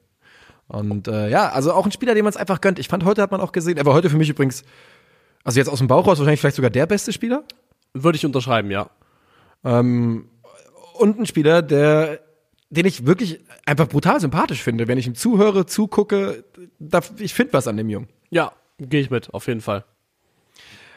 Und 0.68 1.06
äh, 1.08 1.28
ja, 1.28 1.50
also 1.50 1.72
auch 1.72 1.84
ein 1.84 1.92
Spieler, 1.92 2.14
dem 2.14 2.24
man 2.24 2.30
es 2.30 2.36
einfach 2.36 2.60
gönnt. 2.60 2.78
Ich 2.78 2.88
fand, 2.88 3.04
heute 3.04 3.22
hat 3.22 3.30
man 3.30 3.40
auch 3.40 3.52
gesehen, 3.52 3.76
er 3.76 3.86
war 3.86 3.94
heute 3.94 4.10
für 4.10 4.16
mich 4.16 4.28
übrigens, 4.28 4.64
also 5.44 5.60
jetzt 5.60 5.68
aus 5.68 5.78
dem 5.78 5.86
Bauch 5.86 6.06
raus, 6.06 6.18
wahrscheinlich 6.18 6.40
vielleicht 6.40 6.56
sogar 6.56 6.70
der 6.70 6.86
beste 6.86 7.12
Spieler. 7.12 7.44
Würde 7.94 8.16
ich 8.16 8.26
unterschreiben, 8.26 8.70
ja. 8.70 8.90
Ähm, 9.64 10.28
und 10.94 11.20
ein 11.20 11.26
Spieler, 11.26 11.62
der, 11.62 12.20
den 12.70 12.86
ich 12.86 13.06
wirklich 13.06 13.40
einfach 13.64 13.88
brutal 13.88 14.20
sympathisch 14.20 14.62
finde. 14.62 14.88
Wenn 14.88 14.98
ich 14.98 15.06
ihm 15.06 15.14
zuhöre, 15.14 15.66
zugucke, 15.66 16.44
da, 16.78 17.00
ich 17.18 17.34
finde 17.34 17.52
was 17.52 17.68
an 17.68 17.76
dem 17.76 17.88
Jungen. 17.88 18.08
Ja, 18.30 18.52
gehe 18.78 19.00
ich 19.00 19.10
mit, 19.10 19.32
auf 19.32 19.46
jeden 19.46 19.60
Fall. 19.60 19.84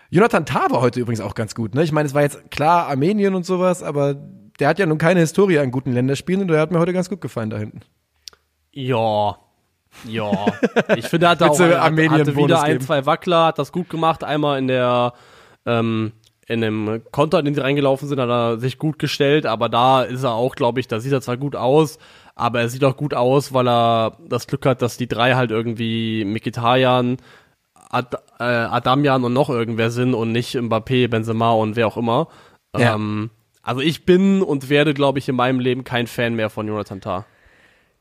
Jonathan 0.10 0.46
Tah 0.46 0.72
war 0.72 0.82
heute 0.82 1.00
übrigens 1.00 1.22
auch 1.22 1.36
ganz 1.36 1.54
gut. 1.54 1.76
Ne? 1.76 1.84
Ich 1.84 1.92
meine, 1.92 2.08
es 2.08 2.16
war 2.16 2.24
jetzt 2.24 2.50
klar 2.50 2.88
Armenien 2.88 3.36
und 3.36 3.46
sowas, 3.46 3.84
aber 3.84 4.16
der 4.60 4.68
hat 4.68 4.80
ja 4.80 4.86
nun 4.86 4.98
keine 4.98 5.20
Historie 5.20 5.60
an 5.60 5.72
guten 5.72 5.92
Länderspielen 5.92 6.42
und 6.42 6.48
der 6.48 6.60
hat 6.60 6.72
mir 6.72 6.80
heute 6.80 6.94
ganz 6.94 7.10
gut 7.10 7.22
gefallen 7.22 7.52
da 7.52 7.58
hinten. 7.58 7.82
Ja. 8.72 9.38
Ja. 10.06 10.32
Ich 10.96 11.08
finde, 11.08 11.28
er 11.28 11.30
hatte 11.32 11.50
auch 11.50 11.60
hat, 11.60 11.74
Armenien 11.74 12.22
hatte 12.22 12.36
wieder 12.36 12.62
ein, 12.62 12.82
zwei 12.82 13.06
Wackler, 13.06 13.46
hat 13.46 13.60
das 13.60 13.72
gut 13.72 13.90
gemacht. 13.90 14.24
Einmal 14.24 14.58
in 14.58 14.68
der 14.68 15.14
ähm, 15.66 16.14
in 16.50 16.62
dem 16.62 17.02
Konter, 17.12 17.40
in 17.40 17.46
den 17.46 17.56
sie 17.56 17.62
reingelaufen 17.62 18.10
sind, 18.10 18.20
hat 18.20 18.30
er 18.30 18.60
sich 18.60 18.78
gut 18.78 19.00
gestellt, 19.00 19.46
aber 19.46 19.70
da 19.70 20.02
ist 20.02 20.24
er 20.24 20.34
auch, 20.34 20.56
glaube 20.56 20.80
ich, 20.82 20.88
da 20.88 21.00
sieht 21.00 21.14
er 21.14 21.22
zwar 21.22 21.38
gut 21.38 21.56
aus, 21.56 22.00
aber 22.36 22.60
er 22.60 22.70
sieht 22.70 22.84
auch 22.84 22.98
gut 22.98 23.14
aus, 23.14 23.54
weil 23.54 23.68
er 23.68 24.18
das 24.28 24.48
Glück 24.48 24.66
hat, 24.66 24.82
dass 24.82 24.98
die 24.98 25.08
drei 25.08 25.36
halt 25.36 25.52
irgendwie 25.52 26.26
Mikitarian, 26.26 27.18
Ad, 27.92 28.18
äh, 28.40 28.44
Adamian 28.44 29.24
und 29.24 29.34
noch 29.34 29.50
irgendwer 29.50 29.90
sind 29.92 30.14
und 30.14 30.32
nicht 30.32 30.56
Mbappé, 30.56 31.08
Benzema 31.08 31.52
und 31.52 31.76
wer 31.76 31.88
auch 31.88 31.98
immer. 31.98 32.28
Ja. 32.78 32.96
Ähm, 32.96 33.30
Also 33.64 33.82
ich 33.82 34.06
bin 34.06 34.42
und 34.42 34.70
werde, 34.70 34.94
glaube 34.94 35.20
ich, 35.20 35.30
in 35.30 35.36
meinem 35.36 35.60
Leben 35.60 35.84
kein 35.84 36.08
Fan 36.08 36.36
mehr 36.36 36.50
von 36.50 36.68
Jonathan 36.68 37.02
Tah. 37.02 37.26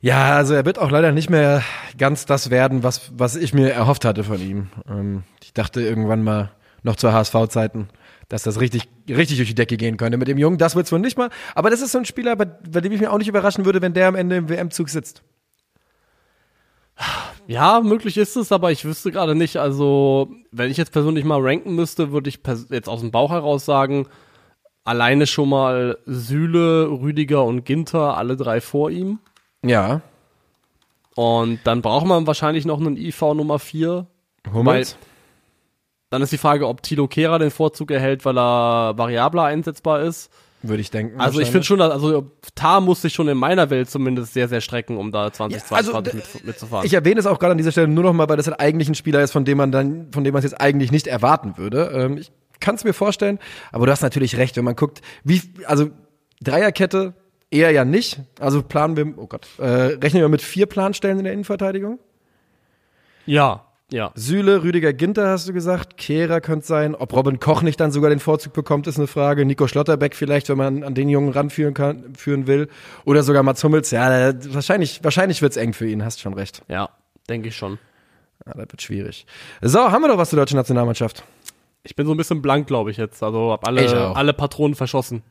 Ja, 0.00 0.36
also 0.36 0.54
er 0.54 0.64
wird 0.64 0.78
auch 0.78 0.90
leider 0.90 1.10
nicht 1.12 1.28
mehr 1.28 1.62
ganz 1.98 2.24
das 2.24 2.50
werden, 2.50 2.82
was, 2.82 3.10
was 3.16 3.34
ich 3.34 3.52
mir 3.52 3.72
erhofft 3.72 4.04
hatte 4.04 4.24
von 4.24 4.40
ihm. 4.40 4.68
Ähm, 4.88 5.24
ich 5.42 5.52
dachte 5.52 5.80
irgendwann 5.82 6.22
mal, 6.22 6.50
noch 6.84 6.96
zu 6.96 7.12
HSV-Zeiten, 7.12 7.88
dass 8.28 8.42
das 8.42 8.60
richtig, 8.60 8.88
richtig 9.08 9.38
durch 9.38 9.48
die 9.48 9.54
Decke 9.54 9.76
gehen 9.76 9.96
könnte 9.96 10.18
mit 10.18 10.28
dem 10.28 10.38
Jungen. 10.38 10.58
Das 10.58 10.76
wird's 10.76 10.92
wohl 10.92 10.98
nicht 10.98 11.16
mal. 11.16 11.30
Aber 11.54 11.70
das 11.70 11.80
ist 11.80 11.92
so 11.92 11.98
ein 11.98 12.04
Spieler, 12.04 12.36
bei, 12.36 12.44
bei 12.44 12.80
dem 12.80 12.92
ich 12.92 13.00
mir 13.00 13.10
auch 13.10 13.18
nicht 13.18 13.28
überraschen 13.28 13.64
würde, 13.64 13.80
wenn 13.80 13.94
der 13.94 14.08
am 14.08 14.14
Ende 14.14 14.36
im 14.36 14.48
WM-Zug 14.48 14.88
sitzt. 14.90 15.22
Ja, 17.46 17.80
möglich 17.80 18.18
ist 18.18 18.36
es, 18.36 18.52
aber 18.52 18.70
ich 18.70 18.84
wüsste 18.84 19.10
gerade 19.10 19.34
nicht. 19.34 19.56
Also, 19.56 20.30
wenn 20.52 20.70
ich 20.70 20.76
jetzt 20.76 20.92
persönlich 20.92 21.24
mal 21.24 21.40
ranken 21.40 21.74
müsste, 21.74 22.12
würde 22.12 22.28
ich 22.28 22.40
jetzt 22.70 22.88
aus 22.88 23.00
dem 23.00 23.10
Bauch 23.10 23.30
heraus 23.30 23.64
sagen, 23.64 24.06
alleine 24.84 25.26
schon 25.26 25.48
mal 25.48 25.96
Süle, 26.04 26.90
Rüdiger 26.90 27.44
und 27.44 27.64
Ginter, 27.64 28.18
alle 28.18 28.36
drei 28.36 28.60
vor 28.60 28.90
ihm. 28.90 29.18
Ja. 29.64 30.02
Und 31.14 31.60
dann 31.64 31.80
braucht 31.80 32.06
man 32.06 32.26
wahrscheinlich 32.26 32.66
noch 32.66 32.78
einen 32.78 32.96
IV 32.96 33.20
Nummer 33.22 33.58
4. 33.58 34.06
Hummels? 34.52 34.98
Dann 36.10 36.22
ist 36.22 36.32
die 36.32 36.38
Frage, 36.38 36.66
ob 36.66 36.82
Tilo 36.82 37.06
Kehrer 37.06 37.38
den 37.38 37.50
Vorzug 37.50 37.90
erhält, 37.90 38.24
weil 38.24 38.38
er 38.38 38.96
variabler 38.96 39.44
einsetzbar 39.44 40.02
ist. 40.02 40.30
Würde 40.62 40.80
ich 40.80 40.90
denken. 40.90 41.20
Also 41.20 41.38
ich 41.38 41.50
finde 41.50 41.64
schon, 41.64 41.78
dass, 41.78 41.92
also 41.92 42.32
Tar 42.56 42.80
muss 42.80 43.02
sich 43.02 43.14
schon 43.14 43.28
in 43.28 43.38
meiner 43.38 43.70
Welt 43.70 43.88
zumindest 43.88 44.34
sehr, 44.34 44.48
sehr 44.48 44.60
strecken, 44.60 44.96
um 44.96 45.12
da 45.12 45.32
2022 45.32 45.92
Ja, 45.92 45.98
also, 45.98 46.16
mit, 46.16 46.44
mitzufahren. 46.44 46.84
Ich 46.84 46.94
erwähne 46.94 47.20
es 47.20 47.26
auch 47.26 47.38
gerade 47.38 47.52
an 47.52 47.58
dieser 47.58 47.70
Stelle 47.70 47.86
nur 47.86 48.02
noch 48.02 48.12
mal, 48.12 48.28
weil 48.28 48.36
das 48.36 48.48
halt 48.48 48.58
eigentlich 48.58 48.88
ein 48.88 48.96
Spieler 48.96 49.22
ist, 49.22 49.30
von 49.30 49.44
dem 49.44 49.56
man 49.58 49.70
dann, 49.70 50.08
von 50.12 50.24
dem 50.24 50.32
man 50.32 50.40
es 50.40 50.50
jetzt 50.50 50.60
eigentlich 50.60 50.90
nicht 50.90 51.06
erwarten 51.06 51.58
würde. 51.58 51.92
Ähm, 51.94 52.18
ich 52.18 52.32
kann 52.58 52.74
es 52.74 52.82
mir 52.82 52.92
vorstellen, 52.92 53.38
aber 53.70 53.86
du 53.86 53.92
hast 53.92 54.02
natürlich 54.02 54.36
recht, 54.36 54.56
wenn 54.56 54.64
man 54.64 54.74
guckt, 54.74 55.00
wie, 55.22 55.42
also 55.66 55.90
Dreierkette 56.42 57.14
eher 57.50 57.70
ja 57.70 57.84
nicht. 57.84 58.20
Also 58.40 58.62
planen 58.62 58.96
wir, 58.96 59.14
oh 59.16 59.26
Gott, 59.26 59.46
äh, 59.58 59.64
rechnen 59.64 60.22
wir 60.22 60.28
mit 60.28 60.42
vier 60.42 60.66
Planstellen 60.66 61.18
in 61.18 61.24
der 61.24 61.34
Innenverteidigung? 61.34 62.00
ja, 63.26 63.67
ja. 63.90 64.12
Süle, 64.14 64.62
Rüdiger 64.62 64.92
Ginter 64.92 65.28
hast 65.28 65.48
du 65.48 65.52
gesagt, 65.52 65.96
Kehrer 65.96 66.40
könnte 66.40 66.66
sein. 66.66 66.94
Ob 66.94 67.12
Robin 67.12 67.40
Koch 67.40 67.62
nicht 67.62 67.80
dann 67.80 67.90
sogar 67.90 68.10
den 68.10 68.20
Vorzug 68.20 68.52
bekommt, 68.52 68.86
ist 68.86 68.98
eine 68.98 69.06
Frage. 69.06 69.44
Nico 69.44 69.66
Schlotterbeck 69.66 70.14
vielleicht, 70.14 70.48
wenn 70.48 70.58
man 70.58 70.82
an 70.84 70.94
den 70.94 71.08
Jungen 71.08 71.30
ranführen 71.30 71.74
kann, 71.74 72.14
führen 72.14 72.46
will. 72.46 72.68
Oder 73.04 73.22
sogar 73.22 73.42
Mats 73.42 73.64
Hummels. 73.64 73.90
Ja, 73.90 74.32
wahrscheinlich, 74.52 75.02
wahrscheinlich 75.02 75.42
wird's 75.42 75.56
eng 75.56 75.72
für 75.72 75.88
ihn, 75.88 76.04
hast 76.04 76.20
schon 76.20 76.34
recht. 76.34 76.62
Ja, 76.68 76.90
denke 77.28 77.48
ich 77.48 77.56
schon. 77.56 77.78
Ja, 78.46 78.52
das 78.52 78.70
wird 78.70 78.82
schwierig. 78.82 79.26
So, 79.62 79.90
haben 79.90 80.02
wir 80.02 80.08
doch 80.08 80.18
was 80.18 80.30
zur 80.30 80.38
deutschen 80.38 80.56
Nationalmannschaft. 80.56 81.24
Ich 81.82 81.96
bin 81.96 82.06
so 82.06 82.12
ein 82.12 82.16
bisschen 82.16 82.42
blank, 82.42 82.66
glaube 82.66 82.90
ich 82.90 82.96
jetzt. 82.96 83.22
Also 83.22 83.52
hab 83.52 83.62
Ich 83.62 83.68
alle, 83.68 84.16
alle 84.16 84.32
Patronen 84.34 84.74
verschossen. 84.74 85.22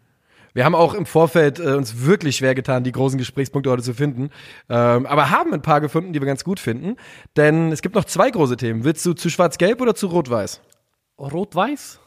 Wir 0.57 0.65
haben 0.65 0.73
auch 0.73 0.95
im 0.95 1.05
Vorfeld 1.05 1.59
äh, 1.59 1.73
uns 1.73 2.03
wirklich 2.03 2.37
schwer 2.37 2.55
getan, 2.55 2.83
die 2.83 2.91
großen 2.91 3.19
Gesprächspunkte 3.19 3.69
heute 3.69 3.83
zu 3.83 3.93
finden. 3.93 4.31
Ähm, 4.69 5.05
aber 5.05 5.29
haben 5.29 5.53
ein 5.53 5.61
paar 5.61 5.81
gefunden, 5.81 6.13
die 6.13 6.19
wir 6.19 6.25
ganz 6.25 6.43
gut 6.43 6.59
finden. 6.59 6.95
Denn 7.35 7.71
es 7.71 7.83
gibt 7.83 7.93
noch 7.93 8.05
zwei 8.05 8.31
große 8.31 8.57
Themen. 8.57 8.83
Willst 8.83 9.05
du 9.05 9.13
zu 9.13 9.29
Schwarz-Gelb 9.29 9.79
oder 9.81 9.93
zu 9.93 10.07
Rot-Weiß? 10.07 10.61
Rot-Weiß? 11.19 11.99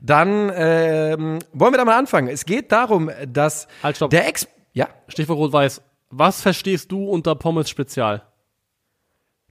Dann 0.00 0.50
ähm, 0.56 1.38
wollen 1.52 1.72
wir 1.72 1.78
da 1.78 1.84
mal 1.84 1.96
anfangen. 1.96 2.26
Es 2.26 2.44
geht 2.44 2.72
darum, 2.72 3.12
dass 3.28 3.68
Halt, 3.80 4.00
der 4.10 4.26
Ex... 4.26 4.48
Ja, 4.72 4.88
Stichwort 5.06 5.38
Rot-Weiß. 5.38 5.80
Was 6.10 6.42
verstehst 6.42 6.90
du 6.90 7.08
unter 7.08 7.36
Pommes 7.36 7.70
Spezial? 7.70 8.27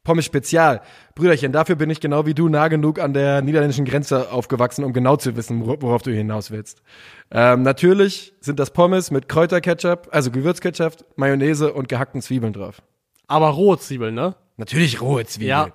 Pommes 0.08 0.24
Spezial. 0.24 0.82
Brüderchen, 1.16 1.52
dafür 1.52 1.76
bin 1.76 1.90
ich 1.90 2.00
genau 2.00 2.26
wie 2.26 2.34
du 2.34 2.48
nah 2.48 2.70
genug 2.70 2.98
an 2.98 3.12
der 3.14 3.42
niederländischen 3.42 3.84
Grenze 3.84 4.32
aufgewachsen, 4.32 4.86
um 4.86 4.94
genau 4.94 5.18
zu 5.18 5.36
wissen, 5.36 5.66
wor- 5.66 5.82
worauf 5.82 6.02
du 6.02 6.12
hinaus 6.12 6.50
willst. 6.50 6.82
Ähm, 7.30 7.62
natürlich 7.64 8.34
sind 8.40 8.58
das 8.58 8.72
Pommes 8.72 9.12
mit 9.12 9.28
Kräuterketchup, 9.28 10.08
also 10.12 10.32
Gewürzketchup, 10.32 10.94
Mayonnaise 11.18 11.74
und 11.74 11.90
gehackten 11.90 12.22
Zwiebeln 12.22 12.54
drauf. 12.54 12.82
Aber 13.28 13.50
rohe 13.50 13.78
Zwiebeln, 13.80 14.16
ne? 14.16 14.36
Natürlich 14.56 15.02
rohe 15.02 15.26
Zwiebeln. 15.26 15.50
Ja. 15.50 15.68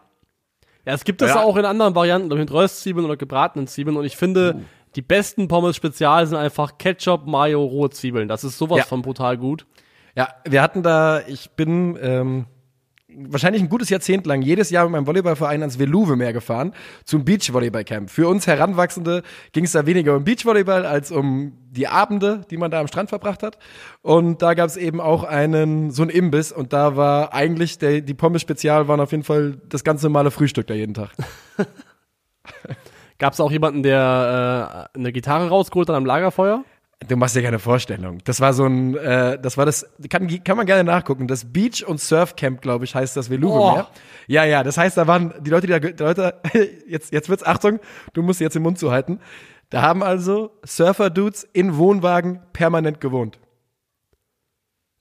Ja, 0.86 0.94
es 0.94 1.04
gibt 1.04 1.20
das 1.20 1.34
Ja. 1.34 1.42
auch 1.42 1.56
in 1.58 1.66
anderen 1.66 1.94
Varianten, 1.94 2.28
mit 2.36 2.50
Röstzwiebeln 2.50 3.04
oder 3.04 3.18
gebratenen 3.18 3.66
Zwiebeln. 3.66 3.98
Und 3.98 4.06
ich 4.06 4.16
finde, 4.16 4.54
Uh. 4.56 4.60
die 4.96 5.02
besten 5.02 5.46
Pommes 5.46 5.76
Spezial 5.76 6.26
sind 6.26 6.38
einfach 6.38 6.78
Ketchup, 6.78 7.26
Mayo, 7.26 7.62
rohe 7.62 7.90
Zwiebeln. 7.90 8.28
Das 8.28 8.44
ist 8.44 8.56
sowas 8.56 8.78
Ja. 8.78 8.84
von 8.84 9.02
brutal 9.02 9.36
gut. 9.36 9.66
Ja, 10.16 10.28
wir 10.48 10.60
hatten 10.62 10.82
da, 10.82 11.20
ich 11.26 11.50
bin 11.50 11.98
ähm, 12.02 12.46
wahrscheinlich 13.16 13.62
ein 13.62 13.68
gutes 13.68 13.90
Jahrzehnt 13.90 14.26
lang 14.26 14.42
jedes 14.42 14.70
Jahr 14.70 14.84
mit 14.84 14.92
meinem 14.92 15.06
Volleyballverein 15.06 15.60
ans 15.60 15.78
Veluwe-Meer 15.78 16.32
gefahren 16.32 16.72
zum 17.04 17.24
Beachvolleyballcamp. 17.24 18.10
Für 18.10 18.28
uns 18.28 18.46
Heranwachsende 18.46 19.22
ging 19.52 19.64
es 19.64 19.72
da 19.72 19.86
weniger 19.86 20.16
um 20.16 20.24
Beachvolleyball 20.24 20.86
als 20.86 21.10
um 21.10 21.52
die 21.70 21.88
Abende, 21.88 22.42
die 22.50 22.56
man 22.56 22.70
da 22.70 22.80
am 22.80 22.86
Strand 22.86 23.08
verbracht 23.08 23.42
hat. 23.42 23.58
Und 24.02 24.42
da 24.42 24.54
gab 24.54 24.68
es 24.68 24.76
eben 24.76 25.00
auch 25.00 25.24
einen 25.24 25.90
so 25.90 26.02
einen 26.02 26.10
Imbiss 26.10 26.52
und 26.52 26.72
da 26.72 26.96
war 26.96 27.32
eigentlich 27.32 27.78
der, 27.78 28.00
die 28.00 28.14
Pommes 28.14 28.42
Spezial 28.42 28.88
waren 28.88 29.00
auf 29.00 29.12
jeden 29.12 29.24
Fall 29.24 29.58
das 29.68 29.84
ganz 29.84 30.02
normale 30.02 30.30
Frühstück 30.30 30.66
da 30.66 30.74
jeden 30.74 30.94
Tag. 30.94 31.10
Gab 33.18 33.34
es 33.34 33.40
auch 33.40 33.52
jemanden, 33.52 33.84
der 33.84 34.88
äh, 34.94 34.98
eine 34.98 35.12
Gitarre 35.12 35.48
rausgeholt 35.48 35.88
hat 35.88 35.94
am 35.94 36.04
Lagerfeuer? 36.04 36.64
Du 37.08 37.16
machst 37.16 37.34
dir 37.34 37.42
keine 37.42 37.58
Vorstellung. 37.58 38.18
Das 38.24 38.40
war 38.40 38.52
so 38.52 38.64
ein, 38.64 38.96
äh, 38.96 39.38
das 39.40 39.56
war 39.56 39.66
das, 39.66 39.86
kann, 40.08 40.28
kann 40.44 40.56
man 40.56 40.66
gerne 40.66 40.84
nachgucken. 40.84 41.26
Das 41.26 41.52
Beach- 41.52 41.86
und 41.86 42.00
Surfcamp, 42.00 42.60
glaube 42.60 42.84
ich, 42.84 42.94
heißt 42.94 43.16
das 43.16 43.30
Veluwe-Meer. 43.30 43.88
Oh. 43.90 43.98
Ja, 44.26 44.44
ja, 44.44 44.62
das 44.62 44.78
heißt, 44.78 44.96
da 44.96 45.06
waren 45.06 45.34
die 45.40 45.50
Leute, 45.50 45.66
die 45.66 45.72
da, 45.72 45.78
die 45.78 46.02
Leute, 46.02 46.40
jetzt, 46.88 47.12
jetzt 47.12 47.28
wird's, 47.28 47.44
Achtung, 47.44 47.80
du 48.12 48.22
musst 48.22 48.40
jetzt 48.40 48.54
den 48.54 48.62
Mund 48.62 48.78
zuhalten. 48.78 49.20
Da 49.70 49.82
haben 49.82 50.02
also 50.02 50.50
Surfer-Dudes 50.64 51.44
in 51.52 51.76
Wohnwagen 51.76 52.40
permanent 52.52 53.00
gewohnt. 53.00 53.38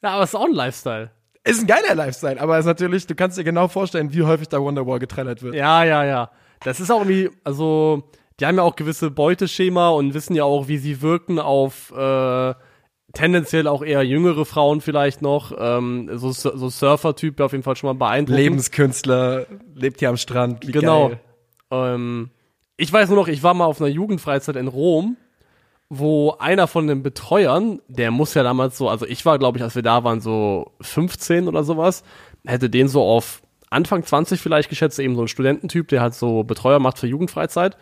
Ja, 0.02 0.12
aber 0.12 0.24
es 0.24 0.30
ist 0.30 0.36
auch 0.36 0.46
ein 0.46 0.54
Lifestyle. 0.54 1.12
Ist 1.44 1.62
ein 1.62 1.68
geiler 1.68 1.96
Lifestyle, 1.96 2.40
aber 2.40 2.58
ist 2.60 2.66
natürlich, 2.66 3.08
du 3.08 3.16
kannst 3.16 3.38
dir 3.38 3.44
genau 3.44 3.68
vorstellen, 3.68 4.14
wie 4.14 4.24
häufig 4.24 4.48
da 4.48 4.62
Wonderwall 4.62 5.00
getrellert 5.00 5.42
wird. 5.42 5.56
Ja, 5.56 5.84
ja, 5.84 6.06
ja. 6.06 6.32
Das 6.64 6.80
ist 6.80 6.92
auch 6.92 7.02
irgendwie, 7.02 7.32
also, 7.44 8.04
die 8.42 8.46
haben 8.48 8.58
ja 8.58 8.64
auch 8.64 8.76
gewisse 8.76 9.12
Beuteschema 9.12 9.90
und 9.90 10.16
wissen 10.16 10.36
ja 10.36 10.44
auch, 10.44 10.68
wie 10.68 10.80
sie 10.80 11.02
wirken 11.02 11.38
auf 11.38 11.94
äh, 11.96 12.54
tendenziell 13.14 13.68
auch 13.68 13.84
eher 13.84 14.04
jüngere 14.04 14.46
Frauen 14.46 14.82
vielleicht 14.82 15.22
noch. 15.22 15.54
Ähm, 15.58 16.10
so 16.14 16.32
so 16.32 16.70
Surfer-Typ 16.70 17.40
auf 17.40 17.52
jeden 17.52 17.64
Fall 17.64 17.76
schon 17.76 17.90
mal 17.90 17.94
beeindruckend. 17.94 18.44
Lebenskünstler, 18.44 19.46
lebt 19.76 20.00
hier 20.00 20.10
am 20.10 20.18
Strand. 20.18 20.68
Wie 20.68 20.72
Genau. 20.72 21.10
Geil. 21.10 21.20
Ähm, 21.70 22.32
ich 22.78 22.92
weiß 22.92 23.10
nur 23.10 23.18
noch, 23.18 23.28
ich 23.28 23.44
war 23.44 23.54
mal 23.54 23.66
auf 23.66 23.80
einer 23.80 23.92
Jugendfreizeit 23.92 24.56
in 24.56 24.68
Rom, 24.68 25.18
wo 25.90 26.32
einer 26.40 26.66
von 26.68 26.88
den 26.88 27.04
Betreuern, 27.04 27.80
der 27.88 28.10
muss 28.10 28.34
ja 28.34 28.42
damals 28.42 28.76
so, 28.76 28.90
also 28.90 29.06
ich 29.06 29.24
war, 29.24 29.38
glaube 29.38 29.60
ich, 29.60 29.64
als 29.64 29.76
wir 29.76 29.84
da 29.84 30.04
waren, 30.04 30.20
so 30.20 30.72
15 30.82 31.48
oder 31.48 31.64
sowas, 31.64 32.04
hätte 32.44 32.72
den 32.72 32.88
so 32.88 33.04
auf 33.04 33.44
Anfang 33.70 34.04
20 34.04 34.42
vielleicht 34.42 34.70
geschätzt, 34.70 35.00
eben 35.00 35.16
so 35.16 35.22
ein 35.22 35.28
Studententyp, 35.28 35.88
der 35.90 36.02
halt 36.02 36.16
so 36.16 36.44
Betreuer 36.44 36.80
macht 36.80 36.98
für 36.98 37.08
Jugendfreizeit. 37.08 37.78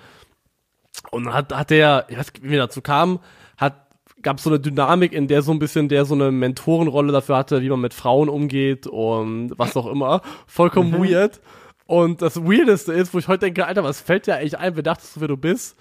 Und 1.11 1.25
dann 1.25 1.33
hat, 1.33 1.53
hat 1.53 1.69
der, 1.69 2.05
ich 2.09 2.17
weiß 2.17 2.33
nicht, 2.33 2.43
wie 2.43 2.49
wir 2.51 2.59
dazu 2.59 2.81
kamen, 2.81 3.19
hat, 3.57 3.87
gab 4.21 4.39
so 4.39 4.49
eine 4.49 4.59
Dynamik, 4.59 5.13
in 5.13 5.27
der 5.27 5.41
so 5.41 5.51
ein 5.51 5.59
bisschen 5.59 5.89
der 5.89 6.05
so 6.05 6.13
eine 6.13 6.31
Mentorenrolle 6.31 7.11
dafür 7.11 7.37
hatte, 7.37 7.61
wie 7.61 7.69
man 7.69 7.81
mit 7.81 7.93
Frauen 7.93 8.29
umgeht 8.29 8.87
und 8.87 9.53
was 9.57 9.75
auch 9.77 9.87
immer. 9.87 10.21
Vollkommen 10.47 10.93
weird. 10.93 11.39
Und 11.85 12.21
das 12.21 12.43
Weirdeste 12.43 12.93
ist, 12.93 13.13
wo 13.13 13.17
ich 13.17 13.27
heute 13.27 13.45
denke, 13.45 13.65
Alter, 13.65 13.83
was 13.83 13.99
fällt 13.99 14.27
dir 14.27 14.35
eigentlich 14.35 14.59
ein, 14.59 14.75
wer 14.75 14.83
dachtest 14.83 15.15
du, 15.15 15.21
wer 15.21 15.27
du 15.27 15.37
bist? 15.37 15.75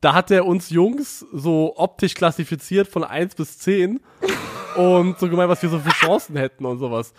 Da 0.00 0.12
hat 0.12 0.30
er 0.30 0.44
uns 0.44 0.68
Jungs 0.68 1.24
so 1.32 1.74
optisch 1.76 2.14
klassifiziert 2.14 2.88
von 2.88 3.04
1 3.04 3.34
bis 3.36 3.58
10 3.60 4.00
und 4.76 5.18
so 5.18 5.28
gemeint, 5.30 5.48
was 5.48 5.62
wir 5.62 5.70
so 5.70 5.78
für 5.78 5.90
Chancen 5.90 6.36
hätten 6.36 6.66
und 6.66 6.78
sowas. 6.78 7.14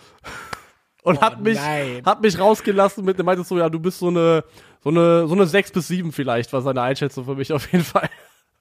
Und 1.06 1.20
hat 1.20 1.40
mich, 1.40 1.56
nein. 1.56 2.02
hat 2.04 2.20
mich 2.20 2.38
rausgelassen 2.38 3.04
mit, 3.04 3.16
der 3.16 3.24
meinte 3.24 3.44
so, 3.44 3.56
ja, 3.58 3.68
du 3.68 3.78
bist 3.78 3.98
so 4.00 4.08
eine, 4.08 4.42
so 4.82 4.90
eine, 4.90 5.26
so 5.28 5.34
eine 5.34 5.46
6 5.46 5.70
bis 5.72 5.88
7 5.88 6.10
vielleicht, 6.12 6.52
war 6.52 6.62
seine 6.62 6.82
Einschätzung 6.82 7.24
für 7.24 7.34
mich 7.36 7.52
auf 7.52 7.70
jeden 7.72 7.84
Fall. 7.84 8.08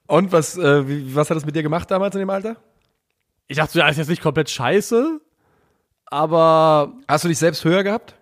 Und 0.07 0.31
was, 0.31 0.55
äh, 0.57 0.87
wie, 0.87 1.15
was 1.15 1.29
hat 1.29 1.37
das 1.37 1.45
mit 1.45 1.55
dir 1.55 1.63
gemacht 1.63 1.89
damals 1.89 2.13
in 2.15 2.19
dem 2.19 2.29
Alter? 2.29 2.57
Ich 3.47 3.57
dachte, 3.57 3.73
so, 3.73 3.79
ja, 3.79 3.87
ist 3.87 3.97
jetzt 3.97 4.09
nicht 4.09 4.21
komplett 4.21 4.49
scheiße, 4.49 5.19
aber 6.05 6.93
Hast 7.07 7.23
du 7.23 7.27
dich 7.27 7.37
selbst 7.39 7.63
höher 7.65 7.83
gehabt? 7.83 8.15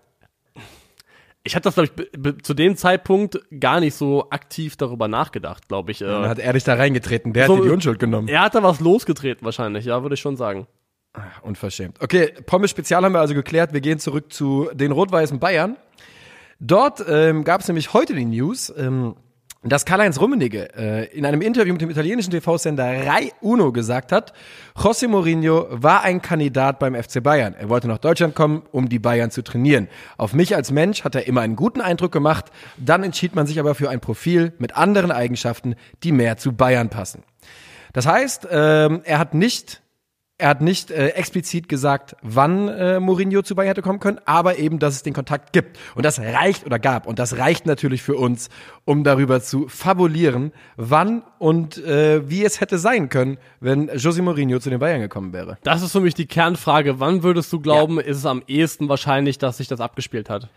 ich 1.46 1.56
hatte 1.58 1.64
das, 1.70 1.76
glaube 1.76 1.90
ich, 2.34 2.44
zu 2.44 2.54
dem 2.54 2.78
Zeitpunkt 2.78 3.38
gar 3.60 3.82
nicht 3.82 3.96
so 3.96 4.30
aktiv 4.30 4.78
darüber 4.78 5.10
nachgedacht, 5.10 5.68
glaube 5.68 5.92
ich. 5.92 6.00
Dann 6.00 6.24
Äh, 6.24 6.28
hat 6.30 6.40
er 6.40 6.54
dich 6.54 6.64
da 6.64 6.76
reingetreten, 6.76 7.34
der 7.34 7.48
So- 7.48 7.56
hat 7.58 7.64
dir 7.64 7.68
die 7.68 7.74
Unschuld 7.74 8.00
genommen. 8.00 8.30
er 8.30 8.42
hat 8.44 8.56
da 8.56 8.64
was 8.64 8.80
losgetreten 8.80 9.44
wahrscheinlich, 9.44 9.84
ja, 9.86 10.02
würde 10.02 10.14
ich 10.16 10.22
schon 10.22 10.38
sagen. 10.38 10.68
Unverschämt. 11.44 12.02
Okay, 12.02 12.34
Pommes 12.46 12.72
Spezial 12.72 13.04
haben 13.04 13.14
wir 13.14 13.20
also 13.20 13.36
geklärt. 13.36 13.74
Wir 13.74 13.82
gehen 13.82 14.00
zurück 14.00 14.34
zu 14.34 14.70
den 14.74 14.92
rot-weißen 14.92 15.40
Bayern. 15.40 15.78
Dort 16.60 17.04
ähm, 17.08 17.44
gab 17.44 17.62
es 17.62 17.68
nämlich 17.68 17.94
heute 17.94 18.16
die 18.16 18.26
News, 18.26 18.74
ähm, 18.76 19.16
dass 19.64 19.86
Karl-Heinz 19.86 20.20
Rummenigge 20.20 20.76
äh, 20.76 21.18
in 21.18 21.26
einem 21.26 21.42
Interview 21.42 21.74
mit 21.74 21.82
dem 21.82 21.90
italienischen 21.90 22.32
TV-Sender 22.32 23.06
Rai 23.06 23.32
Uno 23.42 23.72
gesagt 23.72 24.12
hat, 24.12 24.34
José 24.76 25.08
Mourinho 25.08 25.68
war 25.70 26.02
ein 26.02 26.22
Kandidat 26.22 26.80
beim 26.80 26.96
FC 26.96 27.22
Bayern. 27.22 27.54
Er 27.54 27.70
wollte 27.70 27.88
nach 27.88 28.00
Deutschland 28.00 28.36
kommen, 28.36 28.64
um 28.72 28.90
die 28.90 29.00
Bayern 29.00 29.32
zu 29.32 29.42
trainieren. 29.44 29.88
Auf 30.18 30.34
mich 30.34 30.56
als 30.56 30.72
Mensch 30.72 31.04
hat 31.04 31.16
er 31.16 31.28
immer 31.28 31.42
einen 31.42 31.56
guten 31.56 31.80
Eindruck 31.80 32.12
gemacht. 32.12 32.46
Dann 32.78 33.04
entschied 33.04 33.36
man 33.36 33.48
sich 33.48 33.60
aber 33.60 33.76
für 33.76 33.90
ein 33.90 34.02
Profil 34.02 34.54
mit 34.58 34.76
anderen 34.76 35.12
Eigenschaften, 35.12 35.76
die 36.04 36.12
mehr 36.12 36.38
zu 36.38 36.54
Bayern 36.54 36.90
passen. 36.90 37.24
Das 37.94 38.08
heißt, 38.08 38.48
ähm, 38.52 39.02
er 39.06 39.20
hat 39.20 39.34
nicht 39.34 39.83
er 40.40 40.50
hat 40.50 40.62
nicht 40.62 40.90
äh, 40.90 41.10
explizit 41.10 41.70
gesagt, 41.70 42.16
wann 42.22 42.68
äh, 42.68 43.00
Mourinho 43.00 43.44
zu 43.44 43.56
Bayern 43.56 43.68
hätte 43.68 43.84
kommen 43.84 44.00
können, 44.00 44.20
aber 44.26 44.58
eben, 44.58 44.80
dass 44.80 44.96
es 44.96 45.04
den 45.04 45.14
Kontakt 45.14 45.54
gibt. 45.54 45.78
Und 45.96 46.04
das 46.04 46.20
reicht 46.20 46.66
oder 46.66 46.80
gab. 46.80 47.06
Und 47.06 47.20
das 47.20 47.38
reicht 47.38 47.66
natürlich 47.66 48.02
für 48.02 48.16
uns, 48.16 48.50
um 48.84 49.04
darüber 49.04 49.42
zu 49.42 49.68
fabulieren, 49.68 50.52
wann 50.76 51.22
und 51.38 51.78
äh, 51.78 52.28
wie 52.30 52.44
es 52.44 52.62
hätte 52.62 52.80
sein 52.80 53.10
können, 53.10 53.38
wenn 53.60 53.90
José 53.92 54.24
Mourinho 54.24 54.60
zu 54.60 54.72
den 54.72 54.80
Bayern 54.80 55.02
gekommen 55.02 55.34
wäre. 55.34 55.58
Das 55.64 55.84
ist 55.84 55.92
für 55.92 56.02
mich 56.02 56.16
die 56.16 56.26
Kernfrage. 56.26 57.00
Wann 57.00 57.22
würdest 57.22 57.54
du 57.54 57.60
glauben, 57.60 58.00
ist 58.00 58.18
es 58.18 58.26
am 58.26 58.44
ehesten 58.48 58.90
wahrscheinlich, 58.90 59.38
dass 59.38 59.58
sich 59.58 59.68
das 59.68 59.80
abgespielt 59.80 60.30
hat? 60.30 60.50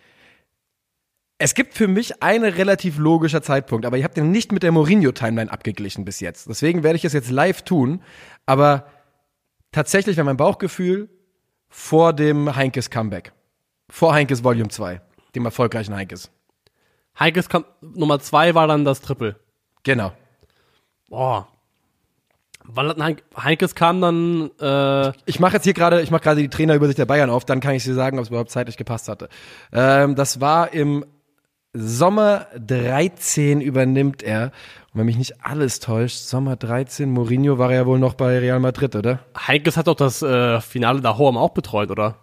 Es 1.38 1.52
gibt 1.52 1.74
für 1.74 1.86
mich 1.86 2.22
einen 2.22 2.50
relativ 2.50 2.96
logischer 2.96 3.42
Zeitpunkt, 3.42 3.84
aber 3.84 3.98
ich 3.98 4.04
habe 4.04 4.14
den 4.14 4.30
nicht 4.30 4.52
mit 4.52 4.62
der 4.62 4.72
Mourinho-Timeline 4.72 5.52
abgeglichen 5.52 6.06
bis 6.06 6.20
jetzt. 6.20 6.48
Deswegen 6.48 6.82
werde 6.82 6.96
ich 6.96 7.04
es 7.04 7.12
jetzt 7.12 7.30
live 7.30 7.60
tun. 7.60 8.00
Aber 8.46 8.86
tatsächlich 9.76 10.16
war 10.16 10.24
mein 10.24 10.38
Bauchgefühl 10.38 11.10
vor 11.68 12.14
dem 12.14 12.56
Heinkes 12.56 12.88
Comeback. 12.88 13.32
Vor 13.90 14.14
Heinkes 14.14 14.42
Volume 14.42 14.70
2, 14.70 15.02
dem 15.34 15.44
erfolgreichen 15.44 15.94
Heinkes. 15.94 16.30
Heinkes 17.20 17.50
kam, 17.50 17.66
Nummer 17.82 18.18
zwei 18.18 18.54
war 18.54 18.66
dann 18.66 18.86
das 18.86 19.02
Triple. 19.02 19.36
Genau. 19.82 20.12
Boah. 21.08 21.48
Wann 22.64 22.88
hat 22.88 22.98
Heink, 22.98 23.22
Heinkes 23.36 23.74
kam 23.74 24.00
dann, 24.00 24.50
äh, 24.60 25.12
Ich 25.26 25.38
mache 25.40 25.54
jetzt 25.54 25.64
hier 25.64 25.74
gerade, 25.74 26.00
ich 26.00 26.10
mache 26.10 26.22
gerade 26.22 26.40
die 26.40 26.48
Trainerübersicht 26.48 26.98
der 26.98 27.04
Bayern 27.04 27.30
auf, 27.30 27.44
dann 27.44 27.60
kann 27.60 27.74
ich 27.74 27.84
dir 27.84 27.94
sagen, 27.94 28.18
ob 28.18 28.24
es 28.24 28.30
überhaupt 28.30 28.50
zeitlich 28.50 28.76
gepasst 28.76 29.08
hatte. 29.08 29.28
Ähm, 29.72 30.16
das 30.16 30.40
war 30.40 30.72
im 30.72 31.04
Sommer 31.76 32.46
13 32.58 33.60
übernimmt 33.60 34.22
er. 34.22 34.52
Und 34.92 35.00
wenn 35.00 35.06
mich 35.06 35.18
nicht 35.18 35.44
alles 35.44 35.80
täuscht, 35.80 36.16
Sommer 36.16 36.56
13, 36.56 37.10
Mourinho 37.10 37.58
war 37.58 37.72
ja 37.72 37.86
wohl 37.86 37.98
noch 37.98 38.14
bei 38.14 38.38
Real 38.38 38.60
Madrid, 38.60 38.96
oder? 38.96 39.20
Heinkes 39.36 39.76
hat 39.76 39.86
doch 39.86 39.94
das 39.94 40.22
äh, 40.22 40.60
Finale 40.60 41.00
da 41.00 41.18
Hohem 41.18 41.36
auch 41.36 41.50
betreut, 41.50 41.90
oder? 41.90 42.16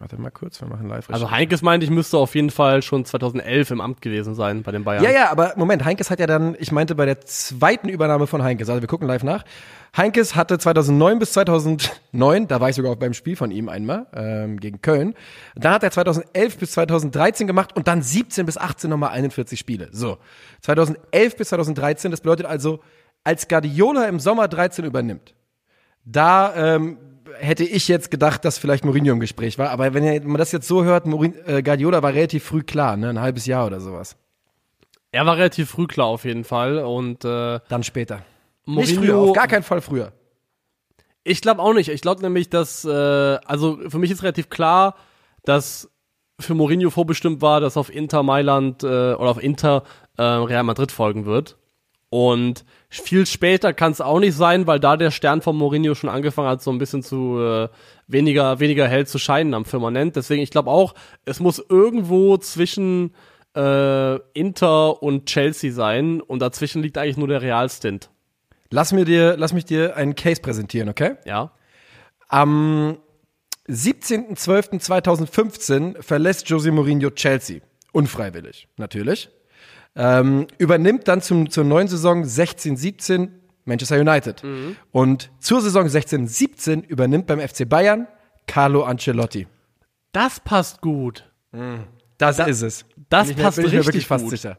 Warte 0.00 0.20
mal 0.20 0.30
kurz, 0.30 0.60
wir 0.60 0.66
machen 0.66 0.88
live. 0.88 1.08
Also 1.08 1.30
Heinkes 1.30 1.62
meinte, 1.62 1.84
ich 1.84 1.90
müsste 1.90 2.18
auf 2.18 2.34
jeden 2.34 2.50
Fall 2.50 2.82
schon 2.82 3.04
2011 3.04 3.70
im 3.70 3.80
Amt 3.80 4.02
gewesen 4.02 4.34
sein 4.34 4.62
bei 4.64 4.72
den 4.72 4.82
Bayern. 4.82 5.04
Ja, 5.04 5.10
ja, 5.10 5.30
aber 5.30 5.54
Moment, 5.56 5.84
Heinkes 5.84 6.10
hat 6.10 6.18
ja 6.18 6.26
dann, 6.26 6.56
ich 6.58 6.72
meinte 6.72 6.96
bei 6.96 7.06
der 7.06 7.20
zweiten 7.20 7.88
Übernahme 7.88 8.26
von 8.26 8.42
Heinkes, 8.42 8.68
also 8.68 8.80
wir 8.80 8.88
gucken 8.88 9.06
live 9.06 9.22
nach. 9.22 9.44
Heinkes 9.96 10.34
hatte 10.34 10.58
2009 10.58 11.20
bis 11.20 11.32
2009, 11.34 12.48
da 12.48 12.60
war 12.60 12.68
ich 12.70 12.74
sogar 12.74 12.90
auch 12.90 12.96
beim 12.96 13.14
Spiel 13.14 13.36
von 13.36 13.52
ihm 13.52 13.68
einmal, 13.68 14.06
ähm, 14.14 14.58
gegen 14.58 14.82
Köln. 14.82 15.14
Dann 15.54 15.72
hat 15.72 15.84
er 15.84 15.92
2011 15.92 16.58
bis 16.58 16.72
2013 16.72 17.46
gemacht 17.46 17.76
und 17.76 17.86
dann 17.86 18.02
17 18.02 18.46
bis 18.46 18.58
18 18.58 18.90
nochmal 18.90 19.10
41 19.10 19.56
Spiele. 19.56 19.88
So, 19.92 20.18
2011 20.62 21.36
bis 21.36 21.50
2013, 21.50 22.10
das 22.10 22.20
bedeutet 22.20 22.46
also, 22.46 22.80
als 23.22 23.46
Guardiola 23.46 24.06
im 24.06 24.18
Sommer 24.18 24.48
13 24.48 24.84
übernimmt, 24.84 25.34
da 26.04 26.52
ähm, 26.56 26.98
hätte 27.38 27.64
ich 27.64 27.88
jetzt 27.88 28.10
gedacht, 28.10 28.44
dass 28.44 28.58
vielleicht 28.58 28.84
Mourinho 28.84 29.12
im 29.12 29.20
Gespräch 29.20 29.58
war. 29.58 29.70
Aber 29.70 29.94
wenn 29.94 30.26
man 30.26 30.38
das 30.38 30.52
jetzt 30.52 30.68
so 30.68 30.84
hört, 30.84 31.06
Mourinho, 31.06 31.36
äh, 31.46 31.62
Guardiola 31.62 32.02
war 32.02 32.12
relativ 32.12 32.44
früh 32.44 32.62
klar, 32.62 32.96
ne? 32.96 33.10
ein 33.10 33.20
halbes 33.20 33.46
Jahr 33.46 33.66
oder 33.66 33.80
sowas. 33.80 34.16
Er 35.12 35.26
war 35.26 35.36
relativ 35.36 35.70
früh 35.70 35.86
klar 35.86 36.06
auf 36.06 36.24
jeden 36.24 36.44
Fall 36.44 36.78
und 36.78 37.24
äh, 37.24 37.60
Dann 37.68 37.82
später. 37.82 38.22
Mourinho, 38.64 38.90
Nicht 38.90 38.98
früher, 38.98 39.18
auf 39.18 39.32
gar 39.32 39.46
keinen 39.46 39.62
Fall 39.62 39.80
früher. 39.80 40.12
Ich 41.22 41.40
glaube 41.40 41.62
auch 41.62 41.72
nicht. 41.72 41.88
Ich 41.88 42.00
glaube 42.00 42.22
nämlich, 42.22 42.50
dass, 42.50 42.84
äh, 42.84 42.90
also 42.90 43.78
für 43.88 43.98
mich 43.98 44.10
ist 44.10 44.22
relativ 44.22 44.50
klar, 44.50 44.96
dass 45.44 45.90
für 46.40 46.54
Mourinho 46.54 46.90
vorbestimmt 46.90 47.42
war, 47.42 47.60
dass 47.60 47.76
auf 47.76 47.94
Inter 47.94 48.22
Mailand 48.22 48.82
äh, 48.82 48.86
oder 48.86 49.30
auf 49.30 49.42
Inter 49.42 49.84
äh, 50.18 50.22
Real 50.22 50.64
Madrid 50.64 50.92
folgen 50.92 51.26
wird. 51.26 51.56
Und 52.10 52.64
viel 53.02 53.26
später 53.26 53.72
kann 53.72 53.92
es 53.92 54.00
auch 54.00 54.20
nicht 54.20 54.34
sein, 54.34 54.66
weil 54.66 54.80
da 54.80 54.96
der 54.96 55.10
Stern 55.10 55.42
von 55.42 55.56
Mourinho 55.56 55.94
schon 55.94 56.10
angefangen 56.10 56.48
hat, 56.48 56.62
so 56.62 56.70
ein 56.70 56.78
bisschen 56.78 57.02
zu 57.02 57.40
äh, 57.40 57.68
weniger, 58.06 58.60
weniger 58.60 58.86
hell 58.88 59.06
zu 59.06 59.18
scheinen 59.18 59.54
am 59.54 59.64
Firmament. 59.64 60.16
Deswegen, 60.16 60.42
ich 60.42 60.50
glaube 60.50 60.70
auch, 60.70 60.94
es 61.24 61.40
muss 61.40 61.64
irgendwo 61.68 62.36
zwischen 62.36 63.14
äh, 63.56 64.16
Inter 64.32 65.02
und 65.02 65.26
Chelsea 65.26 65.72
sein 65.72 66.20
und 66.20 66.40
dazwischen 66.40 66.82
liegt 66.82 66.98
eigentlich 66.98 67.16
nur 67.16 67.28
der 67.28 67.42
Real-Stint. 67.42 68.10
Lass, 68.70 68.92
mir 68.92 69.04
dir, 69.04 69.36
lass 69.36 69.52
mich 69.52 69.64
dir 69.64 69.96
einen 69.96 70.14
Case 70.14 70.40
präsentieren, 70.40 70.88
okay? 70.88 71.16
Ja. 71.24 71.50
Am 72.28 72.98
17.12.2015 73.68 76.00
verlässt 76.02 76.48
Jose 76.48 76.70
Mourinho 76.70 77.10
Chelsea. 77.10 77.60
Unfreiwillig, 77.92 78.68
natürlich. 78.76 79.30
Ähm, 79.96 80.46
übernimmt 80.58 81.06
dann 81.08 81.20
zum, 81.22 81.50
zur 81.50 81.64
neuen 81.64 81.88
Saison 81.88 82.24
16-17 82.24 83.28
Manchester 83.64 83.98
United. 84.00 84.42
Und 84.92 85.30
zur 85.38 85.60
Saison 85.60 85.86
16-17 85.86 86.84
übernimmt 86.86 87.26
beim 87.26 87.40
FC 87.40 87.68
Bayern 87.68 88.06
Carlo 88.46 88.84
Ancelotti. 88.84 89.46
Das 90.12 90.40
passt 90.40 90.80
gut. 90.80 91.30
Das 92.18 92.38
ist 92.38 92.62
es. 92.62 92.84
das 93.08 93.28
bin 93.28 93.32
ich 93.32 93.36
mir, 93.38 93.42
passt 93.44 93.56
bin 93.56 93.66
ich 93.66 93.72
mir 93.72 93.78
richtig 93.78 93.86
wirklich 93.86 94.06
fast 94.06 94.24
gut. 94.24 94.30
sicher. 94.30 94.58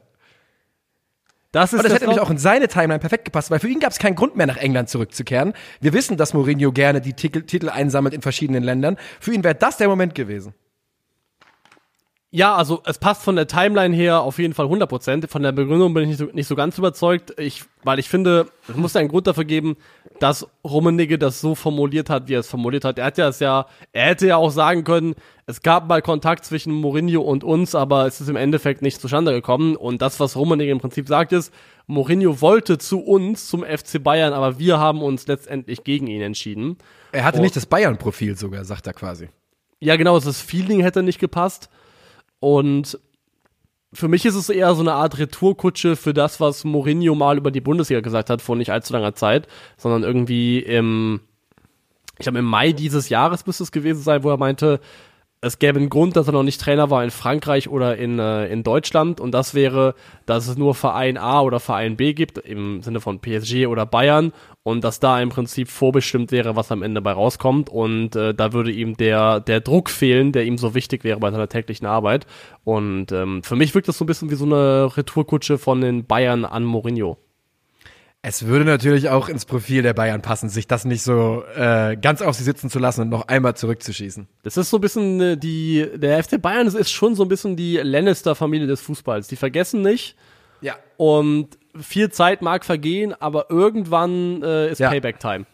Das 1.52 1.72
ist 1.72 1.80
Und 1.80 1.84
das 1.84 1.90
der 1.90 1.96
hätte 1.96 2.06
nämlich 2.08 2.20
auch 2.22 2.30
in 2.30 2.38
seine 2.38 2.68
Timeline 2.68 3.00
perfekt 3.00 3.24
gepasst, 3.24 3.50
weil 3.50 3.60
für 3.60 3.70
ihn 3.70 3.80
gab 3.80 3.92
es 3.92 3.98
keinen 3.98 4.16
Grund 4.16 4.36
mehr, 4.36 4.46
nach 4.46 4.58
England 4.58 4.90
zurückzukehren. 4.90 5.54
Wir 5.80 5.94
wissen, 5.94 6.18
dass 6.18 6.34
Mourinho 6.34 6.74
gerne 6.74 7.00
die 7.00 7.14
Titel, 7.14 7.44
Titel 7.44 7.70
einsammelt 7.70 8.14
in 8.14 8.22
verschiedenen 8.22 8.62
Ländern. 8.62 8.98
Für 9.22 9.34
ihn 9.34 9.42
wäre 9.44 9.56
das 9.56 9.78
der 9.78 9.88
Moment 9.88 10.16
gewesen. 10.16 10.54
Ja, 12.36 12.54
also 12.54 12.82
es 12.86 12.98
passt 12.98 13.24
von 13.24 13.38
der 13.38 13.48
Timeline 13.48 13.96
her 13.96 14.20
auf 14.20 14.40
jeden 14.40 14.54
Fall 14.54 14.66
100%. 14.66 15.30
Von 15.30 15.42
der 15.42 15.54
Begründung 15.54 15.94
bin 15.94 16.04
ich 16.04 16.10
nicht 16.10 16.18
so, 16.18 16.26
nicht 16.26 16.48
so 16.48 16.56
ganz 16.58 16.78
überzeugt, 16.78 17.34
ich, 17.40 17.64
weil 17.86 17.98
ich 17.98 18.10
finde, 18.10 18.48
es 18.68 18.76
muss 18.76 18.94
einen 18.98 19.08
Grund 19.08 19.26
dafür 19.26 19.46
geben, 19.46 19.78
dass 20.20 20.46
Rummenigge 20.66 21.18
das 21.18 21.40
so 21.40 21.56
formuliert 21.56 22.10
hat, 22.10 22.28
wie 22.28 22.34
er 22.34 22.42
es 22.42 22.50
formuliert 22.50 22.84
hat. 22.84 23.00
Er 23.00 23.06
hat 23.06 23.18
ja 23.18 23.30
es 23.30 23.40
ja, 23.40 23.68
er 23.94 24.08
hätte 24.08 24.28
ja 24.28 24.36
auch 24.36 24.50
sagen 24.50 24.84
können, 24.84 25.16
es 25.46 25.62
gab 25.62 25.88
mal 25.88 26.02
Kontakt 26.02 26.44
zwischen 26.44 26.74
Mourinho 26.74 27.22
und 27.22 27.46
uns, 27.46 27.74
aber 27.74 28.06
es 28.06 28.20
ist 28.20 28.28
im 28.28 28.36
Endeffekt 28.36 28.82
nicht 28.82 29.00
zustande 29.00 29.32
gekommen. 29.32 29.78
Und 29.78 30.02
das, 30.02 30.20
was 30.20 30.36
Rummenigge 30.36 30.74
im 30.74 30.80
Prinzip 30.80 31.08
sagt, 31.08 31.32
ist, 31.32 31.54
Mourinho 31.88 32.42
wollte 32.42 32.78
zu 32.78 33.00
uns, 33.00 33.48
zum 33.48 33.64
FC 33.64 34.04
Bayern, 34.04 34.34
aber 34.34 34.60
wir 34.60 34.78
haben 34.78 35.02
uns 35.02 35.26
letztendlich 35.28 35.86
gegen 35.86 36.08
ihn 36.08 36.22
entschieden. 36.22 36.80
Er 37.14 37.24
hatte 37.24 37.40
Oh. 37.40 37.42
nicht 37.42 37.56
das 37.56 37.66
Bayern-Profil 37.66 38.36
sogar, 38.36 38.66
sagt 38.66 38.88
er 38.88 38.94
quasi. 38.94 39.30
Ja, 39.80 39.96
genau, 39.96 40.20
das 40.20 40.42
Feeling 40.42 40.82
hätte 40.82 41.02
nicht 41.02 41.20
gepasst. 41.20 41.70
Und 42.46 43.00
für 43.92 44.08
mich 44.08 44.24
ist 44.24 44.36
es 44.36 44.50
eher 44.50 44.76
so 44.76 44.82
eine 44.82 44.94
Art 44.94 45.18
Retourkutsche 45.18 45.96
für 45.96 46.14
das, 46.14 46.40
was 46.40 46.64
Mourinho 46.64 47.16
mal 47.16 47.40
über 47.40 47.50
die 47.50 47.60
Bundesliga 47.60 48.02
gesagt 48.02 48.30
hat, 48.30 48.40
vor 48.40 48.56
nicht 48.56 48.70
allzu 48.70 48.94
langer 48.94 49.16
Zeit, 49.16 49.48
sondern 49.78 50.04
irgendwie 50.04 50.60
im, 50.60 51.22
ich 52.20 52.26
glaube 52.26 52.38
im 52.38 52.46
Mai 52.46 52.72
dieses 52.72 53.10
Jahres 53.10 53.48
müsste 53.48 53.64
es 53.64 53.72
gewesen 53.72 54.04
sein, 54.04 54.24
wo 54.24 54.30
er 54.30 54.38
meinte, 54.38 54.80
es 55.46 55.60
gäbe 55.60 55.78
einen 55.78 55.90
Grund, 55.90 56.16
dass 56.16 56.26
er 56.28 56.34
noch 56.34 56.42
nicht 56.42 56.60
Trainer 56.60 56.90
war 56.90 57.04
in 57.04 57.12
Frankreich 57.12 57.70
oder 57.70 57.98
in, 57.98 58.18
äh, 58.18 58.48
in 58.48 58.64
Deutschland. 58.64 59.20
Und 59.20 59.32
das 59.32 59.54
wäre, 59.54 59.94
dass 60.26 60.48
es 60.48 60.58
nur 60.58 60.74
Verein 60.74 61.18
A 61.18 61.42
oder 61.42 61.60
Verein 61.60 61.98
B 61.98 62.14
gibt, 62.14 62.40
im 62.40 62.82
Sinne 62.82 63.00
von 63.00 63.20
PSG 63.20 63.68
oder 63.68 63.86
Bayern. 63.86 64.34
Und 64.64 64.84
dass 64.84 65.00
da 65.00 65.22
im 65.22 65.30
Prinzip 65.30 65.70
vorbestimmt 65.70 66.32
wäre, 66.32 66.56
was 66.56 66.72
am 66.72 66.82
Ende 66.82 67.00
bei 67.00 67.12
rauskommt. 67.12 67.70
Und 67.70 68.16
äh, 68.16 68.34
da 68.34 68.54
würde 68.54 68.72
ihm 68.72 68.98
der, 68.98 69.40
der 69.40 69.62
Druck 69.62 69.92
fehlen, 69.92 70.32
der 70.32 70.46
ihm 70.46 70.58
so 70.58 70.74
wichtig 70.74 71.04
wäre 71.04 71.20
bei 71.20 71.30
seiner 71.30 71.48
täglichen 71.48 71.86
Arbeit. 71.86 72.26
Und 72.64 73.12
ähm, 73.12 73.44
für 73.44 73.56
mich 73.56 73.76
wirkt 73.76 73.88
das 73.88 74.00
so 74.00 74.04
ein 74.04 74.08
bisschen 74.08 74.32
wie 74.32 74.36
so 74.36 74.46
eine 74.46 74.98
Retourkutsche 74.98 75.60
von 75.60 75.80
den 75.80 76.08
Bayern 76.08 76.46
an 76.46 76.64
Mourinho. 76.64 77.20
Es 78.28 78.48
würde 78.48 78.66
natürlich 78.66 79.10
auch 79.10 79.30
ins 79.30 79.46
Profil 79.46 79.84
der 79.84 79.94
Bayern 79.94 80.24
passen, 80.24 80.50
sich 80.50 80.66
das 80.66 80.84
nicht 80.84 81.04
so 81.04 81.44
äh, 81.56 81.96
ganz 81.96 82.24
auf 82.24 82.36
sie 82.36 82.44
sitzen 82.44 82.72
zu 82.72 82.80
lassen 82.80 83.02
und 83.02 83.10
noch 83.10 83.28
einmal 83.28 83.56
zurückzuschießen. 83.56 84.28
Das 84.42 84.58
ist 84.58 84.72
so 84.72 84.78
ein 84.78 84.82
bisschen 84.82 85.22
äh, 85.22 85.38
die, 85.38 85.88
der 85.94 86.24
FC 86.24 86.42
Bayern 86.42 86.66
ist 86.66 86.90
schon 86.92 87.14
so 87.14 87.22
ein 87.24 87.28
bisschen 87.30 87.56
die 87.56 87.78
Lannister-Familie 87.78 88.66
des 88.66 88.82
Fußballs. 88.82 89.28
Die 89.28 89.36
vergessen 89.36 89.84
nicht 89.84 90.16
Ja. 90.62 90.76
und 90.98 91.50
viel 91.80 92.10
Zeit 92.10 92.42
mag 92.42 92.66
vergehen, 92.66 93.14
aber 93.14 93.52
irgendwann 93.52 94.42
äh, 94.42 94.72
ist 94.72 94.80
Ja. 94.80 94.90
Payback-Time. 94.90 95.46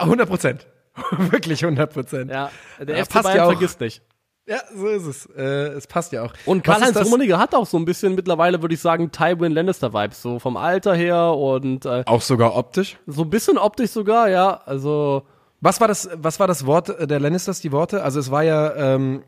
100 0.00 0.28
Prozent. 0.28 0.66
Wirklich 1.16 1.62
100 1.64 1.92
Prozent. 1.92 2.30
Ja, 2.32 2.50
der 2.80 2.96
Ja, 2.96 3.04
FC 3.04 3.10
passt 3.12 3.24
Bayern 3.26 3.36
ja 3.36 3.44
auch. 3.44 3.50
vergisst 3.52 3.80
nicht. 3.80 4.02
Ja, 4.46 4.58
so 4.74 4.88
ist 4.88 5.06
es. 5.06 5.26
Äh, 5.36 5.68
es 5.74 5.86
passt 5.86 6.10
ja 6.12 6.24
auch. 6.24 6.32
Und 6.46 6.64
Karl-Heinz 6.64 6.96
Rummenigge 7.04 7.38
hat 7.38 7.54
auch 7.54 7.66
so 7.66 7.76
ein 7.76 7.84
bisschen 7.84 8.14
mittlerweile, 8.16 8.60
würde 8.60 8.74
ich 8.74 8.80
sagen, 8.80 9.12
Tywin 9.12 9.52
Lannister-Vibes, 9.52 10.20
so 10.20 10.38
vom 10.40 10.56
Alter 10.56 10.94
her 10.94 11.32
und 11.34 11.86
äh, 11.86 12.02
Auch 12.06 12.20
sogar 12.22 12.56
optisch. 12.56 12.98
so 13.06 13.22
ein 13.22 13.30
bisschen 13.30 13.56
optisch 13.56 13.90
sogar, 13.90 14.28
ja, 14.28 14.60
also 14.66 15.22
Was 15.60 15.80
war 15.80 15.86
das, 15.86 16.08
was 16.14 16.40
war 16.40 16.48
das 16.48 16.66
Wort 16.66 16.88
äh, 16.88 17.06
der 17.06 17.20
Lannisters, 17.20 17.60
die 17.60 17.70
Worte? 17.70 18.02
Also 18.02 18.18
es 18.18 18.32
war 18.32 18.42
ja, 18.42 18.74
ähm, 18.74 19.22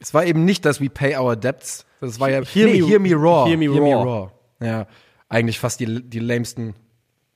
es 0.00 0.12
war 0.12 0.24
eben 0.26 0.44
nicht 0.44 0.66
das 0.66 0.82
We 0.82 0.90
Pay 0.90 1.16
Our 1.16 1.34
Debts. 1.36 1.86
Das 2.02 2.20
war 2.20 2.28
ja, 2.28 2.42
Hear 2.42 2.68
me- 2.68 2.86
hear 2.86 3.00
me 3.00 3.14
raw. 3.14 3.48
hear 3.48 3.56
me 3.56 3.66
raw. 3.94 4.28
Ja, 4.60 4.86
eigentlich 5.30 5.58
fast 5.58 5.80
die, 5.80 6.02
die 6.08 6.18
lamesten 6.18 6.74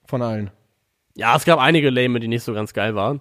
von 0.05 0.21
allen. 0.21 0.51
ja, 1.15 1.35
es 1.35 1.47
gab 1.47 1.59
einige 1.61 1.89
Lame, 1.89 2.21
die 2.21 2.29
nicht 2.29 2.45
so 2.45 2.53
ganz 2.53 2.75
geil 2.75 2.95
waren. 2.95 3.21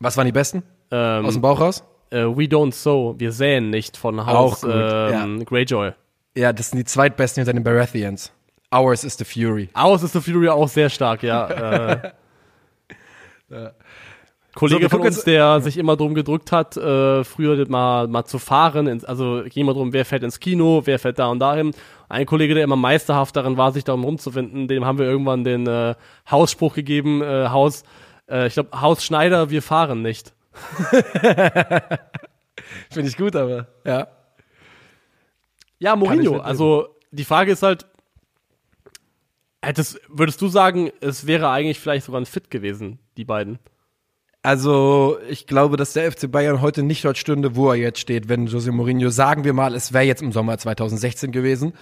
Was 0.00 0.16
waren 0.16 0.26
die 0.26 0.32
besten? 0.32 0.64
Ähm, 0.90 1.24
Aus 1.26 1.34
dem 1.34 1.42
Bauch 1.42 1.60
raus? 1.60 1.84
Äh, 2.14 2.36
We 2.36 2.44
Don't 2.44 2.72
Sow, 2.72 3.14
wir 3.18 3.32
säen 3.32 3.70
nicht 3.70 3.96
von 3.96 4.24
Haus 4.24 4.62
gut, 4.62 4.70
ähm, 4.72 5.44
Greyjoy. 5.44 5.92
Ja, 6.36 6.52
das 6.52 6.70
sind 6.70 6.78
die 6.78 6.84
zweitbesten 6.84 7.42
hinter 7.42 7.52
den 7.52 7.64
Baratheons. 7.64 8.32
Ours 8.70 9.04
is 9.04 9.16
the 9.16 9.24
Fury. 9.24 9.68
Aus 9.74 10.02
ist 10.02 10.12
the 10.12 10.20
Fury 10.20 10.48
auch 10.48 10.68
sehr 10.68 10.90
stark, 10.90 11.22
ja. 11.22 12.00
äh, 12.00 12.12
Kollege 14.54 14.84
So, 14.84 14.88
von 14.88 15.00
uns, 15.00 15.24
der 15.24 15.60
sich 15.60 15.76
immer 15.78 15.96
drum 15.96 16.14
gedrückt 16.14 16.52
hat, 16.52 16.76
äh, 16.76 17.24
früher 17.24 17.68
mal, 17.68 18.06
mal 18.06 18.24
zu 18.24 18.38
fahren, 18.38 18.86
ins, 18.86 19.04
also 19.04 19.42
ging 19.44 19.62
immer 19.62 19.74
drum, 19.74 19.92
wer 19.92 20.04
fährt 20.04 20.22
ins 20.22 20.38
Kino, 20.38 20.82
wer 20.84 20.98
fährt 20.98 21.18
da 21.18 21.26
und 21.26 21.40
dahin. 21.40 21.72
Ein 22.08 22.26
Kollege, 22.26 22.54
der 22.54 22.64
immer 22.64 22.76
meisterhaft 22.76 23.34
darin 23.34 23.56
war, 23.56 23.72
sich 23.72 23.84
darum 23.84 24.04
rumzufinden, 24.04 24.68
dem 24.68 24.84
haben 24.84 24.98
wir 24.98 25.06
irgendwann 25.06 25.42
den 25.42 25.66
äh, 25.66 25.94
Hausspruch 26.30 26.74
gegeben, 26.74 27.20
äh, 27.22 27.48
Haus, 27.48 27.82
äh, 28.28 28.46
ich 28.46 28.54
glaube, 28.54 28.80
Haus 28.80 29.04
Schneider, 29.04 29.50
wir 29.50 29.62
fahren 29.62 30.02
nicht. 30.02 30.34
Finde 32.90 33.08
ich 33.08 33.16
gut, 33.16 33.34
aber 33.36 33.68
ja. 33.84 34.08
Ja, 35.78 35.96
Mourinho. 35.96 36.38
Also 36.38 36.88
die 37.10 37.24
Frage 37.24 37.52
ist 37.52 37.62
halt, 37.62 37.86
hättest, 39.62 40.00
würdest 40.08 40.40
du 40.40 40.48
sagen, 40.48 40.90
es 41.00 41.26
wäre 41.26 41.50
eigentlich 41.50 41.80
vielleicht 41.80 42.06
sogar 42.06 42.20
ein 42.20 42.26
Fit 42.26 42.50
gewesen, 42.50 42.98
die 43.16 43.24
beiden? 43.24 43.58
Also, 44.42 45.16
ich 45.26 45.46
glaube, 45.46 45.78
dass 45.78 45.94
der 45.94 46.12
FC 46.12 46.30
Bayern 46.30 46.60
heute 46.60 46.82
nicht 46.82 47.02
dort 47.02 47.16
stünde, 47.16 47.56
wo 47.56 47.70
er 47.70 47.76
jetzt 47.76 47.98
steht, 47.98 48.28
wenn 48.28 48.46
Jose 48.46 48.72
Mourinho, 48.72 49.08
sagen 49.08 49.44
wir 49.44 49.54
mal, 49.54 49.74
es 49.74 49.94
wäre 49.94 50.04
jetzt 50.04 50.20
im 50.20 50.32
Sommer 50.32 50.58
2016 50.58 51.32
gewesen. 51.32 51.72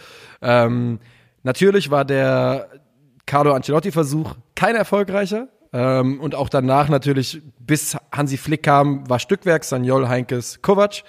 Ähm, 0.40 1.00
natürlich 1.42 1.90
war 1.90 2.04
der 2.04 2.68
Carlo 3.26 3.52
Ancelotti-Versuch 3.52 4.36
kein 4.54 4.76
erfolgreicher. 4.76 5.48
Ähm, 5.72 6.20
und 6.20 6.34
auch 6.34 6.48
danach 6.48 6.88
natürlich, 6.88 7.40
bis 7.58 7.96
Hansi 8.12 8.36
Flick 8.36 8.62
kam, 8.62 9.08
war 9.08 9.18
Stückwerk, 9.18 9.64
Sanjol, 9.64 10.08
Heinkes, 10.08 10.60
Kovac. 10.62 11.02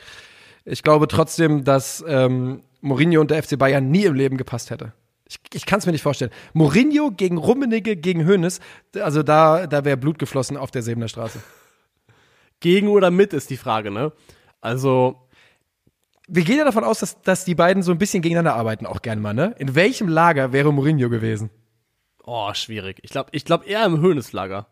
Ich 0.65 0.83
glaube 0.83 1.07
trotzdem, 1.07 1.63
dass 1.65 2.03
ähm, 2.07 2.63
Mourinho 2.81 3.19
und 3.19 3.31
der 3.31 3.43
FC 3.43 3.57
Bayern 3.57 3.89
nie 3.91 4.05
im 4.05 4.13
Leben 4.13 4.37
gepasst 4.37 4.69
hätte. 4.71 4.93
Ich, 5.27 5.37
ich 5.53 5.65
kann 5.65 5.79
es 5.79 5.85
mir 5.85 5.91
nicht 5.91 6.03
vorstellen. 6.03 6.31
Mourinho 6.53 7.11
gegen 7.11 7.37
Rummenigge, 7.37 7.95
gegen 7.97 8.27
Hoeneß, 8.27 8.59
also 8.99 9.23
da, 9.23 9.67
da 9.67 9.83
wäre 9.83 9.97
Blut 9.97 10.19
geflossen 10.19 10.57
auf 10.57 10.71
der 10.71 10.81
Sebener 10.83 11.07
Straße. 11.07 11.39
Gegen 12.59 12.87
oder 12.87 13.11
mit 13.11 13.33
ist 13.33 13.49
die 13.49 13.57
Frage, 13.57 13.91
ne? 13.91 14.13
Also, 14.61 15.27
Wir 16.27 16.43
gehen 16.43 16.57
ja 16.57 16.63
davon 16.63 16.85
aus, 16.85 16.99
dass, 16.99 17.21
dass 17.21 17.43
die 17.43 17.55
beiden 17.55 17.83
so 17.83 17.91
ein 17.91 17.97
bisschen 17.97 18.21
gegeneinander 18.21 18.55
arbeiten, 18.55 18.85
auch 18.85 19.01
gern 19.01 19.21
mal, 19.21 19.33
ne? 19.33 19.53
In 19.57 19.75
welchem 19.75 20.07
Lager 20.07 20.53
wäre 20.53 20.71
Mourinho 20.71 21.09
gewesen? 21.09 21.49
Oh, 22.25 22.53
schwierig. 22.53 22.99
Ich 23.03 23.11
glaube, 23.11 23.29
ich 23.31 23.45
glaube 23.45 23.65
eher 23.65 23.85
im 23.85 23.99
Höhneslager. 23.99 24.67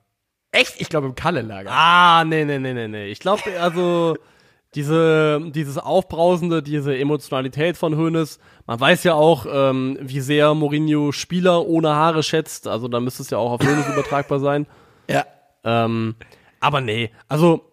Echt? 0.52 0.80
Ich 0.80 0.90
glaube 0.90 1.08
im 1.08 1.16
Kalle-Lager. 1.16 1.70
Ah, 1.72 2.26
nee, 2.26 2.44
nee, 2.44 2.60
nee, 2.60 2.74
nee, 2.74 2.88
nee. 2.88 3.08
Ich 3.08 3.20
glaube, 3.20 3.44
also 3.60 4.18
diese, 4.76 5.42
dieses 5.52 5.78
Aufbrausende, 5.78 6.62
diese 6.62 6.98
Emotionalität 6.98 7.78
von 7.78 7.96
Hoeneß. 7.98 8.40
Man 8.68 8.80
weiß 8.80 9.04
ja 9.04 9.14
auch, 9.14 9.46
ähm, 9.50 9.98
wie 10.02 10.22
sehr 10.22 10.54
Mourinho 10.54 11.12
Spieler 11.12 11.66
ohne 11.66 11.96
Haare 11.96 12.24
schätzt. 12.24 12.68
Also 12.68 12.88
da 12.88 13.00
müsste 13.00 13.24
es 13.24 13.30
ja 13.30 13.38
auch 13.38 13.52
auf 13.52 13.62
Hoeneß 13.62 13.88
übertragbar 13.94 14.40
sein. 14.40 14.68
Ja. 15.10 15.26
Ähm, 15.64 16.16
aber 16.60 16.82
nee, 16.82 17.12
also 17.28 17.71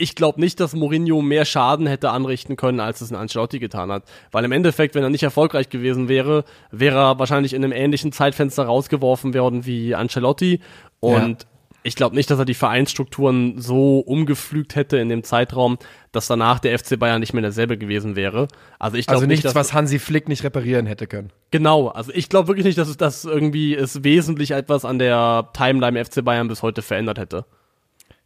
ich 0.00 0.14
glaube 0.14 0.40
nicht, 0.40 0.60
dass 0.60 0.74
Mourinho 0.74 1.20
mehr 1.20 1.44
Schaden 1.44 1.86
hätte 1.86 2.10
anrichten 2.10 2.56
können, 2.56 2.80
als 2.80 3.00
es 3.00 3.10
ein 3.10 3.16
Ancelotti 3.16 3.58
getan 3.58 3.92
hat. 3.92 4.04
Weil 4.32 4.44
im 4.44 4.52
Endeffekt, 4.52 4.94
wenn 4.94 5.02
er 5.02 5.10
nicht 5.10 5.22
erfolgreich 5.22 5.68
gewesen 5.68 6.08
wäre, 6.08 6.44
wäre 6.70 6.98
er 6.98 7.18
wahrscheinlich 7.18 7.52
in 7.52 7.62
einem 7.62 7.72
ähnlichen 7.72 8.10
Zeitfenster 8.10 8.64
rausgeworfen 8.64 9.34
worden 9.34 9.66
wie 9.66 9.94
Ancelotti. 9.94 10.60
Und 11.00 11.46
ich 11.82 11.96
glaube 11.96 12.14
nicht, 12.14 12.30
dass 12.30 12.38
er 12.38 12.44
die 12.44 12.54
Vereinsstrukturen 12.54 13.60
so 13.60 14.00
umgepflügt 14.00 14.74
hätte 14.74 14.96
in 14.96 15.08
dem 15.08 15.22
Zeitraum, 15.22 15.78
dass 16.12 16.26
danach 16.26 16.58
der 16.58 16.78
FC 16.78 16.98
Bayern 16.98 17.20
nicht 17.20 17.32
mehr 17.32 17.42
derselbe 17.42 17.76
gewesen 17.78 18.16
wäre. 18.16 18.48
Also 18.78 18.96
ich 18.96 19.06
glaube 19.06 19.18
Also 19.18 19.26
nicht, 19.26 19.44
nichts, 19.44 19.52
dass 19.52 19.54
was 19.54 19.72
Hansi 19.74 19.98
Flick 19.98 20.28
nicht 20.28 20.44
reparieren 20.44 20.86
hätte 20.86 21.06
können. 21.06 21.30
Genau, 21.50 21.88
also 21.88 22.10
ich 22.14 22.28
glaube 22.28 22.48
wirklich 22.48 22.66
nicht, 22.66 22.78
dass 22.78 22.88
es 22.88 22.96
das 22.96 23.24
irgendwie 23.24 23.74
es 23.74 24.02
wesentlich 24.02 24.52
etwas 24.52 24.84
an 24.84 24.98
der 24.98 25.48
Timeline 25.52 25.98
im 25.98 26.04
FC 26.04 26.24
Bayern 26.24 26.48
bis 26.48 26.62
heute 26.62 26.82
verändert 26.82 27.18
hätte. 27.18 27.44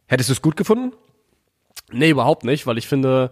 Hättest 0.07 0.29
du 0.29 0.33
es 0.33 0.41
gut 0.41 0.55
gefunden? 0.55 0.93
Nee, 1.91 2.09
überhaupt 2.09 2.43
nicht, 2.43 2.65
weil 2.67 2.77
ich 2.77 2.87
finde, 2.87 3.31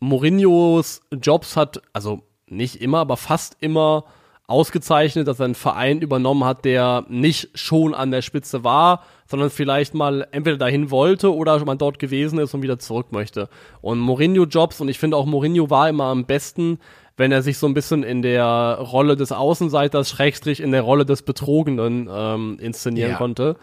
Mourinhos 0.00 1.02
Jobs 1.10 1.56
hat, 1.56 1.82
also 1.92 2.22
nicht 2.48 2.80
immer, 2.80 2.98
aber 2.98 3.16
fast 3.16 3.56
immer 3.60 4.04
ausgezeichnet, 4.46 5.26
dass 5.26 5.40
er 5.40 5.46
einen 5.46 5.54
Verein 5.56 6.00
übernommen 6.00 6.44
hat, 6.44 6.64
der 6.64 7.04
nicht 7.08 7.58
schon 7.58 7.94
an 7.94 8.12
der 8.12 8.22
Spitze 8.22 8.62
war, 8.62 9.02
sondern 9.26 9.50
vielleicht 9.50 9.94
mal 9.94 10.28
entweder 10.30 10.56
dahin 10.56 10.90
wollte 10.92 11.34
oder 11.34 11.64
man 11.64 11.78
dort 11.78 11.98
gewesen 11.98 12.38
ist 12.38 12.54
und 12.54 12.62
wieder 12.62 12.78
zurück 12.78 13.10
möchte. 13.10 13.48
Und 13.80 13.98
Mourinho-Jobs, 13.98 14.80
und 14.80 14.88
ich 14.88 15.00
finde 15.00 15.16
auch 15.16 15.26
Mourinho 15.26 15.68
war 15.68 15.88
immer 15.88 16.04
am 16.04 16.26
besten, 16.26 16.78
wenn 17.16 17.32
er 17.32 17.42
sich 17.42 17.58
so 17.58 17.66
ein 17.66 17.74
bisschen 17.74 18.04
in 18.04 18.22
der 18.22 18.78
Rolle 18.80 19.16
des 19.16 19.32
Außenseiters, 19.32 20.10
Schrägstrich 20.10 20.60
in 20.60 20.70
der 20.70 20.82
Rolle 20.82 21.04
des 21.06 21.22
Betrogenen 21.22 22.08
ähm, 22.12 22.58
inszenieren 22.60 23.12
Ja. 23.12 23.16
konnte. 23.16 23.56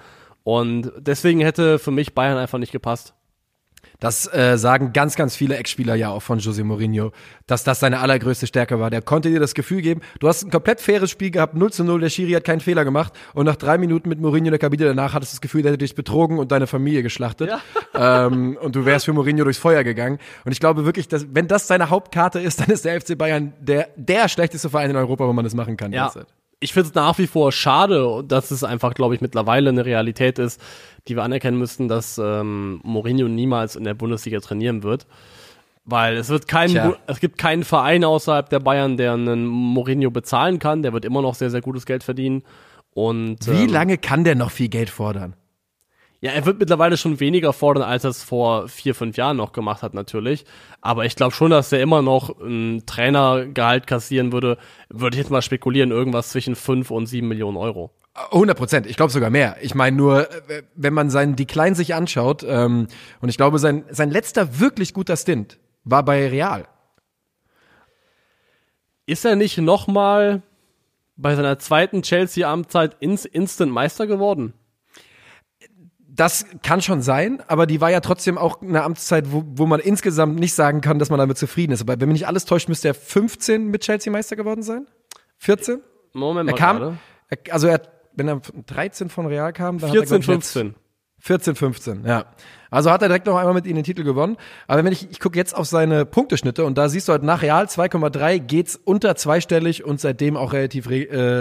Und 0.44 0.92
deswegen 0.98 1.40
hätte 1.40 1.80
für 1.80 1.92
mich 1.92 2.14
Bayern 2.14 2.38
einfach 2.38 2.60
nicht 2.60 2.74
gepasst. 2.74 3.14
Das 4.04 4.28
äh, 4.34 4.58
sagen 4.58 4.92
ganz, 4.92 5.16
ganz 5.16 5.34
viele 5.34 5.56
Ex-Spieler 5.56 5.96
ja 5.96 6.10
auch 6.10 6.22
von 6.22 6.40
Jose 6.40 6.62
Mourinho, 6.66 7.14
dass 7.48 7.64
das 7.64 7.80
seine 7.80 8.02
allergrößte 8.02 8.48
Stärke 8.48 8.78
war. 8.78 8.90
Der 8.90 9.02
konnte 9.02 9.30
dir 9.30 9.40
das 9.40 9.54
Gefühl 9.54 9.82
geben, 9.82 10.02
du 10.20 10.28
hast 10.28 10.44
ein 10.44 10.52
komplett 10.52 10.82
faires 10.82 11.10
Spiel 11.10 11.32
gehabt, 11.32 11.54
0 11.54 11.72
zu 11.72 11.86
0, 11.86 12.02
der 12.02 12.10
Schiri 12.10 12.34
hat 12.34 12.44
keinen 12.44 12.60
Fehler 12.60 12.84
gemacht 12.84 13.14
und 13.34 13.46
nach 13.46 13.56
drei 13.56 13.78
Minuten 13.78 14.10
mit 14.10 14.20
Mourinho 14.20 14.48
in 14.48 14.52
der 14.52 14.60
Kabine 14.60 14.84
danach 14.84 15.14
hattest 15.14 15.32
du 15.32 15.36
das 15.38 15.42
Gefühl, 15.42 15.62
der 15.62 15.72
hätte 15.72 15.86
dich 15.86 15.96
betrogen 15.96 16.38
und 16.38 16.52
deine 16.52 16.68
Familie 16.68 17.02
geschlachtet. 17.02 17.50
Ähm, 17.96 18.58
und 18.60 18.76
du 18.76 18.86
wärst 18.86 19.06
für 19.06 19.14
Mourinho 19.14 19.44
durchs 19.44 19.60
Feuer 19.60 19.84
gegangen. 19.84 20.18
Und 20.46 20.52
ich 20.52 20.60
glaube 20.60 20.84
wirklich, 20.84 21.08
dass, 21.08 21.28
wenn 21.30 21.48
das 21.48 21.68
seine 21.68 21.92
Hauptkarte 21.92 22.40
ist, 22.40 22.60
dann 22.60 22.72
ist 22.72 22.86
der 22.86 23.00
FC 23.00 23.16
Bayern 23.16 23.54
der, 23.60 23.90
der 23.96 24.30
schlechteste 24.30 24.68
Verein 24.68 24.90
in 24.90 24.96
Europa, 24.96 25.28
wo 25.28 25.34
man 25.34 25.44
das 25.44 25.54
machen 25.54 25.78
kann. 25.78 25.92
Ja. 25.92 26.06
derzeit. 26.06 26.34
Ich 26.64 26.74
finde 26.74 26.90
es 26.90 26.96
nach 26.96 27.18
wie 27.18 27.28
vor 27.28 27.52
schade, 27.52 28.24
dass 28.28 28.52
es 28.52 28.64
einfach, 28.64 28.94
glaube 28.94 29.16
ich, 29.16 29.22
mittlerweile 29.22 29.70
eine 29.70 29.86
Realität 29.86 30.40
ist, 30.40 30.62
die 31.08 31.16
wir 31.16 31.24
anerkennen 31.24 31.58
müssten, 31.58 31.88
dass 31.88 32.18
ähm, 32.18 32.80
Mourinho 32.84 33.28
niemals 33.28 33.76
in 33.76 33.84
der 33.84 33.94
Bundesliga 33.94 34.40
trainieren 34.40 34.82
wird. 34.84 35.06
Weil 35.86 36.16
es 36.16 36.30
wird. 36.30 36.48
Bu- 36.48 36.96
es 37.08 37.20
gibt 37.20 37.38
keinen 37.38 37.64
Verein 37.66 38.06
außerhalb 38.06 38.50
der 38.50 38.62
Bayern, 38.62 38.96
der 38.96 39.14
einen 39.14 39.46
Mourinho 39.46 40.12
bezahlen 40.12 40.58
kann. 40.60 40.82
Der 40.82 40.94
wird 40.94 41.04
immer 41.04 41.22
noch 41.22 41.36
sehr, 41.36 41.50
sehr 41.50 41.60
gutes 41.62 41.86
Geld 41.86 42.04
verdienen. 42.04 42.44
Und 42.94 43.46
Wie 43.48 43.64
ähm, 43.64 43.70
lange 43.70 43.98
kann 43.98 44.24
der 44.24 44.36
noch 44.36 44.52
viel 44.52 44.70
Geld 44.70 44.90
fordern? 44.90 45.34
Ja, 46.24 46.32
er 46.32 46.46
wird 46.46 46.58
mittlerweile 46.58 46.96
schon 46.96 47.20
weniger 47.20 47.52
fordern, 47.52 47.84
als 47.84 48.06
er 48.06 48.12
es 48.12 48.24
vor 48.24 48.70
vier, 48.70 48.96
fünf 48.96 49.18
Jahren 49.18 49.36
noch 49.36 49.52
gemacht 49.52 49.84
hat, 49.84 49.94
natürlich. 49.94 50.46
Aber 50.80 51.04
ich 51.04 51.18
glaube 51.18 51.34
schon, 51.34 51.52
dass 51.52 51.70
er 51.74 51.82
immer 51.82 52.02
noch 52.02 52.40
ein 52.40 52.84
Trainergehalt 52.86 53.88
kassieren 53.88 54.32
würde, 54.32 54.58
würde 54.88 55.18
ich 55.18 55.20
jetzt 55.22 55.32
mal 55.32 55.42
spekulieren, 55.42 55.92
irgendwas 55.92 56.30
zwischen 56.30 56.56
fünf 56.56 56.92
und 56.92 57.08
sieben 57.08 57.28
Millionen 57.28 57.58
Euro. 57.58 57.92
100 58.14 58.58
Prozent, 58.58 58.88
ich 58.88 58.96
glaube 58.96 59.12
sogar 59.12 59.32
mehr. 59.32 59.58
Ich 59.60 59.76
meine 59.76 59.98
nur, 59.98 60.32
äh, 60.50 60.64
wenn 60.76 60.94
man 60.94 61.10
seinen 61.10 61.36
Decline 61.36 61.76
sich 61.76 61.94
anschaut, 61.94 62.46
ähm, 62.48 62.88
und 63.20 63.28
ich 63.28 63.36
glaube, 63.36 63.60
sein, 63.60 63.84
sein 63.90 64.10
letzter 64.10 64.62
wirklich 64.62 64.94
guter 64.94 65.18
Stint 65.18 65.60
war 65.84 66.06
bei 66.06 66.30
Real. 66.30 66.70
Ist 69.06 69.26
er 69.26 69.36
nicht 69.36 69.58
nochmal 69.58 70.42
bei 71.18 71.36
seiner 71.36 71.60
zweiten 71.60 72.02
Chelsea-Amtszeit 72.02 72.96
ins 73.02 73.26
Instant 73.26 73.74
Meister 73.74 74.08
geworden? 74.08 74.54
Das 76.16 76.46
kann 76.62 76.80
schon 76.82 77.02
sein, 77.02 77.42
aber 77.48 77.66
die 77.66 77.82
war 77.82 77.90
ja 77.90 78.00
trotzdem 78.00 78.38
auch 78.38 78.62
eine 78.62 78.84
Amtszeit, 78.84 79.32
wo, 79.32 79.44
wo 79.48 79.66
man 79.66 79.80
insgesamt 79.80 80.40
nicht 80.40 80.54
sagen 80.54 80.82
kann, 80.82 81.00
dass 81.00 81.10
man 81.10 81.18
damit 81.18 81.40
zufrieden 81.40 81.72
ist. 81.74 81.82
Aber 81.82 82.00
wenn 82.00 82.08
mich 82.10 82.20
nicht 82.22 82.28
alles 82.28 82.46
täuscht, 82.46 82.70
müsste 82.70 82.90
er 82.90 82.94
15 82.94 83.68
mit 83.68 83.82
Chelsea 83.82 84.12
Meister 84.14 84.36
geworden 84.36 84.62
sein? 84.62 84.86
14? 85.40 85.82
Moment 86.14 86.48
Er 86.50 86.54
mal 86.54 86.58
kam, 86.60 86.78
gerade. 86.78 86.98
er, 87.30 87.38
also 87.54 87.68
er, 87.68 87.82
wenn 88.14 88.28
er 88.28 88.42
13 88.68 89.10
von 89.10 89.26
Real 89.26 89.52
kam, 89.54 89.80
dann 89.80 89.92
14, 89.92 90.02
hat 90.06 90.12
er, 90.12 90.20
ich, 90.20 90.28
jetzt- 90.28 90.52
15. 90.54 90.76
14, 91.20 91.56
15, 91.56 92.04
ja. 92.06 92.26
Also 92.70 92.92
hat 92.92 93.02
er 93.02 93.08
direkt 93.08 93.26
noch 93.28 93.38
einmal 93.38 93.54
mit 93.54 93.66
ihnen 93.66 93.76
den 93.78 93.86
Titel 93.86 94.04
gewonnen. 94.04 94.36
Aber 94.68 94.84
wenn 94.84 94.92
ich, 94.92 95.10
ich 95.10 95.20
gucke 95.22 95.38
jetzt 95.38 95.56
auf 95.56 95.66
seine 95.68 96.06
Punkteschnitte 96.06 96.66
und 96.66 96.78
da 96.78 96.90
siehst 96.90 97.08
du 97.08 97.14
halt 97.14 97.24
nach 97.24 97.42
Real 97.42 97.66
2,3 97.66 98.40
geht's 98.40 98.76
unter 98.76 99.16
zweistellig 99.16 99.86
und 99.86 100.02
seitdem 100.02 100.36
auch 100.36 100.52
relativ 100.52 100.90
re 100.90 100.98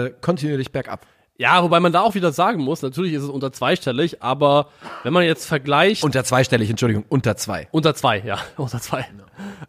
äh, 0.07 0.13
kontinuierlich 0.21 0.71
bergab. 0.71 1.05
Ja, 1.37 1.63
wobei 1.63 1.79
man 1.79 1.91
da 1.91 2.01
auch 2.01 2.13
wieder 2.13 2.31
sagen 2.31 2.61
muss, 2.63 2.81
natürlich 2.83 3.13
ist 3.13 3.23
es 3.23 3.29
unter 3.29 3.51
zweistellig, 3.51 4.21
aber 4.21 4.67
wenn 5.03 5.13
man 5.13 5.23
jetzt 5.23 5.45
vergleicht, 5.45 6.03
Unter 6.03 6.23
zweistellig, 6.23 6.69
Entschuldigung, 6.69 7.05
unter 7.09 7.35
zwei. 7.35 7.67
unter 7.71 7.95
zwei, 7.95 8.19
ja, 8.19 8.37
unter 8.57 8.79
zwei. 8.79 9.05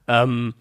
Ähm, 0.07 0.55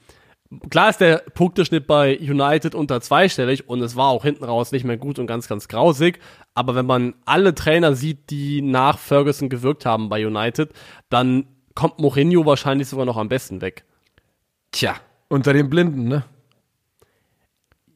klar 0.70 0.90
ist 0.90 1.02
der 1.02 1.18
Punkteschnitt 1.34 1.88
bei 1.88 2.18
United 2.18 2.74
unter 2.74 3.02
zweistellig 3.02 3.68
und 3.68 3.82
es 3.82 3.98
war 3.98 4.08
auch 4.08 4.24
hinten 4.24 4.46
raus 4.46 4.72
nicht 4.72 4.86
mehr 4.86 4.98
gut 4.98 5.20
und 5.20 5.28
ganz, 5.28 5.50
ganz 5.50 5.68
grausig. 5.68 6.20
Aber 6.54 6.74
wenn 6.74 6.86
man 6.86 7.16
alle 7.26 7.54
Trainer 7.54 7.96
sieht, 7.96 8.30
die 8.30 8.62
nach 8.62 8.98
Ferguson 8.98 9.50
gewirkt 9.50 9.86
haben 9.86 10.08
bei 10.08 10.26
United, 10.26 10.72
dann 11.10 11.48
kommt 11.76 12.00
Mourinho 12.00 12.46
wahrscheinlich 12.46 12.88
sogar 12.88 13.06
noch 13.06 13.18
am 13.18 13.28
besten 13.28 13.60
weg. 13.60 13.84
Tja, 14.72 14.96
unter 15.28 15.52
den 15.52 15.70
Blinden, 15.70 16.08
ne? 16.08 16.24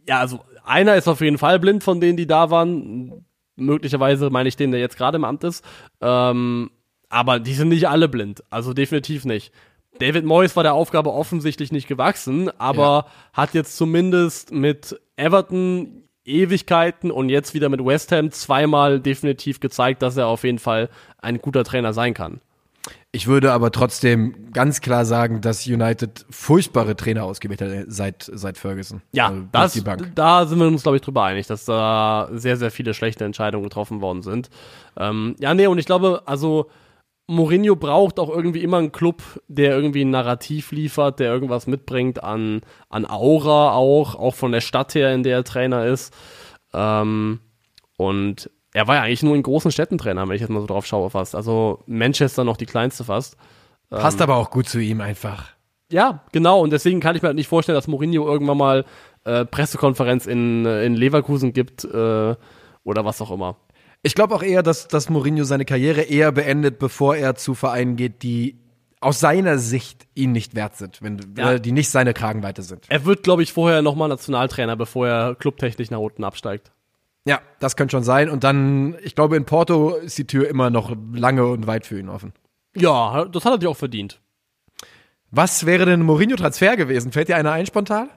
Ja, 0.08 0.20
also 0.20 0.42
einer 0.68 0.96
ist 0.96 1.08
auf 1.08 1.22
jeden 1.22 1.38
Fall 1.38 1.60
blind 1.60 1.84
von 1.84 2.00
denen, 2.00 2.18
die 2.18 2.28
da 2.28 2.50
waren. 2.50 3.26
Möglicherweise 3.56 4.30
meine 4.30 4.50
ich 4.50 4.56
den, 4.56 4.72
der 4.72 4.80
jetzt 4.80 4.98
gerade 4.98 5.18
im 5.18 5.24
Amt 5.24 5.44
ist. 5.44 5.66
Ähm, 6.02 6.70
aber 7.10 7.40
die 7.40 7.54
sind 7.54 7.70
nicht 7.70 7.88
alle 7.88 8.08
blind. 8.08 8.44
Also 8.50 8.74
definitiv 8.74 9.26
nicht. 9.26 9.52
David 10.00 10.26
Moyes 10.26 10.56
war 10.56 10.64
der 10.64 10.74
Aufgabe 10.74 11.12
offensichtlich 11.12 11.72
nicht 11.72 11.88
gewachsen, 11.88 12.52
aber 12.60 13.08
hat 13.34 13.54
jetzt 13.54 13.78
zumindest 13.78 14.52
mit 14.52 15.00
Everton 15.16 16.04
Ewigkeiten 16.24 17.10
und 17.10 17.30
jetzt 17.30 17.54
wieder 17.54 17.70
mit 17.70 17.84
West 17.84 18.12
Ham 18.12 18.32
zweimal 18.32 19.00
definitiv 19.00 19.60
gezeigt, 19.60 20.02
dass 20.02 20.18
er 20.18 20.28
auf 20.28 20.44
jeden 20.44 20.60
Fall 20.60 20.90
ein 21.20 21.40
guter 21.40 21.64
Trainer 21.64 21.94
sein 21.94 22.14
kann. 22.14 22.42
Ich 23.12 23.28
würde 23.28 23.52
aber 23.52 23.72
trotzdem 23.72 24.52
ganz 24.54 24.82
klar 24.82 25.06
sagen, 25.06 25.42
dass 25.42 25.66
United 25.66 26.26
furchtbare 26.30 26.96
Trainer 26.96 27.24
ausgewählt 27.24 27.62
hat 27.62 27.70
seit, 27.88 28.30
seit 28.32 28.58
Ferguson. 28.58 29.02
Ja, 29.12 29.28
Also, 29.28 29.44
das, 29.52 29.74
die 29.74 29.82
Bank. 29.82 30.12
da 30.16 30.46
sind 30.46 30.60
wir 30.60 30.68
uns, 30.68 30.84
glaube 30.84 30.98
ich, 30.98 31.02
drüber 31.02 31.24
einig, 31.24 31.48
dass 31.48 31.66
da 31.66 32.30
sehr, 32.32 32.58
sehr 32.58 32.72
viele 32.72 32.94
schlechte 32.94 33.26
Entscheidungen 33.26 33.64
getroffen 33.64 34.02
worden 34.02 34.22
sind. 34.22 34.50
Ähm, 34.98 35.36
ja, 35.40 35.54
nee, 35.54 35.68
und 35.68 35.78
ich 35.78 35.86
glaube, 35.86 36.24
also 36.26 36.70
Mourinho 37.28 37.76
braucht 37.76 38.20
auch 38.20 38.30
irgendwie 38.30 38.64
immer 38.64 38.78
einen 38.78 38.94
Club, 38.94 39.22
der 39.48 39.76
irgendwie 39.76 40.06
ein 40.06 40.12
Narrativ 40.12 40.72
liefert, 40.72 41.20
der 41.20 41.32
irgendwas 41.32 41.68
mitbringt 41.68 42.24
an, 42.24 42.62
an 42.90 43.06
Aura 43.06 43.72
auch, 43.74 44.16
auch 44.16 44.34
von 44.36 44.54
der 44.54 44.62
Stadt 44.62 44.96
her, 44.96 45.14
in 45.14 45.24
der 45.24 45.38
er 45.38 45.44
Trainer 45.44 45.86
ist. 45.86 46.14
Ähm, 46.74 47.40
und 47.98 48.50
er 48.78 48.88
war 48.88 48.96
ja 48.96 49.02
eigentlich 49.02 49.24
nur 49.24 49.36
in 49.36 49.42
großen 49.42 49.72
Städten 49.72 49.98
Trainer, 49.98 50.28
wenn 50.28 50.36
ich 50.36 50.42
jetzt 50.42 50.50
mal 50.52 50.60
so 50.62 50.68
drauf 50.68 50.86
schaue 50.86 51.10
fast. 51.10 51.34
Also 51.36 51.84
Manchester 51.88 52.44
noch 52.44 52.58
die 52.58 52.68
kleinste 52.68 53.04
fast. 53.04 53.36
Passt 53.90 54.22
aber 54.22 54.36
auch 54.36 54.52
gut 54.52 54.70
zu 54.70 54.80
ihm 54.80 55.02
einfach. 55.02 55.50
Ja, 55.92 56.24
genau. 56.32 56.60
Und 56.62 56.72
deswegen 56.72 57.00
kann 57.00 57.16
ich 57.16 57.24
mir 57.24 57.30
halt 57.30 57.38
nicht 57.38 57.48
vorstellen, 57.48 57.76
dass 57.76 57.88
Mourinho 57.88 58.28
irgendwann 58.28 58.58
mal 58.58 58.86
äh, 59.24 59.46
Pressekonferenz 59.46 60.28
in, 60.28 60.66
äh, 60.68 60.84
in 60.86 60.94
Leverkusen 60.94 61.54
gibt 61.54 61.86
äh, 61.86 62.36
oder 62.84 63.06
was 63.06 63.20
auch 63.22 63.32
immer. 63.32 63.56
Ich 64.04 64.14
glaube 64.14 64.36
auch 64.36 64.44
eher, 64.44 64.62
dass, 64.62 64.88
dass 64.88 65.10
Mourinho 65.10 65.44
seine 65.44 65.66
Karriere 65.66 66.02
eher 66.02 66.32
beendet, 66.32 66.78
bevor 66.78 67.16
er 67.16 67.34
zu 67.36 67.56
Vereinen 67.56 67.96
geht, 67.96 68.22
die 68.22 68.60
aus 69.00 69.20
seiner 69.20 69.58
Sicht 69.58 70.08
ihn 70.14 70.34
nicht 70.34 70.54
wert 70.56 70.76
sind, 70.76 71.02
wenn, 71.02 71.20
Ja. 71.36 71.54
äh, 71.54 71.60
die 71.62 71.72
nicht 71.72 71.90
seine 71.90 72.14
Kragenweite 72.14 72.62
sind. 72.62 72.86
Er 72.90 73.06
wird, 73.06 73.24
glaube 73.24 73.42
ich, 73.42 73.54
vorher 73.54 73.82
nochmal 73.82 74.10
Nationaltrainer, 74.10 74.76
bevor 74.76 75.08
er 75.08 75.36
clubtechnisch 75.36 75.90
nach 75.90 76.00
unten 76.00 76.24
absteigt. 76.24 76.72
Ja, 77.28 77.42
das 77.60 77.76
könnte 77.76 77.92
schon 77.92 78.04
sein. 78.04 78.30
Und 78.30 78.46
dann, 78.46 78.96
ich 79.04 79.14
glaube, 79.14 79.36
in 79.36 79.44
Porto 79.44 79.96
ist 79.96 80.18
die 80.18 80.26
Tür 80.26 80.48
immer 80.48 80.70
noch 80.70 80.96
lange 81.14 81.46
und 81.46 81.68
weit 81.68 81.86
für 81.86 82.00
ihn 82.00 82.08
offen. 82.08 82.32
Ja, 82.74 83.26
das 83.26 83.44
hat 83.44 83.54
er 83.54 83.60
sich 83.60 83.68
auch 83.68 83.76
verdient. 83.76 84.22
Was 85.30 85.66
wäre 85.66 85.86
denn 85.86 86.04
Mourinho-Transfer 86.04 86.78
gewesen? 86.78 87.12
Fällt 87.12 87.28
dir 87.28 87.36
einer 87.36 87.52
ein 87.52 87.66
spontan? 87.66 88.10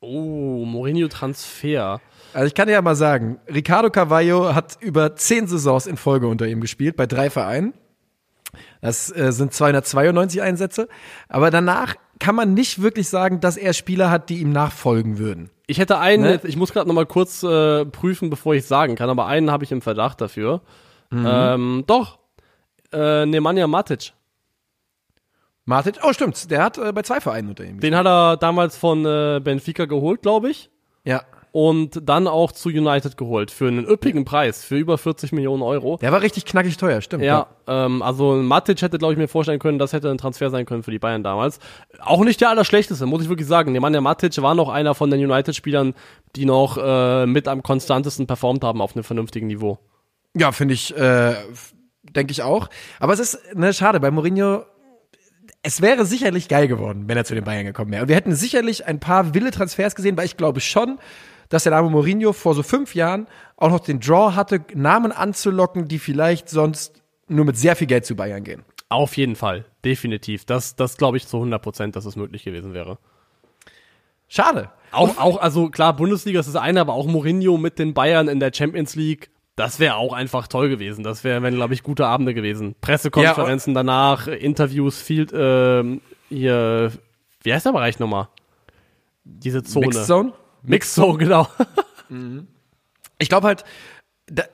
Oh, 0.00 0.64
Mourinho-Transfer. 0.64 2.00
Also 2.32 2.46
ich 2.46 2.54
kann 2.54 2.66
dir 2.66 2.74
ja 2.74 2.82
mal 2.82 2.96
sagen, 2.96 3.38
Ricardo 3.46 3.90
Carvalho 3.90 4.52
hat 4.56 4.76
über 4.80 5.14
zehn 5.14 5.46
Saisons 5.46 5.86
in 5.86 5.96
Folge 5.96 6.26
unter 6.26 6.48
ihm 6.48 6.60
gespielt, 6.60 6.96
bei 6.96 7.06
drei 7.06 7.30
Vereinen. 7.30 7.74
Das 8.80 9.14
äh, 9.14 9.30
sind 9.30 9.54
292 9.54 10.42
Einsätze. 10.42 10.88
Aber 11.28 11.52
danach 11.52 11.94
kann 12.22 12.36
man 12.36 12.54
nicht 12.54 12.80
wirklich 12.80 13.08
sagen, 13.08 13.40
dass 13.40 13.56
er 13.56 13.72
Spieler 13.72 14.08
hat, 14.08 14.28
die 14.28 14.38
ihm 14.40 14.52
nachfolgen 14.52 15.18
würden. 15.18 15.50
Ich 15.66 15.78
hätte 15.78 15.98
einen, 15.98 16.22
Ne? 16.22 16.40
ich 16.44 16.56
muss 16.56 16.72
gerade 16.72 16.86
nochmal 16.86 17.06
kurz 17.06 17.42
äh, 17.42 17.84
prüfen, 17.84 18.30
bevor 18.30 18.54
ich 18.54 18.64
sagen 18.64 18.94
kann, 18.94 19.10
aber 19.10 19.26
einen 19.26 19.50
habe 19.50 19.64
ich 19.64 19.72
im 19.72 19.82
Verdacht 19.82 20.20
dafür. 20.20 20.60
Ähm, 21.10 21.82
doch, 21.88 22.20
äh, 22.92 23.26
Nemanja 23.26 23.66
Matic. 23.66 24.12
Martin, 25.64 25.94
oh 26.04 26.12
stimmt, 26.12 26.48
der 26.50 26.62
hat 26.62 26.78
äh, 26.78 26.92
bei 26.92 27.02
zwei 27.02 27.20
Vereinen 27.20 27.48
unter 27.48 27.64
ihm 27.64 27.80
Den 27.80 27.96
hat 27.96 28.06
er 28.06 28.36
damals 28.36 28.76
von 28.76 29.04
äh, 29.04 29.40
Benfica 29.42 29.86
geholt, 29.86 30.22
glaube 30.22 30.48
ich. 30.50 30.70
Ja, 31.04 31.22
Und 31.52 32.08
dann 32.08 32.26
auch 32.26 32.50
zu 32.50 32.70
United 32.70 33.18
geholt 33.18 33.50
für 33.50 33.68
einen 33.68 33.86
üppigen 33.86 34.24
Preis, 34.24 34.64
für 34.64 34.76
über 34.76 34.96
40 34.96 35.32
Millionen 35.32 35.62
Euro. 35.62 35.98
der 35.98 36.10
war 36.10 36.22
richtig 36.22 36.46
knackig 36.46 36.78
teuer, 36.78 37.02
stimmt. 37.02 37.24
Ja, 37.24 37.48
ähm, 37.66 38.00
also 38.00 38.36
Matic 38.36 38.80
hätte, 38.80 38.96
glaube 38.96 39.12
ich, 39.12 39.18
mir 39.18 39.28
vorstellen 39.28 39.58
können, 39.58 39.78
das 39.78 39.92
hätte 39.92 40.10
ein 40.10 40.16
Transfer 40.16 40.48
sein 40.48 40.64
können 40.64 40.82
für 40.82 40.90
die 40.90 40.98
Bayern 40.98 41.22
damals. 41.22 41.58
Auch 42.00 42.24
nicht 42.24 42.40
der 42.40 42.48
allerschlechteste, 42.48 43.04
muss 43.04 43.22
ich 43.22 43.28
wirklich 43.28 43.46
sagen. 43.46 43.74
Der 43.74 43.82
Mann, 43.82 43.92
der 43.92 44.00
Matic 44.00 44.40
war 44.40 44.54
noch 44.54 44.70
einer 44.70 44.94
von 44.94 45.10
den 45.10 45.20
United-Spielern, 45.22 45.92
die 46.36 46.46
noch 46.46 46.78
äh, 46.78 47.26
mit 47.26 47.46
am 47.48 47.62
konstantesten 47.62 48.26
performt 48.26 48.64
haben 48.64 48.80
auf 48.80 48.96
einem 48.96 49.04
vernünftigen 49.04 49.46
Niveau. 49.46 49.78
Ja, 50.34 50.52
finde 50.52 50.72
ich, 50.72 50.96
äh, 50.96 51.34
denke 52.02 52.32
ich 52.32 52.42
auch. 52.42 52.70
Aber 52.98 53.12
es 53.12 53.20
ist, 53.20 53.54
ne, 53.54 53.74
schade, 53.74 54.00
bei 54.00 54.10
Mourinho, 54.10 54.64
es 55.62 55.82
wäre 55.82 56.04
sicherlich 56.06 56.48
geil 56.48 56.66
geworden, 56.66 57.04
wenn 57.06 57.16
er 57.16 57.24
zu 57.24 57.34
den 57.34 57.44
Bayern 57.44 57.66
gekommen 57.66 57.92
wäre. 57.92 58.02
Und 58.02 58.08
wir 58.08 58.16
hätten 58.16 58.34
sicherlich 58.34 58.86
ein 58.86 59.00
paar 59.00 59.34
wilde 59.34 59.50
Transfers 59.50 59.94
gesehen, 59.94 60.16
weil 60.16 60.24
ich 60.24 60.36
glaube 60.36 60.60
schon, 60.60 60.98
dass 61.52 61.64
der 61.64 61.72
Name 61.72 61.90
Mourinho 61.90 62.32
vor 62.32 62.54
so 62.54 62.62
fünf 62.62 62.94
Jahren 62.94 63.26
auch 63.56 63.68
noch 63.68 63.80
den 63.80 64.00
Draw 64.00 64.34
hatte, 64.34 64.64
Namen 64.72 65.12
anzulocken, 65.12 65.86
die 65.86 65.98
vielleicht 65.98 66.48
sonst 66.48 67.02
nur 67.28 67.44
mit 67.44 67.58
sehr 67.58 67.76
viel 67.76 67.86
Geld 67.86 68.06
zu 68.06 68.16
Bayern 68.16 68.42
gehen. 68.42 68.64
Auf 68.88 69.18
jeden 69.18 69.36
Fall, 69.36 69.66
definitiv. 69.84 70.46
Das, 70.46 70.76
das 70.76 70.96
glaube 70.96 71.18
ich 71.18 71.26
zu 71.26 71.36
100 71.36 71.60
Prozent, 71.60 71.94
dass 71.94 72.06
es 72.06 72.16
möglich 72.16 72.44
gewesen 72.44 72.72
wäre. 72.72 72.96
Schade. 74.28 74.70
Auch, 74.92 75.18
auch, 75.18 75.36
also 75.42 75.68
klar, 75.68 75.94
Bundesliga 75.94 76.40
ist 76.40 76.46
das 76.46 76.56
eine, 76.56 76.80
aber 76.80 76.94
auch 76.94 77.06
Mourinho 77.06 77.58
mit 77.58 77.78
den 77.78 77.92
Bayern 77.92 78.28
in 78.28 78.40
der 78.40 78.50
Champions 78.54 78.94
League, 78.94 79.30
das 79.54 79.78
wäre 79.78 79.96
auch 79.96 80.14
einfach 80.14 80.48
toll 80.48 80.70
gewesen. 80.70 81.04
Das 81.04 81.22
wären, 81.22 81.42
wären, 81.42 81.54
glaube 81.54 81.74
ich, 81.74 81.82
gute 81.82 82.06
Abende 82.06 82.32
gewesen. 82.32 82.74
Pressekonferenzen 82.80 83.74
danach, 83.74 84.26
Interviews, 84.26 85.02
viel, 85.02 85.26
ähm, 85.34 86.00
hier, 86.30 86.92
wie 87.42 87.52
heißt 87.52 87.66
der 87.66 87.72
Bereich 87.72 87.98
nochmal? 87.98 88.28
Diese 89.24 89.62
Zone. 89.62 89.88
Mixed 89.88 90.06
Zone? 90.06 90.32
Mixed 90.62 90.94
Zone, 90.94 91.18
genau. 91.18 91.48
Ich 93.18 93.28
glaube 93.28 93.46
halt, 93.46 93.64
da, 94.26 94.44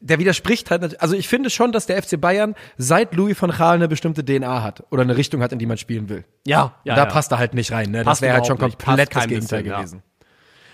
der 0.00 0.18
widerspricht 0.18 0.70
halt, 0.70 1.00
also 1.00 1.14
ich 1.14 1.28
finde 1.28 1.48
schon, 1.48 1.72
dass 1.72 1.86
der 1.86 2.02
FC 2.02 2.20
Bayern 2.20 2.54
seit 2.76 3.14
Louis 3.14 3.40
van 3.40 3.50
Gaal 3.50 3.76
eine 3.76 3.88
bestimmte 3.88 4.24
DNA 4.24 4.62
hat 4.62 4.84
oder 4.90 5.02
eine 5.02 5.16
Richtung 5.16 5.42
hat, 5.42 5.52
in 5.52 5.58
die 5.58 5.66
man 5.66 5.78
spielen 5.78 6.08
will. 6.08 6.24
ja, 6.46 6.74
ja. 6.84 6.94
da 6.94 7.04
ja. 7.04 7.06
passt 7.06 7.32
er 7.32 7.38
halt 7.38 7.54
nicht 7.54 7.72
rein. 7.72 7.90
Ne? 7.90 8.04
Das 8.04 8.20
wäre 8.20 8.34
halt 8.34 8.46
schon 8.46 8.58
komplett 8.58 9.14
das 9.14 9.26
Gegenteil 9.26 9.62
bisschen, 9.62 9.66
ja. 9.66 9.78
gewesen. 9.78 10.02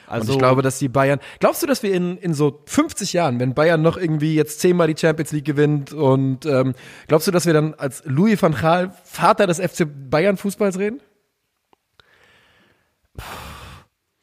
Also, 0.09 0.32
Und 0.32 0.32
ich 0.32 0.38
glaube, 0.41 0.62
dass 0.62 0.80
die 0.80 0.88
Bayern. 0.88 1.20
Glaubst 1.38 1.62
du, 1.62 1.68
dass 1.68 1.84
wir 1.84 1.95
in, 1.95 2.16
in 2.16 2.34
so 2.34 2.62
50 2.66 3.12
Jahren, 3.12 3.38
wenn 3.38 3.55
Bayern 3.55 3.80
noch 3.80 3.97
irgendwie 3.97 4.34
jetzt 4.34 4.59
zehnmal 4.59 4.93
die 4.93 5.01
Champions 5.01 5.30
League 5.30 5.45
gewinnt 5.45 5.93
und 5.93 6.45
ähm, 6.47 6.74
glaubst 7.07 7.28
du, 7.28 7.30
dass 7.30 7.47
wir 7.47 7.53
dann 7.53 7.74
als 7.74 8.03
Louis 8.07 8.43
van 8.43 8.55
Gaal 8.55 8.93
Vater 9.05 9.47
des 9.47 9.61
FC 9.61 9.86
Bayern 10.11 10.36
Fußballs 10.36 10.80
reden? 10.80 11.01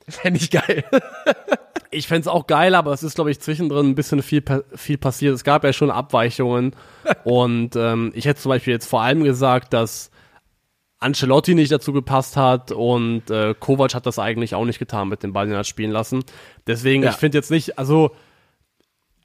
Fände 0.10 0.40
ich 0.40 0.50
geil. 0.52 0.84
ich 1.92 2.08
fänd's 2.08 2.28
auch 2.28 2.48
geil, 2.48 2.76
aber 2.76 2.94
es 2.94 3.04
ist, 3.04 3.16
glaube 3.16 3.32
ich, 3.32 3.40
zwischendrin 3.40 3.90
ein 3.90 3.96
bisschen 3.96 4.22
viel, 4.22 4.44
viel 4.76 4.98
passiert. 4.98 5.36
Es 5.36 5.44
gab 5.44 5.64
ja 5.64 5.74
schon 5.74 5.92
Abweichungen. 5.92 6.76
und 7.24 7.76
ähm, 7.76 8.12
ich 8.16 8.26
hätte 8.26 8.42
zum 8.42 8.50
Beispiel 8.50 8.74
jetzt 8.74 8.88
vor 8.88 9.02
allem 9.02 9.24
gesagt, 9.24 9.74
dass 9.74 10.12
Ancelotti 11.00 11.54
nicht 11.54 11.72
dazu 11.72 11.94
gepasst 11.94 12.38
hat 12.38 12.72
und 12.72 13.30
äh, 13.30 13.54
Kovac 13.60 13.94
hat 13.94 14.06
das 14.06 14.18
eigentlich 14.18 14.56
auch 14.56 14.66
nicht 14.66 14.80
getan 14.80 15.10
mit 15.10 15.22
dem 15.22 15.32
Ball, 15.34 15.46
den 15.46 15.54
er 15.54 15.60
hat 15.60 15.68
spielen 15.68 15.92
lassen. 15.92 16.24
Deswegen, 16.66 17.04
Ja. 17.04 17.12
ich 17.12 17.18
finde 17.18 17.38
jetzt 17.38 17.52
nicht, 17.52 17.78
also 17.78 18.16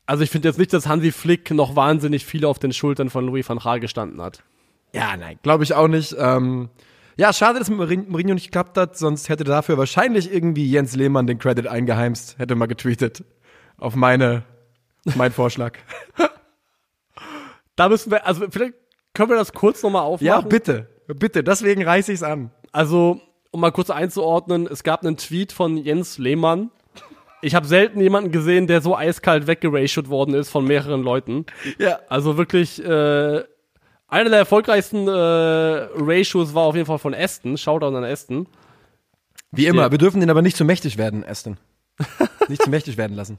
also 0.04 0.24
ich 0.24 0.30
finde 0.30 0.48
jetzt 0.48 0.58
nicht, 0.58 0.72
dass 0.72 0.88
Hansi 0.88 1.12
Flick 1.12 1.50
noch 1.52 1.76
wahnsinnig 1.76 2.26
viel 2.26 2.44
auf 2.44 2.58
den 2.58 2.72
Schultern 2.72 3.08
von 3.08 3.24
Louis 3.24 3.48
van 3.48 3.58
Gaal 3.58 3.80
gestanden 3.80 4.20
hat. 4.20 4.42
Ja, 4.92 5.16
nein, 5.16 5.38
glaube 5.42 5.64
ich 5.64 5.74
auch 5.74 5.88
nicht. 5.88 6.14
Ähm, 6.18 6.68
ja, 7.16 7.32
schade, 7.32 7.58
dass 7.58 7.68
mit 7.70 7.78
Mourin- 7.78 8.08
Mourinho 8.08 8.34
nicht 8.34 8.46
geklappt 8.46 8.76
hat, 8.78 8.96
sonst 8.96 9.28
hätte 9.28 9.44
dafür 9.44 9.78
wahrscheinlich 9.78 10.32
irgendwie 10.32 10.68
Jens 10.70 10.94
Lehmann 10.96 11.26
den 11.26 11.38
Credit 11.38 11.66
eingeheimst, 11.66 12.38
hätte 12.38 12.54
mal 12.54 12.66
getweetet 12.66 13.24
auf 13.76 13.94
meine, 13.94 14.44
meinen 15.16 15.32
Vorschlag. 15.32 15.78
Da 17.76 17.88
müssen 17.88 18.10
wir, 18.10 18.26
also 18.26 18.44
vielleicht 18.50 18.74
können 19.14 19.30
wir 19.30 19.36
das 19.36 19.52
kurz 19.52 19.82
nochmal 19.82 20.02
aufmachen. 20.02 20.26
Ja, 20.26 20.40
bitte, 20.42 20.88
bitte, 21.06 21.42
deswegen 21.42 21.82
reiße 21.82 22.12
ich's 22.12 22.22
an. 22.22 22.50
Also, 22.70 23.20
um 23.50 23.60
mal 23.60 23.70
kurz 23.72 23.90
einzuordnen, 23.90 24.66
es 24.66 24.82
gab 24.82 25.02
einen 25.02 25.16
Tweet 25.16 25.52
von 25.52 25.76
Jens 25.78 26.18
Lehmann. 26.18 26.70
Ich 27.40 27.54
habe 27.54 27.66
selten 27.66 28.00
jemanden 28.00 28.30
gesehen, 28.30 28.66
der 28.66 28.82
so 28.82 28.96
eiskalt 28.96 29.46
weggeratiot 29.46 30.08
worden 30.08 30.34
ist 30.34 30.50
von 30.50 30.64
mehreren 30.64 31.02
Leuten. 31.02 31.46
Ja. 31.78 31.98
Also 32.08 32.36
wirklich, 32.36 32.82
äh, 32.84 33.42
einer 34.12 34.30
der 34.30 34.40
erfolgreichsten 34.40 35.08
äh, 35.08 35.10
Ratios 35.10 36.54
war 36.54 36.64
auf 36.64 36.74
jeden 36.74 36.86
Fall 36.86 36.98
von 36.98 37.14
Aston. 37.14 37.56
Shoutout 37.56 37.96
an 37.96 38.04
Aston. 38.04 38.46
Wie 39.50 39.66
immer, 39.66 39.82
Ja. 39.82 39.90
wir 39.90 39.98
dürfen 39.98 40.20
den 40.20 40.30
aber 40.30 40.42
nicht 40.42 40.56
zu 40.56 40.64
mächtig 40.64 40.98
werden, 40.98 41.24
Aston. 41.26 41.56
nicht 42.48 42.62
zu 42.62 42.70
mächtig 42.70 42.96
werden 42.96 43.16
lassen. 43.16 43.38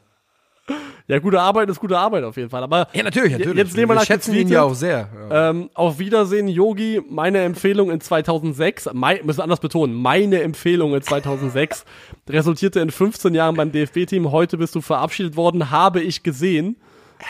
Ja, 1.08 1.20
gute 1.20 1.40
Arbeit 1.42 1.70
ist 1.70 1.80
gute 1.80 1.98
Arbeit 1.98 2.24
auf 2.24 2.38
jeden 2.38 2.50
Fall. 2.50 2.64
Aber 2.64 2.88
Ja, 2.94 3.04
natürlich, 3.04 3.34
natürlich. 3.34 3.58
Jetzt 3.58 3.76
Lehmann 3.76 3.98
wir 3.98 4.02
hat 4.02 4.08
schätzen 4.08 4.34
ihn 4.34 4.48
ja 4.48 4.64
auch 4.64 4.74
sehr. 4.74 5.10
Ja. 5.30 5.50
Ähm, 5.50 5.70
auf 5.74 6.00
Wiedersehen, 6.00 6.48
Yogi. 6.48 7.02
Meine 7.10 7.44
Empfehlung 7.44 7.92
in 7.92 8.00
2006, 8.00 8.90
mein, 8.94 9.26
müssen 9.26 9.40
wir 9.40 9.44
anders 9.44 9.60
betonen, 9.60 9.94
meine 9.94 10.42
Empfehlung 10.42 10.96
in 10.96 11.02
2006 11.02 11.84
resultierte 12.30 12.80
in 12.80 12.90
15 12.90 13.36
Jahren 13.36 13.56
beim 13.56 13.72
DFB-Team. 13.72 14.32
Heute 14.32 14.58
bist 14.58 14.76
du 14.76 14.82
verabschiedet 14.82 15.36
worden, 15.36 15.72
habe 15.72 16.02
ich 16.02 16.24
gesehen. 16.24 16.78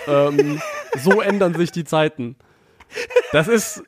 Ähm, 0.07 0.61
so 1.03 1.21
ändern 1.21 1.55
sich 1.55 1.71
die 1.71 1.83
Zeiten. 1.83 2.35
Das 3.31 3.47
ist. 3.47 3.83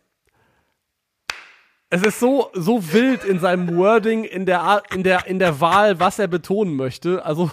Es 1.90 2.02
ist 2.02 2.20
so, 2.20 2.50
so 2.54 2.92
wild 2.92 3.24
in 3.24 3.40
seinem 3.40 3.78
Wording, 3.78 4.24
in 4.24 4.46
der, 4.46 4.84
in, 4.92 5.04
der, 5.04 5.28
in 5.28 5.40
der 5.40 5.62
Wahl, 5.62 6.00
was 6.00 6.20
er 6.20 6.28
betonen 6.28 6.76
möchte. 6.76 7.24
Also, 7.24 7.52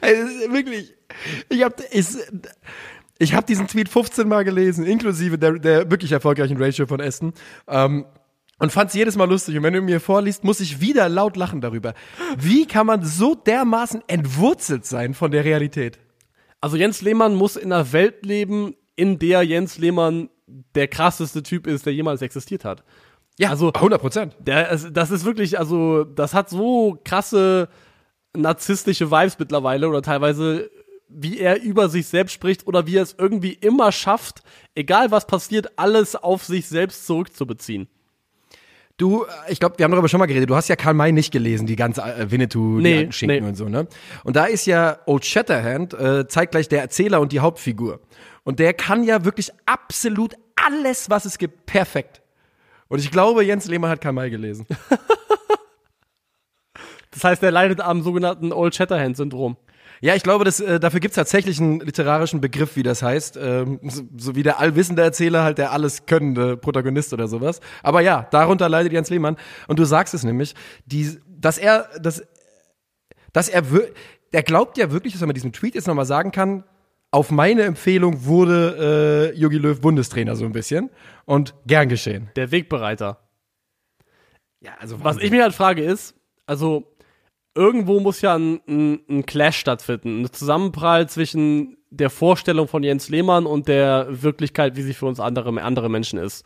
ist 0.00 0.52
wirklich, 0.52 0.94
ich 1.48 1.62
habe 1.62 1.74
ich, 1.90 2.06
ich 3.18 3.34
hab 3.34 3.46
diesen 3.46 3.66
Tweet 3.66 3.88
15 3.88 4.28
Mal 4.28 4.44
gelesen, 4.44 4.86
inklusive 4.86 5.36
der, 5.36 5.58
der 5.58 5.90
wirklich 5.90 6.12
erfolgreichen 6.12 6.56
Ratio 6.56 6.86
von 6.86 7.00
Aston. 7.00 7.34
Ähm, 7.68 8.06
und 8.58 8.70
fand 8.70 8.88
es 8.88 8.94
jedes 8.94 9.16
Mal 9.16 9.28
lustig. 9.28 9.56
Und 9.56 9.64
wenn 9.64 9.74
du 9.74 9.82
mir 9.82 10.00
vorliest, 10.00 10.44
muss 10.44 10.60
ich 10.60 10.80
wieder 10.80 11.08
laut 11.08 11.36
lachen 11.36 11.60
darüber. 11.60 11.94
Wie 12.38 12.66
kann 12.66 12.86
man 12.86 13.04
so 13.04 13.34
dermaßen 13.34 14.02
entwurzelt 14.06 14.86
sein 14.86 15.12
von 15.14 15.32
der 15.32 15.44
Realität? 15.44 15.98
Also 16.60 16.76
Jens 16.76 17.02
Lehmann 17.02 17.34
muss 17.34 17.56
in 17.56 17.72
einer 17.72 17.92
Welt 17.92 18.24
leben, 18.24 18.74
in 18.96 19.18
der 19.18 19.42
Jens 19.42 19.78
Lehmann 19.78 20.28
der 20.74 20.88
krasseste 20.88 21.42
Typ 21.42 21.66
ist, 21.66 21.86
der 21.86 21.94
jemals 21.94 22.22
existiert 22.22 22.64
hat. 22.64 22.84
Ja, 23.38 23.50
Also- 23.50 23.72
100 23.72 24.00
Prozent. 24.00 24.36
Das 24.44 25.10
ist 25.10 25.24
wirklich, 25.24 25.58
also, 25.58 26.04
das 26.04 26.34
hat 26.34 26.50
so 26.50 26.98
krasse 27.04 27.68
narzisstische 28.36 29.10
Vibes 29.10 29.38
mittlerweile 29.38 29.88
oder 29.88 30.02
teilweise, 30.02 30.70
wie 31.08 31.38
er 31.38 31.62
über 31.62 31.88
sich 31.88 32.06
selbst 32.06 32.32
spricht 32.32 32.66
oder 32.66 32.86
wie 32.86 32.96
er 32.96 33.02
es 33.02 33.14
irgendwie 33.18 33.52
immer 33.52 33.92
schafft, 33.92 34.42
egal 34.74 35.10
was 35.10 35.26
passiert, 35.26 35.78
alles 35.78 36.16
auf 36.16 36.44
sich 36.44 36.66
selbst 36.66 37.06
zurückzubeziehen. 37.06 37.88
Du, 38.96 39.24
äh, 39.24 39.26
ich 39.52 39.58
glaube, 39.60 39.76
wir 39.78 39.84
haben 39.84 39.90
darüber 39.92 40.08
schon 40.08 40.20
mal 40.20 40.26
geredet. 40.26 40.48
Du 40.50 40.54
hast 40.54 40.68
ja 40.68 40.76
Karl 40.76 40.94
May 40.94 41.10
nicht 41.12 41.32
gelesen, 41.32 41.66
die 41.66 41.74
ganze 41.76 42.02
äh, 42.02 42.30
Winnetou, 42.30 42.78
Nee, 42.80 42.92
die 42.92 42.98
alten 42.98 43.12
Schinken 43.12 43.42
nee. 43.42 43.48
und 43.48 43.54
so, 43.56 43.68
ne? 43.68 43.88
Und 44.22 44.36
da 44.36 44.44
ist 44.44 44.66
ja 44.66 44.98
Old 45.06 45.24
Shatterhand 45.24 45.94
äh, 45.94 46.28
zeitgleich 46.28 46.68
der 46.68 46.80
Erzähler 46.82 47.20
und 47.20 47.32
die 47.32 47.40
Hauptfigur. 47.40 48.00
Und 48.44 48.58
der 48.58 48.74
kann 48.74 49.04
ja 49.04 49.24
wirklich 49.24 49.50
absolut 49.66 50.34
alles, 50.56 51.10
was 51.10 51.24
es 51.24 51.38
gibt, 51.38 51.66
perfekt. 51.66 52.22
Und 52.88 53.00
ich 53.00 53.10
glaube, 53.10 53.44
Jens 53.44 53.66
Lehmann 53.66 53.90
hat 53.90 54.00
Karl 54.00 54.12
May 54.12 54.30
gelesen. 54.30 54.66
Das 57.14 57.22
heißt, 57.22 57.42
er 57.44 57.52
leidet 57.52 57.80
am 57.80 58.02
sogenannten 58.02 58.52
Old 58.52 58.74
Shatterhand-Syndrom. 58.74 59.56
Ja, 60.00 60.16
ich 60.16 60.24
glaube, 60.24 60.44
das, 60.44 60.58
äh, 60.60 60.80
dafür 60.80 61.00
gibt's 61.00 61.14
tatsächlich 61.14 61.60
einen 61.60 61.80
literarischen 61.80 62.40
Begriff, 62.40 62.74
wie 62.76 62.82
das 62.82 63.02
heißt. 63.02 63.38
Ähm, 63.40 63.78
so, 63.84 64.02
so 64.16 64.34
wie 64.34 64.42
der 64.42 64.58
allwissende 64.58 65.02
Erzähler, 65.02 65.44
halt 65.44 65.58
der 65.58 65.72
alles 65.72 66.06
könnende 66.06 66.56
Protagonist 66.56 67.12
oder 67.12 67.28
sowas. 67.28 67.60
Aber 67.82 68.00
ja, 68.00 68.26
darunter 68.32 68.68
leidet 68.68 68.92
Jens 68.92 69.10
Lehmann. 69.10 69.36
Und 69.68 69.78
du 69.78 69.84
sagst 69.84 70.12
es 70.12 70.24
nämlich, 70.24 70.54
die, 70.86 71.16
dass 71.26 71.56
er, 71.56 71.88
dass, 72.00 72.24
dass 73.32 73.48
er, 73.48 73.62
der 74.32 74.42
glaubt 74.42 74.76
ja 74.76 74.90
wirklich, 74.90 75.12
dass 75.12 75.22
er 75.22 75.28
mit 75.28 75.36
diesem 75.36 75.52
Tweet 75.52 75.76
jetzt 75.76 75.86
nochmal 75.86 76.06
sagen 76.06 76.32
kann, 76.32 76.64
auf 77.14 77.30
meine 77.30 77.62
Empfehlung 77.62 78.24
wurde 78.24 79.32
äh, 79.32 79.38
Jogi 79.38 79.58
Löw 79.58 79.80
Bundestrainer 79.80 80.34
so 80.34 80.44
ein 80.44 80.52
bisschen. 80.52 80.90
Und 81.26 81.54
gern 81.64 81.88
geschehen. 81.88 82.28
Der 82.34 82.50
Wegbereiter. 82.50 83.20
Ja, 84.60 84.72
also 84.80 85.02
Was 85.02 85.18
ich 85.18 85.30
mich 85.30 85.40
halt 85.40 85.54
frage 85.54 85.84
ist, 85.84 86.16
also 86.44 86.96
irgendwo 87.54 88.00
muss 88.00 88.20
ja 88.20 88.34
ein, 88.34 88.60
ein, 88.66 89.00
ein 89.08 89.26
Clash 89.26 89.58
stattfinden, 89.58 90.22
ein 90.22 90.32
Zusammenprall 90.32 91.08
zwischen 91.08 91.76
der 91.90 92.10
Vorstellung 92.10 92.66
von 92.66 92.82
Jens 92.82 93.08
Lehmann 93.08 93.46
und 93.46 93.68
der 93.68 94.08
Wirklichkeit, 94.10 94.74
wie 94.74 94.82
sie 94.82 94.94
für 94.94 95.06
uns 95.06 95.20
andere, 95.20 95.62
andere 95.62 95.88
Menschen 95.88 96.18
ist. 96.18 96.44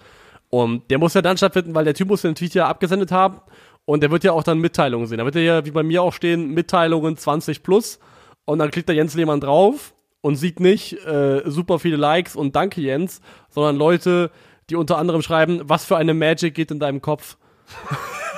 Und 0.51 0.91
der 0.91 0.99
muss 0.99 1.15
ja 1.15 1.23
dann 1.23 1.39
stattfinden, 1.39 1.75
weil 1.75 1.87
der 1.87 1.95
Typ 1.95 2.09
muss 2.09 2.23
den 2.23 2.35
Tweet 2.35 2.53
ja 2.53 2.69
abgesendet 2.69 3.11
haben 3.11 3.41
und 3.87 4.03
der 4.03 4.11
wird 4.11 4.23
ja 4.23 4.33
auch 4.33 4.43
dann 4.43 4.59
Mitteilungen 4.59 5.07
sehen. 5.07 5.19
Da 5.19 5.25
wird 5.25 5.37
ja, 5.37 5.65
wie 5.65 5.71
bei 5.71 5.83
mir 5.83 6.03
auch 6.03 6.13
stehen, 6.13 6.53
Mitteilungen 6.53 7.17
20 7.17 7.63
plus 7.63 7.99
und 8.45 8.59
dann 8.59 8.71
klickt 8.71 8.91
der 8.91 8.97
Jens 8.97 9.15
Lehmann 9.15 9.41
drauf 9.41 9.95
und 10.21 10.37
sieht 10.37 10.61
nicht 10.61 10.95
äh, 11.07 11.43
super 11.47 11.79
viele 11.79 11.97
Likes 11.97 12.37
und 12.37 12.57
danke 12.57 12.81
Jens, 12.81 13.21
sondern 13.49 13.77
Leute, 13.77 14.31
die 14.71 14.77
unter 14.77 14.99
anderem 14.99 15.23
schreiben, 15.23 15.61
was 15.65 15.85
für 15.85 15.97
eine 15.97 16.15
Magic 16.15 16.55
geht 16.55 16.71
in 16.71 16.81
deinem 16.81 17.01
Kopf. 17.01 17.37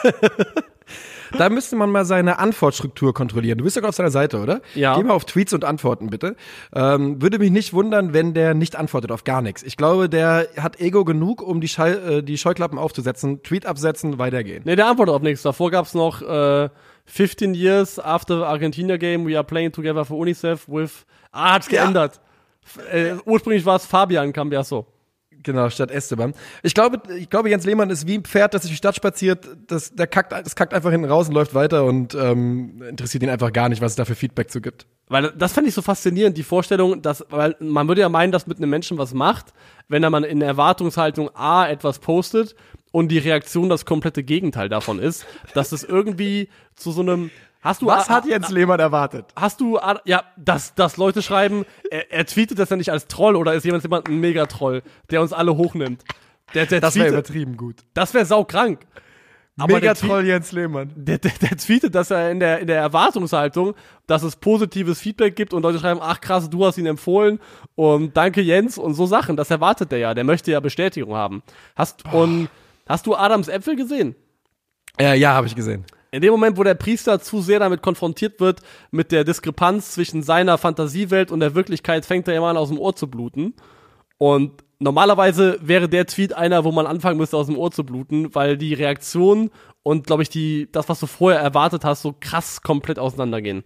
Da 1.36 1.48
müsste 1.48 1.76
man 1.76 1.90
mal 1.90 2.04
seine 2.04 2.38
Antwortstruktur 2.38 3.14
kontrollieren. 3.14 3.58
Du 3.58 3.64
bist 3.64 3.76
doch 3.76 3.84
auf 3.84 3.94
seiner 3.94 4.10
Seite, 4.10 4.40
oder? 4.40 4.60
Ja. 4.74 4.96
Geh 4.96 5.04
mal 5.04 5.14
auf 5.14 5.24
Tweets 5.24 5.52
und 5.52 5.64
Antworten, 5.64 6.10
bitte. 6.10 6.36
Ähm, 6.74 7.22
würde 7.22 7.38
mich 7.38 7.50
nicht 7.50 7.72
wundern, 7.72 8.12
wenn 8.12 8.34
der 8.34 8.54
nicht 8.54 8.76
antwortet 8.76 9.12
auf 9.12 9.24
gar 9.24 9.42
nichts. 9.42 9.62
Ich 9.62 9.76
glaube, 9.76 10.08
der 10.08 10.48
hat 10.56 10.80
Ego 10.80 11.04
genug, 11.04 11.42
um 11.42 11.60
die, 11.60 11.68
Schall, 11.68 12.18
äh, 12.18 12.22
die 12.22 12.38
Scheuklappen 12.38 12.78
aufzusetzen, 12.78 13.42
Tweet 13.42 13.66
absetzen, 13.66 14.18
weitergehen. 14.18 14.62
Nee, 14.64 14.76
der 14.76 14.88
antwortet 14.88 15.14
auf 15.14 15.22
nichts. 15.22 15.42
Davor 15.42 15.70
gab's 15.70 15.94
noch 15.94 16.22
äh, 16.22 16.68
15 17.06 17.54
years 17.54 17.98
after 17.98 18.46
Argentina 18.46 18.96
game, 18.96 19.26
we 19.26 19.36
are 19.36 19.44
playing 19.44 19.72
together 19.72 20.04
for 20.04 20.18
UNICEF 20.18 20.68
with. 20.68 21.06
Ah, 21.32 21.54
hat's 21.54 21.70
Ja. 21.70 21.82
geändert. 21.82 22.20
Äh, 22.92 23.14
ursprünglich 23.24 23.64
war 23.64 23.76
es 23.76 23.86
Fabian 23.86 24.32
Cambiasso. 24.32 24.86
Genau, 25.42 25.70
statt 25.70 25.90
Esteban. 25.90 26.34
Ich 26.62 26.74
glaube, 26.74 27.00
ich 27.16 27.30
glaube, 27.30 27.48
Jens 27.48 27.64
Lehmann 27.64 27.88
ist 27.88 28.06
wie 28.06 28.18
ein 28.18 28.24
Pferd, 28.24 28.52
das 28.52 28.60
durch 28.62 28.72
die 28.72 28.76
Stadt 28.76 28.94
spaziert. 28.94 29.48
Das, 29.68 29.94
der 29.94 30.06
kackt, 30.06 30.32
das 30.32 30.54
kackt 30.54 30.74
einfach 30.74 30.90
hinten 30.90 31.06
raus 31.10 31.28
und 31.28 31.34
läuft 31.34 31.54
weiter 31.54 31.84
und 31.86 32.14
ähm, 32.14 32.82
interessiert 32.82 33.22
ihn 33.22 33.30
einfach 33.30 33.50
gar 33.50 33.70
nicht, 33.70 33.80
was 33.80 33.92
es 33.92 33.96
da 33.96 34.04
für 34.04 34.14
Feedback 34.14 34.50
zu 34.50 34.60
gibt. 34.60 34.86
Weil 35.08 35.32
das 35.32 35.54
fand 35.54 35.66
ich 35.66 35.72
so 35.74 35.80
faszinierend, 35.80 36.36
die 36.36 36.42
Vorstellung, 36.42 37.00
dass, 37.00 37.24
weil 37.30 37.56
man 37.58 37.88
würde 37.88 38.02
ja 38.02 38.10
meinen, 38.10 38.32
dass 38.32 38.46
mit 38.46 38.58
einem 38.58 38.68
Menschen 38.68 38.98
was 38.98 39.14
macht, 39.14 39.46
wenn 39.88 40.02
er 40.02 40.10
man 40.10 40.24
in 40.24 40.42
Erwartungshaltung 40.42 41.30
A 41.34 41.66
etwas 41.66 42.00
postet 42.00 42.54
und 42.92 43.08
die 43.08 43.18
Reaktion 43.18 43.70
das 43.70 43.86
komplette 43.86 44.22
Gegenteil 44.22 44.68
davon 44.68 44.98
ist, 44.98 45.24
dass 45.54 45.72
es 45.72 45.84
irgendwie 45.84 46.50
zu 46.76 46.92
so 46.92 47.00
einem 47.00 47.30
Hast 47.60 47.82
du 47.82 47.86
Was 47.86 48.08
hat 48.08 48.24
Jens 48.24 48.48
Lehmann 48.50 48.80
erwartet? 48.80 49.26
Hast 49.36 49.60
du, 49.60 49.78
ja, 50.04 50.24
dass, 50.36 50.74
dass 50.74 50.96
Leute 50.96 51.20
schreiben, 51.20 51.66
er, 51.90 52.10
er 52.10 52.24
tweetet 52.24 52.58
das 52.58 52.70
ja 52.70 52.76
nicht 52.76 52.90
als 52.90 53.06
Troll 53.06 53.36
oder 53.36 53.52
ist 53.52 53.64
jemand, 53.64 53.82
jemand 53.82 54.08
ein 54.08 54.18
Megatroll, 54.18 54.82
der 55.10 55.20
uns 55.20 55.32
alle 55.32 55.56
hochnimmt. 55.56 56.02
Der, 56.54 56.66
der 56.66 56.80
Das 56.80 56.96
wäre 56.96 57.08
übertrieben 57.08 57.56
gut. 57.56 57.76
das 57.94 58.14
wäre 58.14 58.24
saukrank. 58.24 58.80
Aber 59.58 59.74
Megatroll 59.74 60.24
Jens 60.24 60.52
Lehmann. 60.52 60.90
der, 60.96 61.18
der, 61.18 61.32
der 61.32 61.56
tweetet, 61.58 61.94
dass 61.94 62.10
er 62.10 62.30
in 62.30 62.40
der, 62.40 62.60
in 62.60 62.66
der 62.66 62.78
Erwartungshaltung, 62.78 63.74
dass 64.06 64.22
es 64.22 64.36
positives 64.36 64.98
Feedback 65.00 65.36
gibt 65.36 65.52
und 65.52 65.62
Leute 65.62 65.78
schreiben, 65.78 66.00
ach 66.02 66.20
krass, 66.22 66.48
du 66.48 66.64
hast 66.64 66.78
ihn 66.78 66.86
empfohlen 66.86 67.40
und 67.74 68.16
danke 68.16 68.40
Jens 68.40 68.78
und 68.78 68.94
so 68.94 69.04
Sachen. 69.04 69.36
Das 69.36 69.50
erwartet 69.50 69.92
der 69.92 69.98
ja. 69.98 70.14
Der 70.14 70.24
möchte 70.24 70.50
ja 70.50 70.60
Bestätigung 70.60 71.14
haben. 71.14 71.42
Hast, 71.76 72.10
und 72.12 72.48
hast 72.88 73.06
du 73.06 73.14
Adams 73.14 73.48
Äpfel 73.48 73.76
gesehen? 73.76 74.14
Äh, 74.98 75.18
ja, 75.18 75.34
habe 75.34 75.46
ich 75.46 75.54
gesehen. 75.54 75.84
In 76.12 76.22
dem 76.22 76.32
Moment, 76.32 76.56
wo 76.56 76.64
der 76.64 76.74
Priester 76.74 77.20
zu 77.20 77.40
sehr 77.40 77.60
damit 77.60 77.82
konfrontiert 77.82 78.40
wird, 78.40 78.60
mit 78.90 79.12
der 79.12 79.22
Diskrepanz 79.24 79.92
zwischen 79.92 80.22
seiner 80.22 80.58
Fantasiewelt 80.58 81.30
und 81.30 81.40
der 81.40 81.54
Wirklichkeit, 81.54 82.04
fängt 82.04 82.26
er 82.26 82.36
immer 82.36 82.48
an, 82.48 82.56
aus 82.56 82.68
dem 82.68 82.78
Ohr 82.78 82.96
zu 82.96 83.08
bluten. 83.08 83.54
Und 84.18 84.64
normalerweise 84.80 85.58
wäre 85.62 85.88
der 85.88 86.06
Tweet 86.06 86.32
einer, 86.32 86.64
wo 86.64 86.72
man 86.72 86.86
anfangen 86.86 87.18
müsste, 87.18 87.36
aus 87.36 87.46
dem 87.46 87.56
Ohr 87.56 87.70
zu 87.70 87.84
bluten, 87.84 88.34
weil 88.34 88.56
die 88.56 88.74
Reaktion 88.74 89.50
und, 89.82 90.06
glaube 90.06 90.22
ich, 90.22 90.28
die, 90.28 90.68
das, 90.72 90.88
was 90.88 90.98
du 90.98 91.06
vorher 91.06 91.40
erwartet 91.40 91.84
hast, 91.84 92.02
so 92.02 92.14
krass 92.18 92.62
komplett 92.62 92.98
auseinandergehen. 92.98 93.62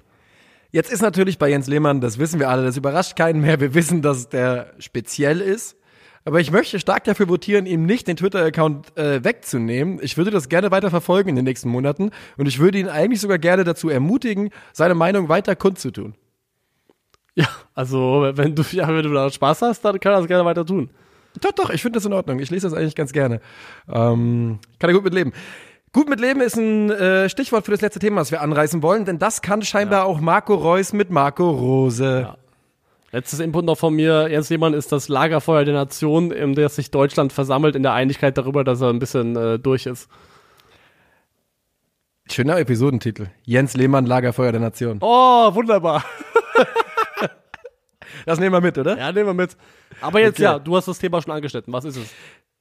Jetzt 0.70 0.92
ist 0.92 1.02
natürlich 1.02 1.38
bei 1.38 1.50
Jens 1.50 1.66
Lehmann, 1.66 2.00
das 2.00 2.18
wissen 2.18 2.40
wir 2.40 2.50
alle, 2.50 2.64
das 2.64 2.76
überrascht 2.76 3.16
keinen 3.16 3.40
mehr. 3.40 3.60
Wir 3.60 3.74
wissen, 3.74 4.02
dass 4.02 4.28
der 4.28 4.74
speziell 4.78 5.40
ist. 5.40 5.76
Aber 6.24 6.40
ich 6.40 6.50
möchte 6.50 6.80
stark 6.80 7.04
dafür 7.04 7.28
votieren, 7.28 7.66
ihm 7.66 7.84
nicht 7.84 8.08
den 8.08 8.16
Twitter-Account 8.16 8.96
äh, 8.96 9.22
wegzunehmen. 9.22 9.98
Ich 10.00 10.16
würde 10.16 10.30
das 10.30 10.48
gerne 10.48 10.70
weiter 10.70 10.88
verfolgen 10.88 11.28
in 11.28 11.36
den 11.36 11.44
nächsten 11.44 11.68
Monaten 11.68 12.10
und 12.38 12.46
ich 12.46 12.58
würde 12.58 12.78
ihn 12.78 12.88
eigentlich 12.88 13.20
sogar 13.20 13.38
gerne 13.38 13.64
dazu 13.64 13.90
ermutigen, 13.90 14.50
seine 14.72 14.94
Meinung 14.94 15.28
weiter 15.28 15.54
kundzutun. 15.54 16.14
Ja, 17.34 17.48
also, 17.74 18.30
wenn 18.34 18.54
du, 18.54 18.62
ja, 18.70 18.88
wenn 18.88 19.02
du 19.02 19.12
da 19.12 19.28
Spaß 19.28 19.62
hast, 19.62 19.84
dann 19.84 20.00
kann 20.00 20.12
er 20.12 20.18
das 20.18 20.28
gerne 20.28 20.44
weiter 20.44 20.64
tun. 20.64 20.88
Doch, 21.40 21.52
doch, 21.52 21.70
ich 21.70 21.82
finde 21.82 21.96
das 21.98 22.06
in 22.06 22.12
Ordnung. 22.12 22.38
Ich 22.38 22.50
lese 22.50 22.68
das 22.68 22.78
eigentlich 22.78 22.94
ganz 22.94 23.12
gerne. 23.12 23.40
Ähm, 23.92 24.60
kann 24.78 24.90
er 24.90 24.94
gut 24.94 25.04
mit 25.04 25.14
leben. 25.14 25.32
Gut 25.92 26.08
mit 26.08 26.20
leben 26.20 26.40
ist 26.40 26.56
ein 26.56 26.90
äh, 26.90 27.28
Stichwort 27.28 27.64
für 27.66 27.70
das 27.70 27.80
letzte 27.80 28.00
Thema, 28.00 28.20
was 28.20 28.30
wir 28.30 28.40
anreißen 28.40 28.82
wollen, 28.82 29.04
denn 29.04 29.18
das 29.18 29.42
kann 29.42 29.62
scheinbar 29.62 30.06
auch 30.06 30.20
Marco 30.20 30.54
Reus 30.54 30.92
mit 30.92 31.10
Marco 31.10 31.50
Rose. 31.50 32.22
Ja. 32.22 32.43
Letztes 33.14 33.38
Input 33.38 33.64
noch 33.64 33.78
von 33.78 33.94
mir, 33.94 34.28
Jens 34.28 34.50
Lehmann 34.50 34.74
ist 34.74 34.90
das 34.90 35.06
Lagerfeuer 35.06 35.64
der 35.64 35.74
Nation, 35.74 36.32
in 36.32 36.56
der 36.56 36.68
sich 36.68 36.90
Deutschland 36.90 37.32
versammelt, 37.32 37.76
in 37.76 37.84
der 37.84 37.92
Einigkeit 37.92 38.36
darüber, 38.36 38.64
dass 38.64 38.80
er 38.80 38.88
ein 38.88 38.98
bisschen 38.98 39.36
äh, 39.36 39.56
durch 39.56 39.86
ist. 39.86 40.08
Schöner 42.28 42.58
Episodentitel. 42.58 43.28
Jens 43.44 43.74
Lehmann, 43.74 44.06
Lagerfeuer 44.06 44.50
der 44.50 44.60
Nation. 44.60 44.98
Oh, 45.00 45.54
wunderbar. 45.54 46.04
Das 48.26 48.40
nehmen 48.40 48.52
wir 48.52 48.60
mit, 48.62 48.78
oder? 48.78 48.96
Ja, 48.96 49.12
nehmen 49.12 49.26
wir 49.26 49.34
mit. 49.34 49.54
Aber 50.00 50.18
jetzt 50.18 50.36
Okay. 50.36 50.44
ja, 50.44 50.58
du 50.58 50.74
hast 50.76 50.88
das 50.88 50.98
Thema 50.98 51.20
schon 51.20 51.32
angeschnitten. 51.32 51.70
Was 51.74 51.84
ist 51.84 51.96
es? 51.96 52.08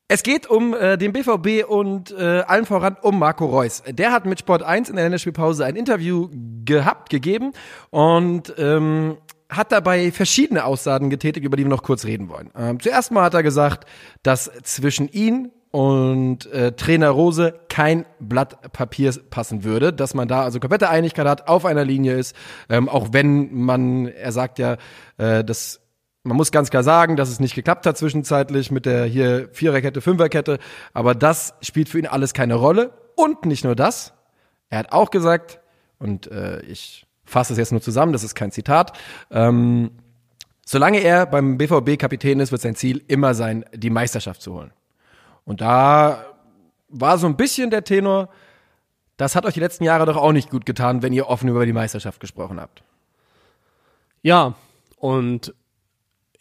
Es 0.10 0.22
geht 0.22 0.48
um 0.48 0.74
äh, 0.74 0.98
den 0.98 1.14
BVB 1.14 1.66
und 1.68 2.12
äh, 2.12 2.44
allen 2.46 2.66
voran 2.66 2.98
um 3.02 3.18
Marco 3.18 3.46
Reus. 3.46 3.82
Der 3.88 4.12
hat 4.12 4.26
mit 4.26 4.40
Sport 4.40 4.62
1 4.62 4.90
in 4.90 4.96
der 4.98 5.06
Länderspielpause 5.06 5.64
ein 5.64 5.78
Interview 5.78 6.30
gehabt, 6.66 7.10
gegeben 7.10 7.54
und 7.90 8.54
ähm, 8.58 9.18
hat 9.56 9.72
dabei 9.72 10.12
verschiedene 10.12 10.66
Aussagen 10.66 11.10
getätigt, 11.10 11.46
über 11.46 11.58
die 11.58 11.64
wir 11.64 11.70
noch 11.70 11.84
kurz 11.84 12.06
reden 12.06 12.30
wollen. 12.30 12.50
Ähm, 12.58 12.80
zuerst 12.80 13.12
mal 13.12 13.24
hat 13.24 13.34
er 13.34 13.44
gesagt, 13.44 13.88
dass 14.22 14.52
zwischen 14.64 15.10
ihn 15.10 15.52
und 15.72 16.46
äh, 16.52 16.74
Trainer 16.74 17.10
Rose 17.10 17.56
kein 17.68 18.06
Blatt 18.20 18.74
Papier 18.74 19.12
passen 19.32 19.64
würde, 19.64 19.92
dass 19.92 20.14
man 20.14 20.28
da 20.28 20.44
also 20.44 20.60
komplette 20.60 20.90
Einigkeit 20.90 21.26
hat, 21.26 21.48
auf 21.48 21.66
einer 21.66 21.84
Linie 21.84 22.14
ist, 22.14 22.36
ähm, 22.70 22.88
auch 22.88 23.08
wenn 23.12 23.54
man, 23.54 24.08
er 24.08 24.32
sagt 24.32 24.60
ja, 24.60 24.78
äh, 25.18 25.44
dass 25.44 25.82
man 26.22 26.38
muss 26.38 26.52
ganz 26.52 26.70
klar 26.70 26.84
sagen, 26.84 27.16
dass 27.16 27.30
es 27.30 27.40
nicht 27.40 27.56
geklappt 27.56 27.86
hat 27.86 27.98
zwischenzeitlich 27.98 28.72
mit 28.72 28.86
der 28.86 29.06
hier 29.06 29.50
Viererkette, 29.52 30.00
Fünferkette, 30.00 30.60
aber 30.94 31.16
das 31.16 31.56
spielt 31.62 31.90
für 31.90 32.00
ihn 32.00 32.08
alles 32.08 32.34
keine 32.34 32.56
Rolle. 32.56 32.92
Und 33.16 33.46
nicht 33.46 33.64
nur 33.64 33.76
das, 33.76 34.14
er 34.70 34.80
hat 34.80 34.92
auch 34.92 35.10
gesagt, 35.10 35.60
und 35.98 36.32
äh, 36.32 36.62
ich 36.62 37.06
fasse 37.34 37.54
es 37.54 37.60
jetzt 37.60 37.72
nur 37.72 37.82
zusammen, 37.82 38.14
das 38.14 38.24
ist 38.24 38.36
kein 38.36 38.52
Zitat, 38.52 38.94
ähm, 39.32 39.92
solange 40.66 41.00
er 41.00 41.26
beim 41.26 41.58
BVB 41.58 41.98
Kapitän 42.00 42.40
ist, 42.40 42.52
wird 42.52 42.62
sein 42.62 42.76
Ziel 42.76 43.04
immer 43.08 43.34
sein, 43.34 43.66
die 43.74 43.90
Meisterschaft 43.90 44.42
zu 44.42 44.54
holen. 44.54 44.72
Und 45.44 45.60
da 45.60 46.26
war 46.88 47.18
so 47.18 47.28
ein 47.28 47.36
bisschen 47.36 47.70
der 47.70 47.84
Tenor, 47.84 48.30
das 49.18 49.36
hat 49.36 49.46
euch 49.46 49.56
die 49.56 49.60
letzten 49.60 49.84
Jahre 49.84 50.06
doch 50.06 50.16
auch 50.16 50.32
nicht 50.32 50.50
gut 50.50 50.66
getan, 50.66 51.02
wenn 51.02 51.14
ihr 51.14 51.28
offen 51.28 51.50
über 51.50 51.66
die 51.66 51.74
Meisterschaft 51.74 52.20
gesprochen 52.20 52.60
habt. 52.60 52.84
Ja, 54.22 54.56
und 54.98 55.54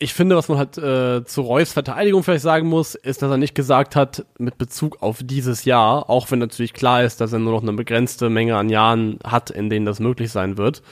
ich 0.03 0.15
finde, 0.15 0.37
was 0.37 0.49
man 0.49 0.59
halt 0.59 0.77
äh, 0.79 1.25
zu 1.25 1.43
Reus 1.43 1.73
Verteidigung 1.73 2.25
vielleicht 2.25 2.43
sagen 2.43 2.69
muss, 2.69 2.97
ist, 2.97 3.23
dass 3.23 3.31
er 3.31 3.37
nicht 3.37 3.55
gesagt 3.55 3.95
hat, 3.95 4.27
mit 4.37 4.59
Bezug 4.59 5.01
auf 5.01 5.21
dieses 5.23 5.65
Jahr, 5.65 6.11
auch 6.11 6.31
wenn 6.31 6.41
natürlich 6.41 6.73
klar 6.73 7.05
ist, 7.05 7.21
dass 7.21 7.33
er 7.33 7.39
nur 7.39 7.53
noch 7.53 7.63
eine 7.63 7.73
begrenzte 7.73 8.29
Menge 8.29 8.57
an 8.57 8.69
Jahren 8.69 9.21
hat, 9.25 9.51
in 9.51 9.71
denen 9.71 9.87
das 9.87 10.01
möglich 10.01 10.33
sein 10.33 10.59
wird. 10.59 10.83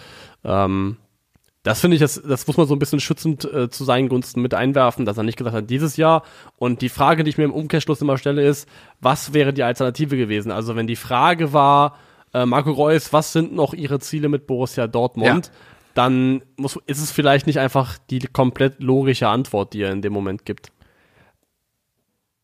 Ähm, 0.44 0.96
das 1.64 1.80
finde 1.80 1.96
ich, 1.96 2.00
das, 2.00 2.22
das 2.22 2.46
muss 2.46 2.56
man 2.56 2.68
so 2.68 2.74
ein 2.74 2.78
bisschen 2.78 3.00
schützend 3.00 3.44
äh, 3.52 3.68
zu 3.68 3.84
seinen 3.84 4.08
Gunsten 4.08 4.40
mit 4.40 4.54
einwerfen, 4.54 5.04
dass 5.04 5.18
er 5.18 5.24
nicht 5.24 5.36
gesagt 5.36 5.56
hat, 5.56 5.68
dieses 5.68 5.96
Jahr. 5.96 6.22
Und 6.56 6.80
die 6.80 6.88
Frage, 6.88 7.24
die 7.24 7.30
ich 7.30 7.38
mir 7.38 7.44
im 7.44 7.52
Umkehrschluss 7.52 8.00
immer 8.00 8.16
stelle, 8.16 8.46
ist, 8.46 8.68
was 9.00 9.34
wäre 9.34 9.52
die 9.52 9.64
Alternative 9.64 10.16
gewesen? 10.16 10.52
Also 10.52 10.76
wenn 10.76 10.86
die 10.86 10.96
Frage 10.96 11.52
war, 11.52 11.96
äh, 12.32 12.46
Marco 12.46 12.70
Reus, 12.70 13.12
was 13.12 13.32
sind 13.32 13.52
noch 13.52 13.74
ihre 13.74 13.98
Ziele 13.98 14.28
mit 14.28 14.46
Borussia 14.46 14.86
Dortmund? 14.86 15.46
Ja 15.46 15.52
dann 15.94 16.42
muss, 16.56 16.78
ist 16.86 17.00
es 17.00 17.10
vielleicht 17.10 17.46
nicht 17.46 17.58
einfach 17.58 17.98
die 18.10 18.20
komplett 18.20 18.80
logische 18.82 19.28
Antwort, 19.28 19.72
die 19.72 19.82
er 19.82 19.92
in 19.92 20.02
dem 20.02 20.12
Moment 20.12 20.44
gibt. 20.44 20.72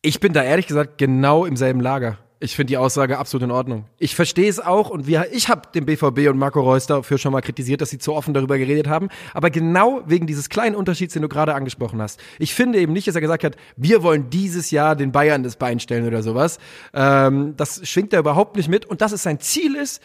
Ich 0.01 0.19
bin 0.19 0.33
da 0.33 0.43
ehrlich 0.43 0.67
gesagt 0.67 0.97
genau 0.97 1.45
im 1.45 1.57
selben 1.57 1.81
Lager. 1.81 2.17
Ich 2.39 2.55
finde 2.55 2.67
die 2.67 2.77
Aussage 2.77 3.17
absolut 3.17 3.45
in 3.45 3.51
Ordnung. 3.51 3.85
Ich 3.97 4.15
verstehe 4.15 4.47
es 4.47 4.59
auch 4.59 4.91
und 4.91 5.07
wir, 5.07 5.27
ich 5.31 5.49
habe 5.49 5.63
den 5.73 5.87
BVB 5.87 6.29
und 6.29 6.37
Marco 6.37 6.61
Reus 6.61 6.85
dafür 6.85 7.17
schon 7.17 7.31
mal 7.31 7.41
kritisiert, 7.41 7.81
dass 7.81 7.89
sie 7.89 7.97
zu 7.97 8.13
offen 8.13 8.35
darüber 8.35 8.59
geredet 8.59 8.87
haben. 8.87 9.09
Aber 9.33 9.49
genau 9.49 10.01
wegen 10.05 10.27
dieses 10.27 10.49
kleinen 10.49 10.75
Unterschieds, 10.75 11.13
den 11.13 11.23
du 11.23 11.29
gerade 11.29 11.55
angesprochen 11.55 11.99
hast. 11.99 12.19
Ich 12.37 12.53
finde 12.53 12.79
eben 12.79 12.93
nicht, 12.93 13.07
dass 13.07 13.15
er 13.15 13.21
gesagt 13.21 13.43
hat, 13.43 13.55
wir 13.75 14.03
wollen 14.03 14.29
dieses 14.29 14.69
Jahr 14.69 14.95
den 14.95 15.11
Bayern 15.11 15.41
das 15.41 15.55
Bein 15.55 15.79
stellen 15.79 16.05
oder 16.05 16.21
sowas. 16.21 16.59
Ähm, 16.93 17.55
das 17.57 17.81
schwingt 17.89 18.13
er 18.13 18.19
überhaupt 18.19 18.55
nicht 18.55 18.69
mit 18.69 18.85
und 18.85 19.01
dass 19.01 19.13
es 19.13 19.23
sein 19.23 19.39
Ziel 19.39 19.75
ist, 19.75 19.99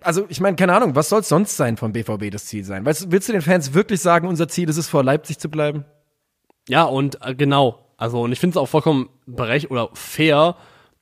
also 0.00 0.26
ich 0.28 0.40
meine, 0.40 0.56
keine 0.56 0.74
Ahnung, 0.74 0.94
was 0.94 1.08
soll 1.08 1.20
es 1.20 1.28
sonst 1.28 1.56
sein 1.56 1.76
vom 1.76 1.92
BVB 1.92 2.30
das 2.30 2.46
Ziel 2.46 2.64
sein? 2.64 2.84
Weißt, 2.84 3.10
willst 3.10 3.28
du 3.28 3.32
den 3.32 3.42
Fans 3.42 3.74
wirklich 3.74 4.00
sagen, 4.00 4.28
unser 4.28 4.48
Ziel 4.48 4.68
ist 4.68 4.76
es, 4.76 4.88
vor 4.88 5.04
Leipzig 5.04 5.38
zu 5.38 5.50
bleiben? 5.50 5.84
Ja, 6.68 6.84
und 6.84 7.18
äh, 7.24 7.34
genau. 7.34 7.86
Also, 7.96 8.22
und 8.22 8.32
ich 8.32 8.40
finde 8.40 8.54
es 8.54 8.56
auch 8.56 8.68
vollkommen 8.68 9.10
berechtigt 9.26 9.70
oder 9.70 9.90
fair, 9.92 10.56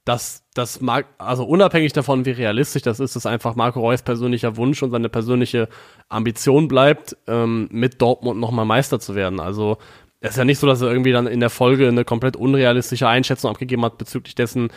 dass 0.04 0.42
das 0.54 0.80
mag, 0.80 1.06
also 1.18 1.44
unabhängig 1.44 1.92
davon, 1.92 2.24
wie 2.24 2.30
realistisch 2.30 2.82
das 2.82 2.98
ist, 2.98 3.14
dass 3.14 3.26
einfach 3.26 3.54
Marco 3.54 3.80
Reus 3.80 4.02
persönlicher 4.02 4.56
Wunsch 4.56 4.82
und 4.82 4.90
seine 4.90 5.10
persönliche 5.10 5.68
Ambition 6.08 6.66
bleibt, 6.66 7.16
ähm, 7.26 7.68
mit 7.70 8.00
Dortmund 8.00 8.40
nochmal 8.40 8.64
Meister 8.64 8.98
zu 9.00 9.14
werden. 9.14 9.38
Also 9.38 9.76
es 10.20 10.30
ist 10.30 10.36
ja 10.36 10.44
nicht 10.44 10.58
so, 10.58 10.66
dass 10.66 10.80
er 10.80 10.90
irgendwie 10.90 11.12
dann 11.12 11.26
in 11.26 11.40
der 11.40 11.50
Folge 11.50 11.86
eine 11.86 12.04
komplett 12.04 12.36
unrealistische 12.36 13.06
Einschätzung 13.06 13.50
abgegeben 13.50 13.84
hat 13.84 13.98
bezüglich 13.98 14.34
dessen, 14.34 14.70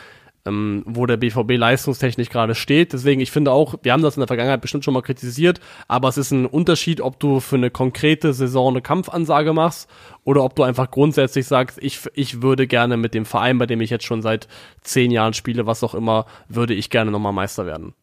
ähm, 0.45 0.83
wo 0.85 1.05
der 1.05 1.17
BVB 1.17 1.57
leistungstechnisch 1.57 2.29
gerade 2.29 2.55
steht. 2.55 2.93
Deswegen, 2.93 3.21
ich 3.21 3.31
finde 3.31 3.51
auch, 3.51 3.75
wir 3.83 3.93
haben 3.93 4.01
das 4.01 4.15
in 4.15 4.21
der 4.21 4.27
Vergangenheit 4.27 4.61
bestimmt 4.61 4.83
schon 4.83 4.93
mal 4.93 5.01
kritisiert, 5.01 5.59
aber 5.87 6.09
es 6.09 6.17
ist 6.17 6.31
ein 6.31 6.45
Unterschied, 6.45 7.01
ob 7.01 7.19
du 7.19 7.39
für 7.39 7.55
eine 7.55 7.69
konkrete 7.69 8.33
Saison 8.33 8.73
eine 8.73 8.81
Kampfansage 8.81 9.53
machst 9.53 9.89
oder 10.23 10.43
ob 10.43 10.55
du 10.55 10.63
einfach 10.63 10.91
grundsätzlich 10.91 11.47
sagst, 11.47 11.77
ich, 11.81 11.99
ich 12.13 12.41
würde 12.41 12.67
gerne 12.67 12.97
mit 12.97 13.13
dem 13.13 13.25
Verein, 13.25 13.57
bei 13.57 13.65
dem 13.65 13.81
ich 13.81 13.89
jetzt 13.89 14.05
schon 14.05 14.21
seit 14.21 14.47
zehn 14.81 15.11
Jahren 15.11 15.33
spiele, 15.33 15.65
was 15.65 15.83
auch 15.83 15.95
immer, 15.95 16.25
würde 16.47 16.73
ich 16.73 16.89
gerne 16.89 17.11
nochmal 17.11 17.33
Meister 17.33 17.65
werden. 17.65 17.93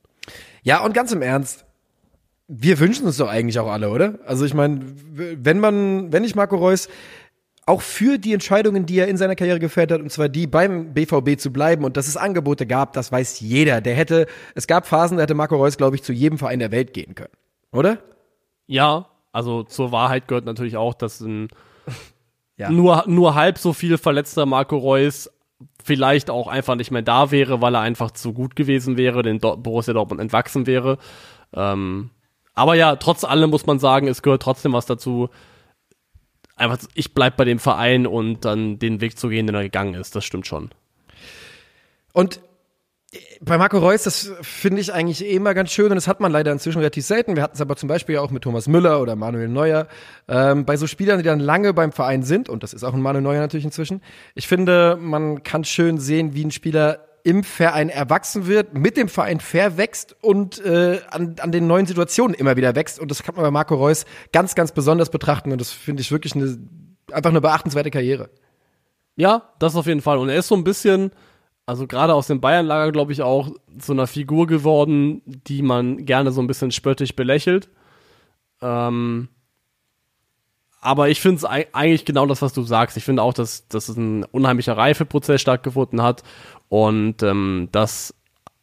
Ja, 0.62 0.84
und 0.84 0.95
ganz 0.95 1.12
im 1.12 1.22
Ernst, 1.22 1.64
wir 2.49 2.78
wünschen 2.78 3.07
uns 3.07 3.18
doch 3.18 3.28
eigentlich 3.28 3.59
auch 3.59 3.68
alle, 3.68 3.91
oder? 3.91 4.18
Also 4.26 4.45
ich 4.45 4.55
meine, 4.55 4.80
wenn 5.12 5.61
man, 5.61 6.12
wenn 6.12 6.24
ich 6.24 6.34
Marco 6.34 6.57
Reus 6.57 6.89
auch 7.69 7.83
für 7.83 8.19
die 8.19 8.33
Entscheidungen, 8.33 8.87
die 8.87 8.99
er 8.99 9.09
in 9.09 9.16
seiner 9.16 9.37
Karriere 9.37 9.59
gefällt 9.59 9.93
hat, 9.93 10.01
und 10.01 10.11
zwar 10.11 10.29
die 10.29 10.47
beim 10.47 10.95
BVB 10.95 11.39
zu 11.39 11.53
bleiben 11.53 11.85
und 11.85 11.97
dass 11.97 12.09
es 12.09 12.16
Angebote 12.16 12.66
gab, 12.66 12.95
das 12.95 13.12
weiß 13.12 13.41
jeder. 13.41 13.81
Der 13.81 13.95
hätte, 13.95 14.27
es 14.55 14.66
gab 14.66 14.87
Phasen, 14.87 15.19
da 15.19 15.25
hätte 15.25 15.35
Marco 15.35 15.57
Reus, 15.57 15.77
glaube 15.77 15.97
ich, 15.97 16.03
zu 16.03 16.12
jedem 16.12 16.39
Verein 16.39 16.59
der 16.59 16.73
Welt 16.73 16.95
gehen 16.95 17.14
können. 17.14 17.33
Oder? 17.71 17.99
Ja, 18.66 19.07
also 19.33 19.62
zur 19.62 19.93
Wahrheit 19.93 20.29
gehört 20.29 20.47
natürlich 20.47 20.77
auch, 20.77 20.95
dass 20.95 21.21
ein 21.21 21.49
ja. 22.57 22.71
nur, 22.71 23.05
nur 23.07 23.35
halb 23.35 23.59
so 23.59 23.73
viel 23.73 23.99
verletzter 23.99 24.47
Marco 24.47 24.77
Reus 24.77 25.31
vielleicht 25.85 26.31
auch 26.31 26.47
einfach 26.49 26.75
nicht 26.75 26.91
mehr 26.91 27.03
da 27.03 27.31
wäre, 27.31 27.61
weil 27.61 27.75
er 27.75 27.81
einfach 27.81 28.12
zu 28.12 28.33
gut 28.33 28.57
gewesen 28.57 28.97
wäre, 28.97 29.23
den 29.23 29.41
Dor 29.41 29.57
Borussia 29.57 29.93
Dortmund 29.93 30.21
entwachsen 30.21 30.66
wäre. 30.66 30.99
Ähm, 31.53 32.11
aber 32.55 32.75
ja, 32.75 32.97
trotz 32.97 33.25
allem 33.25 33.51
muss 33.51 33.66
man 33.66 33.79
sagen, 33.79 34.09
es 34.09 34.23
gehört 34.23 34.43
trotzdem 34.43 34.73
was 34.73 34.87
dazu, 34.87 35.29
einfach, 36.59 36.79
ich 36.95 37.15
bleib 37.15 37.37
bei 37.37 37.45
dem 37.45 37.59
Verein 37.59 38.07
und 38.07 38.45
dann 38.45 38.79
den 38.79 39.01
Weg 39.01 39.19
zu 39.19 39.29
gehen, 39.29 39.47
den 39.47 39.55
er 39.55 39.63
gegangen 39.63 39.95
ist. 39.95 40.15
Das 40.15 40.25
stimmt 40.25 40.47
schon. 40.47 40.71
Und 42.13 42.41
bei 43.41 43.57
Marco 43.57 43.79
Reus, 43.79 44.03
das 44.03 44.33
finde 44.43 44.83
ich 44.83 44.93
eigentlich 44.93 45.25
eh 45.25 45.35
immer 45.35 45.55
ganz 45.55 45.71
schön 45.71 45.87
und 45.87 45.95
das 45.95 46.09
hat 46.09 46.21
man 46.21 46.31
leider 46.31 46.53
inzwischen 46.53 46.79
relativ 46.79 47.07
selten. 47.07 47.37
Wir 47.37 47.43
hatten 47.43 47.55
es 47.55 47.61
aber 47.61 47.77
zum 47.77 47.89
Beispiel 47.89 48.19
auch 48.19 48.31
mit 48.31 48.43
Thomas 48.43 48.69
Müller 48.69 49.01
oder 49.01 49.17
Manuel 49.17 49.49
Neuer. 49.49 49.89
Ähm, 50.29 50.67
bei 50.67 50.77
so 50.77 50.87
Spielern, 50.87 51.19
die 51.19 51.25
dann 51.25 51.41
lange 51.41 51.73
beim 51.73 51.93
Verein 51.93 52.23
sind, 52.23 52.49
und 52.49 52.63
das 52.63 52.75
ist 52.75 52.85
auch 52.85 52.93
ein 52.93 53.01
Manuel 53.01 53.23
Neuer 53.23 53.41
natürlich 53.41 53.65
inzwischen, 53.65 54.03
ich 54.35 54.47
finde, 54.47 54.99
man 55.01 55.43
kann 55.43 55.65
schön 55.65 55.99
sehen, 55.99 56.35
wie 56.35 56.45
ein 56.45 56.51
Spieler 56.51 57.08
im 57.29 57.45
Verein 57.45 57.91
erwachsen 57.91 58.47
wird, 58.47 58.72
mit 58.72 58.97
dem 58.97 59.11
Verein 59.11 59.39
verwächst 59.39 60.16
und 60.22 60.64
äh, 60.64 61.03
an, 61.11 61.37
an 61.41 61.53
den 61.53 61.66
neuen 61.66 61.85
Situationen 61.85 62.33
immer 62.33 62.57
wieder 62.57 62.74
wächst. 62.74 62.99
Und 62.99 63.11
das 63.11 63.22
kann 63.22 63.35
man 63.35 63.45
bei 63.45 63.51
Marco 63.51 63.74
Reus 63.74 64.07
ganz, 64.33 64.55
ganz 64.55 64.72
besonders 64.72 65.11
betrachten. 65.11 65.53
Und 65.53 65.61
das 65.61 65.70
finde 65.70 66.01
ich 66.01 66.11
wirklich 66.11 66.35
eine, 66.35 66.59
einfach 67.12 67.29
eine 67.29 67.43
beachtenswerte 67.43 67.91
Karriere. 67.91 68.31
Ja, 69.14 69.53
das 69.59 69.76
auf 69.76 69.87
jeden 69.87 70.01
Fall. 70.01 70.16
Und 70.16 70.31
er 70.31 70.39
ist 70.39 70.49
so 70.49 70.55
ein 70.55 70.64
bisschen, 70.64 71.11
also 71.66 71.87
gerade 71.87 72.14
aus 72.14 72.29
dem 72.29 72.41
Bayern-Lager, 72.41 72.93
glaube 72.93 73.12
ich, 73.12 73.20
auch 73.20 73.51
so 73.79 73.93
einer 73.93 74.07
Figur 74.07 74.47
geworden, 74.47 75.20
die 75.26 75.61
man 75.61 76.07
gerne 76.07 76.33
so 76.33 76.41
ein 76.41 76.47
bisschen 76.47 76.70
spöttisch 76.70 77.14
belächelt. 77.14 77.68
Ähm, 78.62 79.29
aber 80.81 81.11
ich 81.11 81.20
finde 81.20 81.37
es 81.37 81.45
eigentlich 81.45 82.07
genau 82.07 82.24
das, 82.24 82.41
was 82.41 82.55
du 82.55 82.62
sagst. 82.62 82.97
Ich 82.97 83.05
finde 83.05 83.22
auch, 83.22 83.35
dass, 83.35 83.68
dass 83.68 83.91
es 83.91 83.97
ein 83.99 84.24
unheimlicher 84.24 84.79
Reifeprozess 84.79 85.43
stattgefunden 85.43 86.01
hat 86.01 86.22
und 86.69 87.23
ähm, 87.23 87.69
das, 87.73 88.14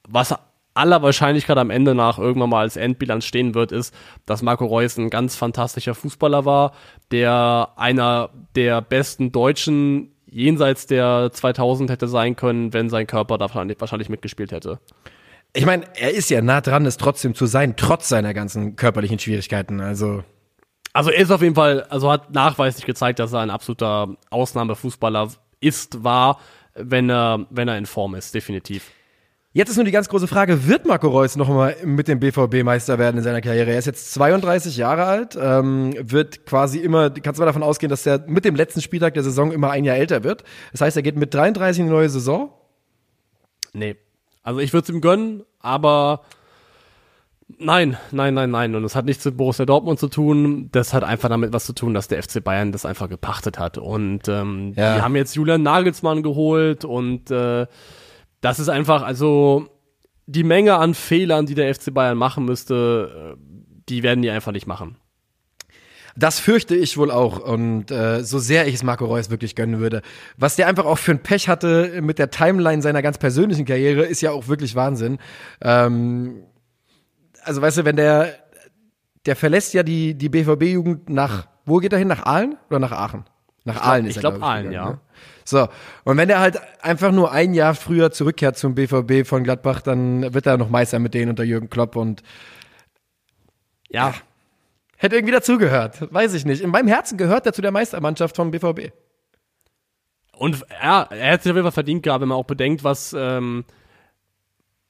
was 0.08 0.36
aller 0.74 1.02
Wahrscheinlichkeit 1.02 1.58
am 1.58 1.70
Ende 1.70 1.96
nach 1.96 2.20
irgendwann 2.20 2.50
mal 2.50 2.62
als 2.62 2.76
Endbilanz 2.76 3.26
stehen 3.26 3.56
wird, 3.56 3.72
ist, 3.72 3.94
dass 4.26 4.42
Marco 4.42 4.66
Reus 4.66 4.98
ein 4.98 5.10
ganz 5.10 5.36
fantastischer 5.36 5.96
Fußballer 5.96 6.46
war, 6.46 6.74
der 7.12 7.70
einer 7.78 8.30
der 8.56 8.82
besten 8.82 9.32
Deutschen 9.32 10.12
jenseits 10.26 10.86
der 10.86 11.30
2000 11.32 11.90
hätte 11.90 12.08
sein 12.08 12.36
können, 12.36 12.74
wenn 12.74 12.90
sein 12.90 13.08
Körper 13.08 13.38
da 13.38 13.48
wahrscheinlich 13.54 14.10
mitgespielt 14.10 14.52
hätte. 14.52 14.80
Ich 15.54 15.66
meine, 15.66 15.86
er 15.96 16.14
ist 16.14 16.30
ja 16.30 16.42
nah 16.42 16.60
dran, 16.60 16.86
es 16.86 16.98
trotzdem 16.98 17.34
zu 17.34 17.46
sein, 17.46 17.76
trotz 17.78 18.10
seiner 18.10 18.34
ganzen 18.34 18.76
körperlichen 18.76 19.18
Schwierigkeiten. 19.18 19.80
Also 19.80 20.24
also 20.96 21.10
er 21.10 21.22
ist 21.22 21.32
auf 21.32 21.42
jeden 21.42 21.56
Fall, 21.56 21.84
also 21.90 22.10
hat 22.10 22.34
nachweislich 22.34 22.86
gezeigt, 22.86 23.20
dass 23.20 23.34
er 23.34 23.42
ein 23.42 23.50
absoluter 23.50 24.16
Ausnahmefußballer 24.30 25.28
ist, 25.60 26.06
war 26.06 26.40
wenn 26.76 27.10
er, 27.10 27.48
wenn 27.50 27.68
er 27.68 27.78
in 27.78 27.86
Form 27.86 28.16
ist, 28.16 28.34
definitiv. 28.34 28.92
Jetzt 29.56 29.70
ist 29.70 29.78
nur 29.78 29.86
die 29.86 29.92
ganz 29.92 30.10
große 30.10 30.28
Frage, 30.28 30.68
wird 30.68 30.86
Marco 30.86 31.08
Reus 31.08 31.38
nochmal 31.38 31.78
mit 31.86 32.10
dem 32.10 32.20
BVB 32.20 32.64
Meister 32.64 33.00
werden 33.00 33.20
in 33.20 33.24
seiner 33.24 33.40
Karriere? 33.40 33.72
Er 33.72 33.80
ist 33.80 33.86
jetzt 33.86 34.14
32 34.14 34.76
Jahre 34.76 35.06
alt, 35.06 35.38
ähm, 35.42 35.96
wird 35.98 36.46
quasi 36.46 36.80
immer, 36.80 37.10
kannst 37.10 37.40
du 37.40 37.42
mal 37.42 37.46
davon 37.46 37.64
ausgehen, 37.64 37.90
dass 37.90 38.06
er 38.06 38.26
mit 38.28 38.44
dem 38.44 38.56
letzten 38.56 38.82
Spieltag 38.82 39.14
der 39.14 39.24
Saison 39.24 39.54
immer 39.54 39.72
ein 39.72 39.86
Jahr 39.86 39.96
älter 39.96 40.26
wird. 40.26 40.44
Das 40.74 40.82
heißt, 40.82 40.98
er 40.98 41.04
geht 41.04 41.16
mit 41.16 41.34
33 41.34 41.80
in 41.80 41.86
die 41.86 41.94
neue 41.94 42.10
Saison? 42.10 42.52
Nee. 43.72 43.96
Also 44.44 44.60
ich 44.60 44.74
würde 44.74 44.84
es 44.84 44.90
ihm 44.90 45.00
gönnen, 45.00 45.44
aber 45.60 46.24
Nein, 47.48 47.96
nein, 48.12 48.34
nein, 48.34 48.50
nein. 48.50 48.76
Und 48.76 48.84
es 48.84 48.96
hat 48.96 49.06
nichts 49.06 49.24
mit 49.24 49.38
Borussia 49.38 49.66
Dortmund 49.66 50.00
zu 50.00 50.08
tun. 50.08 50.70
Das 50.72 50.94
hat 50.94 51.04
einfach 51.04 51.30
damit 51.30 51.54
was 51.54 51.66
zu 51.66 51.74
tun, 51.74 51.94
dass 51.94 52.08
der 52.08 52.22
FC 52.22 52.44
Bayern 52.44 52.72
das 52.72 52.86
einfach 52.86 53.08
gepachtet 53.08 53.60
hat. 53.60 53.78
Und 53.78 54.28
ähm, 54.28 54.74
ja. 54.76 54.96
die 54.96 55.02
haben 55.02 55.16
jetzt 55.16 55.36
Julian 55.36 55.62
Nagelsmann 55.62 56.24
geholt 56.24 56.86
und 56.86 57.30
äh, 57.30 57.68
das 58.42 58.60
ist 58.60 58.70
einfach, 58.70 59.04
also 59.04 59.68
die 60.26 60.44
Menge 60.44 60.76
an 60.76 60.96
Fehlern, 60.96 61.46
die 61.46 61.54
der 61.54 61.74
FC 61.74 61.94
Bayern 61.94 62.18
machen 62.18 62.46
müsste, 62.46 63.36
äh, 63.36 63.42
die 63.90 64.02
werden 64.02 64.24
die 64.24 64.32
einfach 64.32 64.52
nicht 64.52 64.66
machen. 64.66 64.98
Das 66.18 66.40
fürchte 66.40 66.76
ich 66.76 66.98
wohl 66.98 67.12
auch. 67.12 67.40
Und 67.40 67.92
äh, 67.92 68.24
so 68.24 68.40
sehr 68.40 68.68
ich 68.68 68.76
es 68.76 68.84
Marco 68.84 69.06
Reus 69.06 69.30
wirklich 69.30 69.56
gönnen 69.56 69.80
würde. 69.80 70.02
Was 70.38 70.56
der 70.56 70.68
einfach 70.68 70.86
auch 70.86 70.98
für 70.98 71.12
ein 71.12 71.22
Pech 71.22 71.48
hatte 71.50 72.02
mit 72.02 72.18
der 72.18 72.32
Timeline 72.32 72.82
seiner 72.82 73.02
ganz 73.02 73.18
persönlichen 73.18 73.66
Karriere, 73.66 74.04
ist 74.04 74.22
ja 74.22 74.32
auch 74.32 74.48
wirklich 74.48 74.76
Wahnsinn. 74.76 75.20
Ähm, 75.62 76.44
also 77.46 77.62
weißt 77.62 77.78
du, 77.78 77.86
wenn 77.86 77.96
der, 77.96 78.34
der 79.26 79.36
verlässt 79.36 79.74
ja 79.74 79.84
die, 79.84 80.14
die 80.16 80.30
BVB-Jugend 80.30 81.10
nach, 81.10 81.48
wo 81.66 81.78
geht 81.78 81.94
er 81.94 82.00
hin? 82.00 82.08
Nach 82.08 82.26
Aalen 82.26 82.58
oder 82.70 82.80
nach 82.80 82.92
Aachen? 82.92 83.26
Nach 83.64 83.76
ich 83.76 83.82
Aalen 83.82 84.06
ist 84.06 84.12
ich 84.12 84.18
er, 84.18 84.22
glaub, 84.22 84.36
glaub 84.36 84.50
Aalen, 84.50 84.72
ja. 84.72 84.90
Ne? 84.92 85.00
So, 85.44 85.68
und 86.04 86.18
wenn 86.18 86.28
der 86.28 86.40
halt 86.40 86.60
einfach 86.82 87.12
nur 87.12 87.32
ein 87.32 87.54
Jahr 87.54 87.76
früher 87.76 88.12
zurückkehrt 88.12 88.58
zum 88.58 88.76
BVB 88.76 89.28
von 89.28 89.44
Gladbach, 89.44 89.82
dann 89.82 90.34
wird 90.34 90.46
er 90.46 90.58
noch 90.58 90.70
Meister 90.70 91.00
mit 91.00 91.14
denen 91.14 91.30
unter 91.30 91.44
Jürgen 91.44 91.70
Klopp 91.70 91.96
und 91.96 92.24
ja, 93.90 94.14
hätte 94.98 95.16
irgendwie 95.16 95.34
dazugehört, 95.34 96.12
weiß 96.14 96.34
ich 96.34 96.46
nicht. 96.46 96.62
In 96.62 96.72
meinem 96.72 96.88
Herzen 96.88 97.18
gehört 97.18 97.46
er 97.46 97.54
zu 97.54 97.62
der 97.62 97.72
Meistermannschaft 97.72 98.36
vom 98.36 98.52
BVB. 98.52 98.92
Und 100.34 100.66
ja, 100.82 101.04
er 101.04 101.32
hätte 101.32 101.44
sich 101.44 101.52
auf 101.52 101.56
jeden 101.56 101.66
Fall 101.66 101.72
verdient 101.72 102.04
gehabt, 102.04 102.22
wenn 102.22 102.30
man 102.30 102.38
auch 102.38 102.46
bedenkt, 102.46 102.84
was, 102.84 103.16
ähm, 103.18 103.66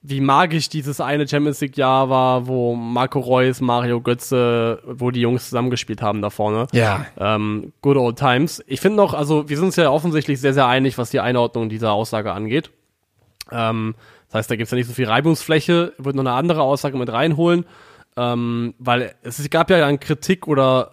wie 0.08 0.22
magisch 0.22 0.70
dieses 0.70 1.02
eine 1.02 1.28
Champions 1.28 1.60
League 1.62 1.78
Jahr 1.78 2.10
war, 2.10 2.48
wo 2.48 2.76
Marco 2.76 3.20
Reus, 3.20 3.60
Mario 3.60 4.02
Götze, 4.02 4.80
wo 4.86 5.10
die 5.10 5.22
Jungs 5.22 5.46
zusammengespielt 5.46 6.02
haben 6.02 6.22
da 6.22 6.30
vorne. 6.30 6.68
Ja. 6.74 7.08
Ähm, 7.18 7.74
good 7.82 7.98
old 7.98 8.18
times. 8.18 8.64
Ich 8.68 8.82
finde 8.82 8.98
noch, 8.98 9.14
also 9.14 9.50
wir 9.50 9.58
sind 9.58 9.68
uns 9.68 9.76
ja 9.76 9.90
offensichtlich 9.90 10.40
sehr, 10.40 10.54
sehr 10.54 10.68
einig, 10.68 10.98
was 10.98 11.10
die 11.10 11.20
Einordnung 11.20 11.70
dieser 11.70 11.92
Aussage 11.92 12.32
angeht. 12.34 12.70
Ähm, 13.52 13.96
das 14.28 14.36
heißt, 14.36 14.52
da 14.52 14.56
gibt's 14.56 14.72
ja 14.72 14.78
nicht 14.78 14.88
so 14.88 14.94
viel 14.94 15.08
Reibungsfläche. 15.08 15.94
Würde 15.98 16.18
noch 16.18 16.26
eine 16.26 16.34
andere 16.34 16.62
Aussage 16.62 16.98
mit 16.98 17.12
reinholen, 17.12 17.66
ähm, 18.16 18.76
weil 18.78 19.16
es 19.24 19.50
gab 19.50 19.70
ja 19.72 19.80
dann 19.80 20.00
Kritik 20.00 20.48
oder 20.48 20.92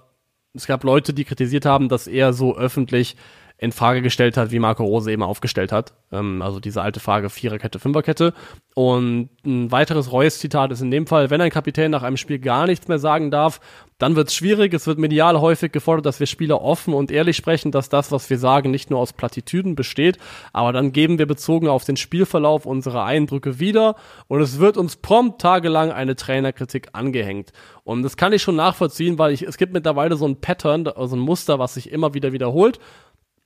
es 0.55 0.67
gab 0.67 0.85
Leute, 0.85 1.13
die 1.13 1.25
kritisiert 1.25 1.67
haben, 1.67 1.89
dass 1.89 2.07
er 2.07 2.33
so 2.33 2.57
öffentlich 2.57 3.17
in 3.63 3.71
Frage 3.71 4.03
gestellt 4.03 4.37
hat, 4.37 4.51
wie 4.51 4.59
Marco 4.59 4.83
Rose 4.83 5.13
eben 5.13 5.23
aufgestellt 5.23 5.71
hat. 5.71 5.93
Ähm, 6.11 6.43
also 6.43 6.59
diese 6.59 6.83
alte 6.83 6.99
Frage 6.99 7.31
Viererkette, 7.31 7.79
Fünferkette. 7.79 8.35
Und 8.75 9.29
ein 9.47 9.71
weiteres 9.71 10.11
Reus-Zitat 10.11 10.73
ist 10.73 10.81
in 10.81 10.91
dem 10.91 11.07
Fall, 11.07 11.31
wenn 11.31 11.41
ein 11.41 11.51
Kapitän 11.51 11.93
nach 11.93 12.03
einem 12.03 12.17
Spiel 12.17 12.41
gar 12.41 12.67
nichts 12.67 12.89
mehr 12.89 12.99
sagen 12.99 13.31
darf, 13.31 13.61
dann 13.99 14.17
wird 14.17 14.29
es 14.29 14.35
schwierig. 14.35 14.75
Es 14.75 14.89
wird 14.89 14.99
medial 14.99 15.41
häufig 15.41 15.71
gefordert, 15.71 16.07
dass 16.07 16.19
wir 16.19 16.27
Spieler 16.27 16.61
offen 16.61 16.93
und 16.93 17.13
ehrlich 17.13 17.37
sprechen, 17.37 17.71
dass 17.71 17.89
das, 17.89 18.11
was 18.11 18.29
wir 18.31 18.39
sagen, 18.39 18.73
nicht 18.73 18.91
nur 18.91 18.99
aus 18.99 19.13
Plattitüden 19.13 19.77
besteht, 19.77 20.19
aber 20.53 20.73
dann 20.73 20.91
geben 20.91 21.21
wir 21.21 21.27
bezogen 21.27 21.69
auf 21.69 21.85
den 21.85 21.97
Spielverlauf 21.97 22.67
unsere 22.67 23.05
Eindrücke 23.05 23.61
wieder 23.61 23.95
und 24.27 24.41
es 24.41 24.59
wird 24.59 24.77
uns 24.77 24.97
prompt 24.97 25.41
tagelang 25.41 25.93
eine 25.93 26.17
Trainerkritik 26.17 26.89
angehängt. 26.95 27.53
Und 27.85 28.03
das 28.03 28.17
kann 28.17 28.33
ich 28.33 28.43
schon 28.43 28.57
nachvollziehen, 28.57 29.21
weil 29.21 29.33
ich, 29.33 29.43
es 29.43 29.57
gibt 29.57 29.73
mittlerweile 29.73 30.17
so 30.17 30.27
ein 30.27 30.41
Pattern, 30.41 30.89
also 30.89 31.15
ein 31.15 31.21
Muster, 31.21 31.61
was 31.61 31.75
sich 31.75 31.93
immer 31.93 32.13
wieder 32.13 32.33
wiederholt. 32.33 32.81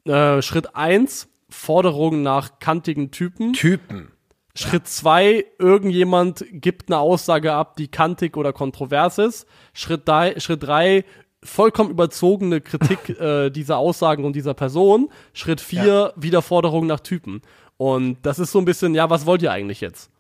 Äh, 0.07 0.43
Schritt 0.43 0.75
eins 0.75 1.29
Forderungen 1.49 2.23
nach 2.23 2.59
kantigen 2.59 3.11
Typen. 3.11 3.53
Typen. 3.53 4.13
Schritt 4.55 4.89
zwei 4.89 5.45
irgendjemand 5.59 6.45
gibt 6.51 6.89
eine 6.89 6.99
Aussage 6.99 7.53
ab, 7.53 7.77
die 7.77 7.89
kantig 7.89 8.37
oder 8.37 8.53
kontrovers 8.53 9.19
ist. 9.19 9.47
Schritt 9.75 10.09
drei, 10.09 10.39
Schritt 10.41 10.63
drei 10.63 11.05
vollkommen 11.43 11.91
überzogene 11.91 12.61
Kritik 12.61 13.09
äh, 13.21 13.51
dieser 13.51 13.77
Aussagen 13.77 14.25
und 14.25 14.35
dieser 14.35 14.55
Person. 14.55 15.11
Schritt 15.35 15.61
vier 15.61 15.85
ja. 15.85 16.13
Wiederforderung 16.17 16.87
nach 16.87 17.01
Typen. 17.01 17.43
Und 17.77 18.19
das 18.23 18.39
ist 18.39 18.53
so 18.53 18.59
ein 18.59 18.65
bisschen, 18.65 18.95
ja, 18.95 19.11
was 19.11 19.27
wollt 19.27 19.43
ihr 19.43 19.53
eigentlich 19.53 19.81
jetzt? 19.81 20.11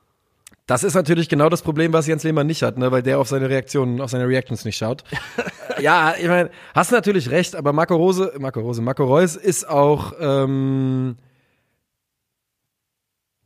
Das 0.66 0.82
ist 0.82 0.94
natürlich 0.94 1.28
genau 1.28 1.48
das 1.48 1.62
Problem, 1.62 1.92
was 1.92 2.08
Jens 2.08 2.24
Lehmann 2.24 2.48
nicht 2.48 2.62
hat, 2.62 2.76
ne, 2.76 2.90
weil 2.90 3.02
der 3.02 3.20
auf 3.20 3.28
seine 3.28 3.48
Reaktionen, 3.48 4.00
auf 4.00 4.10
seine 4.10 4.26
Reactions 4.26 4.64
nicht 4.64 4.76
schaut. 4.76 5.04
ja, 5.80 6.14
ich 6.18 6.26
meine, 6.26 6.50
hast 6.74 6.90
natürlich 6.90 7.30
recht, 7.30 7.54
aber 7.54 7.72
Marco 7.72 7.94
Rose, 7.94 8.32
Marco 8.38 8.60
Rose, 8.60 8.82
Marco 8.82 9.04
Reus 9.04 9.36
ist 9.36 9.68
auch 9.68 10.14
ähm, 10.18 11.16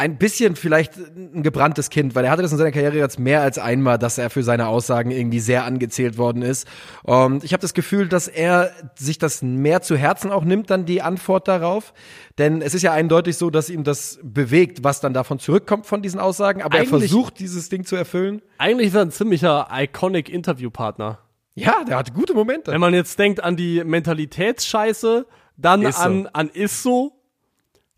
ein 0.01 0.17
bisschen 0.17 0.57
vielleicht 0.57 0.97
ein 0.97 1.43
gebranntes 1.43 1.91
Kind, 1.91 2.15
weil 2.15 2.25
er 2.25 2.31
hatte 2.31 2.41
das 2.41 2.53
in 2.53 2.57
seiner 2.57 2.73
Karriere 2.73 2.97
jetzt 2.97 3.19
mehr 3.19 3.43
als 3.43 3.59
einmal, 3.59 3.99
dass 3.99 4.17
er 4.17 4.31
für 4.31 4.43
seine 4.43 4.67
Aussagen 4.67 5.11
irgendwie 5.11 5.41
sehr 5.41 5.67
angezählt 5.67 6.17
worden 6.17 6.41
ist. 6.41 6.67
Und 7.03 7.45
ich 7.45 7.53
habe 7.53 7.61
das 7.61 7.75
Gefühl, 7.75 8.09
dass 8.09 8.27
er 8.27 8.71
sich 8.95 9.19
das 9.19 9.43
mehr 9.43 9.83
zu 9.83 9.99
Herzen 9.99 10.31
auch 10.31 10.43
nimmt, 10.43 10.71
dann 10.71 10.87
die 10.87 11.03
Antwort 11.03 11.49
darauf. 11.49 11.93
Denn 12.39 12.63
es 12.63 12.73
ist 12.73 12.81
ja 12.81 12.95
eindeutig 12.95 13.37
so, 13.37 13.51
dass 13.51 13.69
ihm 13.69 13.85
das 13.85 14.19
bewegt, 14.23 14.83
was 14.83 15.03
dann 15.03 15.13
davon 15.13 15.39
zurückkommt 15.39 15.85
von 15.85 16.01
diesen 16.01 16.19
Aussagen. 16.19 16.63
Aber 16.63 16.79
eigentlich, 16.79 16.93
er 16.93 16.99
versucht, 17.01 17.39
dieses 17.39 17.69
Ding 17.69 17.85
zu 17.85 17.95
erfüllen. 17.95 18.41
Eigentlich 18.57 18.89
ist 18.89 18.95
er 18.95 19.03
ein 19.03 19.11
ziemlicher 19.11 19.69
iconic 19.71 20.31
Interviewpartner. 20.31 21.19
Ja, 21.55 21.85
der 21.87 21.99
hat 21.99 22.15
gute 22.15 22.33
Momente. 22.33 22.73
Wenn 22.73 22.81
man 22.81 22.95
jetzt 22.95 23.19
denkt 23.19 23.45
an 23.45 23.55
die 23.55 23.85
Mentalitätsscheiße, 23.85 25.27
dann 25.59 25.83
ist 25.83 25.99
an, 25.99 26.23
so. 26.23 26.31
an 26.33 26.51
Isso, 26.55 27.20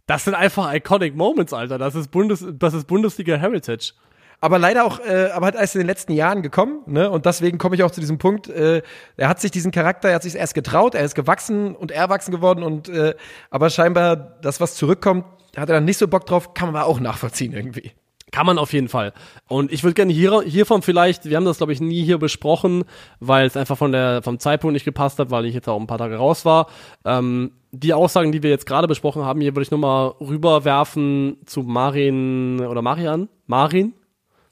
das 0.06 0.24
sind 0.24 0.34
einfach 0.34 0.72
iconic 0.72 1.16
Moments, 1.16 1.52
Alter. 1.52 1.78
Das 1.78 1.94
ist, 1.94 2.10
Bundes 2.10 2.44
das 2.52 2.74
ist 2.74 2.86
Bundesliga 2.86 3.36
Heritage. 3.36 3.92
Aber 4.40 4.58
leider 4.58 4.84
auch, 4.84 4.98
äh, 4.98 5.30
aber 5.32 5.46
halt 5.46 5.54
erst 5.54 5.76
in 5.76 5.82
den 5.82 5.86
letzten 5.86 6.12
Jahren 6.12 6.42
gekommen, 6.42 6.80
ne? 6.86 7.08
Und 7.08 7.26
deswegen 7.26 7.58
komme 7.58 7.76
ich 7.76 7.84
auch 7.84 7.92
zu 7.92 8.00
diesem 8.00 8.18
Punkt. 8.18 8.48
Äh, 8.48 8.82
er 9.16 9.28
hat 9.28 9.40
sich 9.40 9.52
diesen 9.52 9.70
Charakter, 9.70 10.08
er 10.08 10.16
hat 10.16 10.24
sich 10.24 10.34
erst 10.34 10.54
getraut, 10.54 10.96
er 10.96 11.04
ist 11.04 11.14
gewachsen 11.14 11.76
und 11.76 11.92
erwachsen 11.92 12.32
geworden 12.32 12.64
und 12.64 12.88
äh, 12.88 13.14
aber 13.50 13.70
scheinbar 13.70 14.16
das, 14.16 14.60
was 14.60 14.74
zurückkommt, 14.74 15.26
hat 15.56 15.68
er 15.68 15.76
dann 15.76 15.84
nicht 15.84 15.98
so 15.98 16.08
Bock 16.08 16.26
drauf, 16.26 16.54
kann 16.54 16.72
man 16.72 16.82
aber 16.82 16.90
auch 16.90 16.98
nachvollziehen 16.98 17.52
irgendwie. 17.52 17.92
Kann 18.32 18.46
man 18.46 18.58
auf 18.58 18.72
jeden 18.72 18.88
Fall. 18.88 19.12
Und 19.46 19.70
ich 19.70 19.84
würde 19.84 19.94
gerne 19.94 20.12
hier, 20.12 20.42
hiervon 20.42 20.82
vielleicht, 20.82 21.26
wir 21.26 21.36
haben 21.36 21.44
das 21.44 21.58
glaube 21.58 21.72
ich 21.72 21.80
nie 21.80 22.02
hier 22.02 22.18
besprochen, 22.18 22.82
weil 23.20 23.46
es 23.46 23.56
einfach 23.56 23.78
von 23.78 23.92
der, 23.92 24.22
vom 24.22 24.40
Zeitpunkt 24.40 24.72
nicht 24.72 24.84
gepasst 24.84 25.20
hat, 25.20 25.30
weil 25.30 25.44
ich 25.44 25.54
jetzt 25.54 25.68
auch 25.68 25.78
ein 25.78 25.86
paar 25.86 25.98
Tage 25.98 26.16
raus 26.16 26.44
war. 26.44 26.66
Ähm, 27.04 27.52
die 27.72 27.94
Aussagen, 27.94 28.32
die 28.32 28.42
wir 28.42 28.50
jetzt 28.50 28.66
gerade 28.66 28.86
besprochen 28.86 29.24
haben, 29.24 29.40
hier 29.40 29.54
würde 29.54 29.62
ich 29.62 29.70
nochmal 29.70 30.14
rüberwerfen 30.20 31.38
zu 31.46 31.62
Marin 31.62 32.60
oder 32.60 32.82
Marian, 32.82 33.28
Marin 33.46 33.94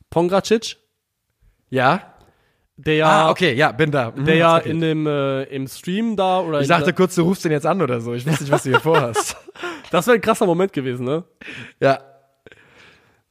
Pongracic. 0.09 0.77
Ja. 1.68 2.03
Der 2.77 2.95
ja, 2.95 3.27
ah, 3.27 3.31
okay, 3.31 3.53
ja, 3.53 3.73
bin 3.73 3.91
da. 3.91 4.11
Mhm, 4.11 4.25
der 4.25 4.37
ja 4.37 4.57
in 4.57 4.81
dem 4.81 5.07
äh, 5.07 5.43
im 5.45 5.68
Stream 5.68 6.16
da 6.16 6.41
oder 6.41 6.62
Ich 6.62 6.68
dachte 6.68 6.95
kurz, 6.95 7.14
du 7.14 7.23
rufst 7.23 7.45
den 7.45 7.53
jetzt 7.53 7.66
an 7.66 7.83
oder 7.83 8.01
so. 8.01 8.14
Ich 8.14 8.27
wusste 8.27 8.43
nicht, 8.43 8.53
was 8.53 8.62
du 8.62 8.71
hier 8.71 8.81
vorhast. 8.81 9.37
das 9.91 10.07
wäre 10.07 10.16
ein 10.16 10.23
krasser 10.23 10.47
Moment 10.47 10.73
gewesen, 10.73 11.05
ne? 11.05 11.25
Ja. 11.79 12.01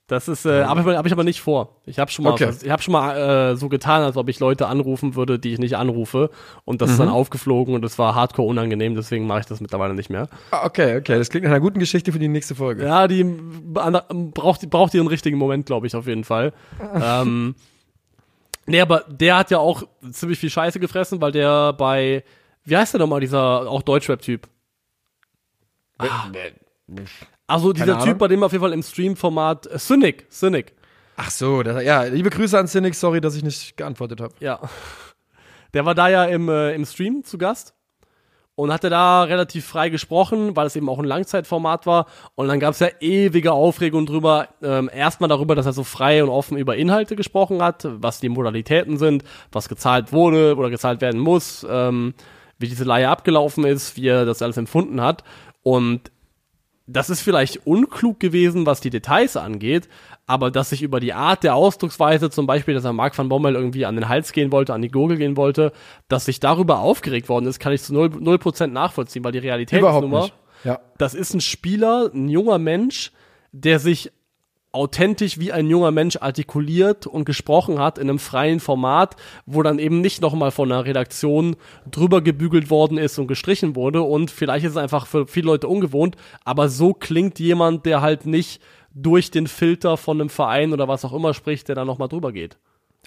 Das 0.09 0.27
ist, 0.27 0.43
äh, 0.43 0.63
aber 0.63 0.97
hab 0.97 1.05
ich 1.05 1.11
aber 1.11 1.23
nicht 1.23 1.39
vor. 1.39 1.75
Ich 1.85 1.99
habe 1.99 2.09
schon 2.09 2.25
mal, 2.25 2.31
okay. 2.31 2.51
ich 2.63 2.71
habe 2.71 2.81
schon 2.81 2.93
mal 2.93 3.51
äh, 3.51 3.55
so 3.55 3.69
getan, 3.69 4.01
als 4.01 4.17
ob 4.17 4.27
ich 4.27 4.39
Leute 4.39 4.65
anrufen 4.65 5.13
würde, 5.13 5.37
die 5.37 5.53
ich 5.53 5.59
nicht 5.59 5.77
anrufe, 5.77 6.31
und 6.65 6.81
das 6.81 6.89
mhm. 6.89 6.91
ist 6.93 6.99
dann 6.99 7.07
mhm. 7.09 7.13
aufgeflogen 7.13 7.75
und 7.75 7.85
es 7.85 7.99
war 7.99 8.15
hardcore 8.15 8.47
unangenehm. 8.47 8.95
Deswegen 8.95 9.27
mache 9.27 9.41
ich 9.41 9.45
das 9.45 9.61
mittlerweile 9.61 9.93
nicht 9.93 10.09
mehr. 10.09 10.27
Ah, 10.49 10.65
okay, 10.65 10.97
okay, 10.97 11.19
das 11.19 11.29
klingt 11.29 11.43
nach 11.43 11.51
einer 11.51 11.59
guten 11.59 11.77
Geschichte 11.77 12.11
für 12.11 12.17
die 12.17 12.27
nächste 12.27 12.55
Folge. 12.55 12.83
Ja, 12.83 13.07
die 13.07 13.23
braucht, 13.23 14.67
braucht 14.71 14.95
ihren 14.95 15.05
richtigen 15.05 15.37
Moment, 15.37 15.67
glaube 15.67 15.85
ich, 15.85 15.95
auf 15.95 16.07
jeden 16.07 16.23
Fall. 16.23 16.53
ähm, 16.99 17.53
nee, 18.65 18.81
aber 18.81 19.03
der 19.07 19.37
hat 19.37 19.51
ja 19.51 19.59
auch 19.59 19.83
ziemlich 20.11 20.39
viel 20.39 20.49
Scheiße 20.49 20.79
gefressen, 20.79 21.21
weil 21.21 21.33
der 21.33 21.73
bei, 21.73 22.23
wie 22.63 22.75
heißt 22.75 22.95
der 22.95 22.99
nochmal, 22.99 23.19
dieser 23.19 23.69
auch 23.69 23.83
Deutschrap-Typ? 23.83 24.47
Ah. 25.99 26.25
Also 27.49 27.73
dieser 27.73 27.99
Typ, 27.99 28.17
bei 28.17 28.27
dem 28.27 28.43
auf 28.43 28.51
jeden 28.51 28.61
Fall 28.61 28.73
im 28.73 28.83
Stream-Format 28.83 29.67
äh, 29.67 29.77
Cynic, 29.79 30.27
Cynic. 30.31 30.73
Ach 31.17 31.31
so, 31.31 31.63
das, 31.63 31.83
ja, 31.83 32.03
liebe 32.03 32.29
Grüße 32.29 32.57
an 32.57 32.67
Cynic, 32.67 32.95
sorry, 32.95 33.19
dass 33.21 33.35
ich 33.35 33.43
nicht 33.43 33.75
geantwortet 33.75 34.21
habe. 34.21 34.33
Ja. 34.39 34.59
Der 35.73 35.85
war 35.85 35.95
da 35.95 36.07
ja 36.09 36.25
im, 36.25 36.49
äh, 36.49 36.73
im 36.73 36.85
Stream 36.85 37.23
zu 37.23 37.37
Gast 37.37 37.73
und 38.55 38.73
hatte 38.73 38.89
da 38.89 39.23
relativ 39.23 39.65
frei 39.65 39.89
gesprochen, 39.89 40.55
weil 40.55 40.67
es 40.67 40.75
eben 40.75 40.89
auch 40.89 40.99
ein 40.99 41.05
Langzeitformat 41.05 41.85
war. 41.85 42.07
Und 42.35 42.49
dann 42.49 42.59
gab 42.59 42.73
es 42.73 42.79
ja 42.79 42.89
ewige 42.99 43.53
Aufregung 43.53 44.05
drüber. 44.05 44.49
Ähm, 44.61 44.89
erstmal 44.93 45.29
darüber, 45.29 45.55
dass 45.55 45.65
er 45.65 45.73
so 45.73 45.83
frei 45.83 46.23
und 46.23 46.29
offen 46.29 46.57
über 46.57 46.75
Inhalte 46.75 47.15
gesprochen 47.15 47.61
hat, 47.61 47.87
was 47.89 48.19
die 48.19 48.29
Modalitäten 48.29 48.97
sind, 48.97 49.23
was 49.51 49.69
gezahlt 49.69 50.11
wurde 50.11 50.55
oder 50.57 50.69
gezahlt 50.69 50.99
werden 50.99 51.21
muss, 51.21 51.65
ähm, 51.69 52.13
wie 52.57 52.67
diese 52.67 52.83
Leihe 52.83 53.07
abgelaufen 53.07 53.63
ist, 53.63 53.95
wie 53.95 54.07
er 54.07 54.25
das 54.25 54.41
alles 54.41 54.57
empfunden 54.57 55.01
hat. 55.01 55.23
Und 55.63 56.11
das 56.91 57.09
ist 57.09 57.21
vielleicht 57.21 57.67
unklug 57.67 58.19
gewesen, 58.19 58.65
was 58.65 58.81
die 58.81 58.89
Details 58.89 59.37
angeht, 59.37 59.87
aber 60.25 60.49
dass 60.49 60.71
sich 60.71 60.81
über 60.81 60.99
die 60.99 61.13
Art 61.13 61.43
der 61.43 61.55
Ausdrucksweise, 61.55 62.31
zum 62.31 62.47
Beispiel, 62.47 62.73
dass 62.73 62.83
er 62.83 62.93
Mark 62.93 63.15
van 63.17 63.29
Bommel 63.29 63.55
irgendwie 63.55 63.85
an 63.85 63.95
den 63.95 64.09
Hals 64.09 64.31
gehen 64.31 64.51
wollte, 64.51 64.73
an 64.73 64.81
die 64.81 64.89
Gurgel 64.89 65.17
gehen 65.17 65.37
wollte, 65.37 65.71
dass 66.07 66.25
sich 66.25 66.39
darüber 66.39 66.79
aufgeregt 66.79 67.29
worden 67.29 67.45
ist, 67.45 67.59
kann 67.59 67.73
ich 67.73 67.83
zu 67.83 67.93
0%, 67.93 68.19
0 68.19 68.67
nachvollziehen, 68.67 69.23
weil 69.23 69.31
die 69.31 69.39
Realität 69.39 69.79
Überhaupt 69.79 70.03
ist 70.05 70.09
nun 70.09 70.19
mal, 70.19 70.29
ja. 70.63 70.79
das 70.97 71.13
ist 71.13 71.33
ein 71.33 71.41
Spieler, 71.41 72.09
ein 72.13 72.27
junger 72.27 72.57
Mensch, 72.57 73.11
der 73.51 73.79
sich 73.79 74.11
authentisch 74.71 75.39
wie 75.39 75.51
ein 75.51 75.67
junger 75.67 75.91
Mensch 75.91 76.17
artikuliert 76.17 77.07
und 77.07 77.25
gesprochen 77.25 77.79
hat 77.79 77.97
in 77.97 78.09
einem 78.09 78.19
freien 78.19 78.59
Format, 78.59 79.15
wo 79.45 79.63
dann 79.63 79.79
eben 79.79 80.01
nicht 80.01 80.21
nochmal 80.21 80.51
von 80.51 80.71
einer 80.71 80.85
Redaktion 80.85 81.55
drüber 81.89 82.21
gebügelt 82.21 82.69
worden 82.69 82.97
ist 82.97 83.17
und 83.17 83.27
gestrichen 83.27 83.75
wurde 83.75 84.01
und 84.01 84.29
vielleicht 84.29 84.65
ist 84.65 84.71
es 84.71 84.77
einfach 84.77 85.07
für 85.07 85.27
viele 85.27 85.47
Leute 85.47 85.67
ungewohnt, 85.67 86.15
aber 86.45 86.69
so 86.69 86.93
klingt 86.93 87.39
jemand, 87.39 87.85
der 87.85 88.01
halt 88.01 88.25
nicht 88.25 88.61
durch 88.93 89.31
den 89.31 89.47
Filter 89.47 89.97
von 89.97 90.19
einem 90.19 90.29
Verein 90.29 90.73
oder 90.73 90.87
was 90.87 91.05
auch 91.05 91.13
immer 91.13 91.33
spricht, 91.33 91.67
der 91.67 91.75
da 91.75 91.85
nochmal 91.85 92.09
drüber 92.09 92.31
geht. 92.31 92.57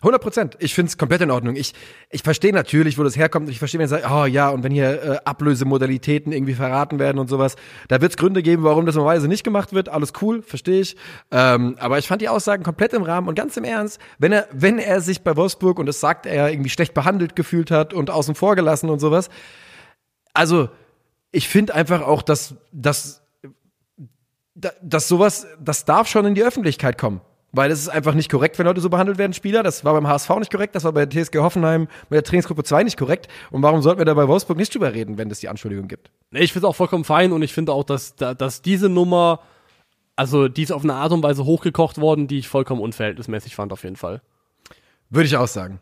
100 0.00 0.20
Prozent. 0.20 0.56
Ich 0.58 0.74
finde 0.74 0.88
es 0.88 0.98
komplett 0.98 1.20
in 1.20 1.30
Ordnung. 1.30 1.54
Ich, 1.54 1.74
ich 2.10 2.22
verstehe 2.22 2.52
natürlich, 2.52 2.98
wo 2.98 3.04
das 3.04 3.16
herkommt. 3.16 3.48
Ich 3.48 3.60
verstehe, 3.60 3.78
wenn 3.78 3.84
ihr 3.84 3.88
sagt, 3.88 4.10
oh 4.10 4.24
ja, 4.24 4.48
und 4.48 4.64
wenn 4.64 4.72
hier 4.72 5.02
äh, 5.02 5.18
Ablösemodalitäten 5.24 6.32
irgendwie 6.32 6.54
verraten 6.54 6.98
werden 6.98 7.18
und 7.20 7.28
sowas, 7.28 7.54
da 7.86 8.00
wird 8.00 8.10
es 8.10 8.16
Gründe 8.16 8.42
geben, 8.42 8.64
warum 8.64 8.84
das 8.84 8.96
normalerweise 8.96 9.28
nicht 9.28 9.44
gemacht 9.44 9.72
wird. 9.72 9.88
Alles 9.88 10.12
cool, 10.20 10.42
verstehe 10.42 10.80
ich. 10.80 10.96
Ähm, 11.30 11.76
aber 11.78 11.98
ich 11.98 12.08
fand 12.08 12.20
die 12.20 12.28
Aussagen 12.28 12.64
komplett 12.64 12.94
im 12.94 13.02
Rahmen 13.02 13.28
und 13.28 13.36
ganz 13.36 13.56
im 13.56 13.62
Ernst, 13.62 14.00
wenn 14.18 14.32
er, 14.32 14.48
wenn 14.50 14.78
er 14.78 15.00
sich 15.00 15.22
bei 15.22 15.36
Wolfsburg, 15.36 15.78
und 15.78 15.86
das 15.86 16.00
sagt 16.00 16.26
er, 16.26 16.50
irgendwie 16.50 16.70
schlecht 16.70 16.94
behandelt 16.94 17.36
gefühlt 17.36 17.70
hat 17.70 17.94
und 17.94 18.10
außen 18.10 18.34
vor 18.34 18.56
gelassen 18.56 18.90
und 18.90 18.98
sowas. 18.98 19.30
Also, 20.34 20.68
ich 21.30 21.48
finde 21.48 21.74
einfach 21.74 22.02
auch, 22.02 22.22
dass, 22.22 22.56
dass, 22.72 23.22
dass 24.54 25.06
sowas, 25.06 25.46
das 25.60 25.84
darf 25.84 26.08
schon 26.08 26.26
in 26.26 26.34
die 26.34 26.42
Öffentlichkeit 26.42 26.98
kommen. 26.98 27.20
Weil 27.54 27.70
es 27.70 27.80
ist 27.80 27.88
einfach 27.90 28.14
nicht 28.14 28.30
korrekt, 28.30 28.58
wenn 28.58 28.64
Leute 28.66 28.80
so 28.80 28.88
behandelt 28.88 29.18
werden, 29.18 29.34
Spieler. 29.34 29.62
Das 29.62 29.84
war 29.84 29.92
beim 29.92 30.08
HSV 30.08 30.30
nicht 30.38 30.50
korrekt, 30.50 30.74
das 30.74 30.84
war 30.84 30.92
bei 30.92 31.04
TSG 31.04 31.36
Hoffenheim 31.38 31.82
mit 32.08 32.12
der 32.16 32.22
Trainingsgruppe 32.22 32.64
2 32.64 32.82
nicht 32.84 32.96
korrekt. 32.96 33.28
Und 33.50 33.62
warum 33.62 33.82
sollten 33.82 33.98
wir 34.00 34.06
da 34.06 34.14
bei 34.14 34.26
Wolfsburg 34.26 34.56
nicht 34.56 34.74
drüber 34.74 34.94
reden, 34.94 35.18
wenn 35.18 35.30
es 35.30 35.40
die 35.40 35.48
Anschuldigung 35.50 35.86
gibt? 35.86 36.10
Ich 36.30 36.52
finde 36.54 36.66
es 36.66 36.70
auch 36.70 36.76
vollkommen 36.76 37.04
fein 37.04 37.30
und 37.32 37.42
ich 37.42 37.52
finde 37.52 37.72
auch, 37.72 37.84
dass, 37.84 38.16
da- 38.16 38.32
dass 38.32 38.62
diese 38.62 38.88
Nummer, 38.88 39.40
also 40.16 40.48
die 40.48 40.62
ist 40.62 40.72
auf 40.72 40.82
eine 40.82 40.94
Art 40.94 41.12
und 41.12 41.22
Weise 41.22 41.44
hochgekocht 41.44 41.98
worden, 42.00 42.26
die 42.26 42.38
ich 42.38 42.48
vollkommen 42.48 42.80
unverhältnismäßig 42.80 43.54
fand, 43.54 43.70
auf 43.72 43.84
jeden 43.84 43.96
Fall. 43.96 44.22
Würde 45.10 45.26
ich 45.26 45.36
auch 45.36 45.46
sagen. 45.48 45.78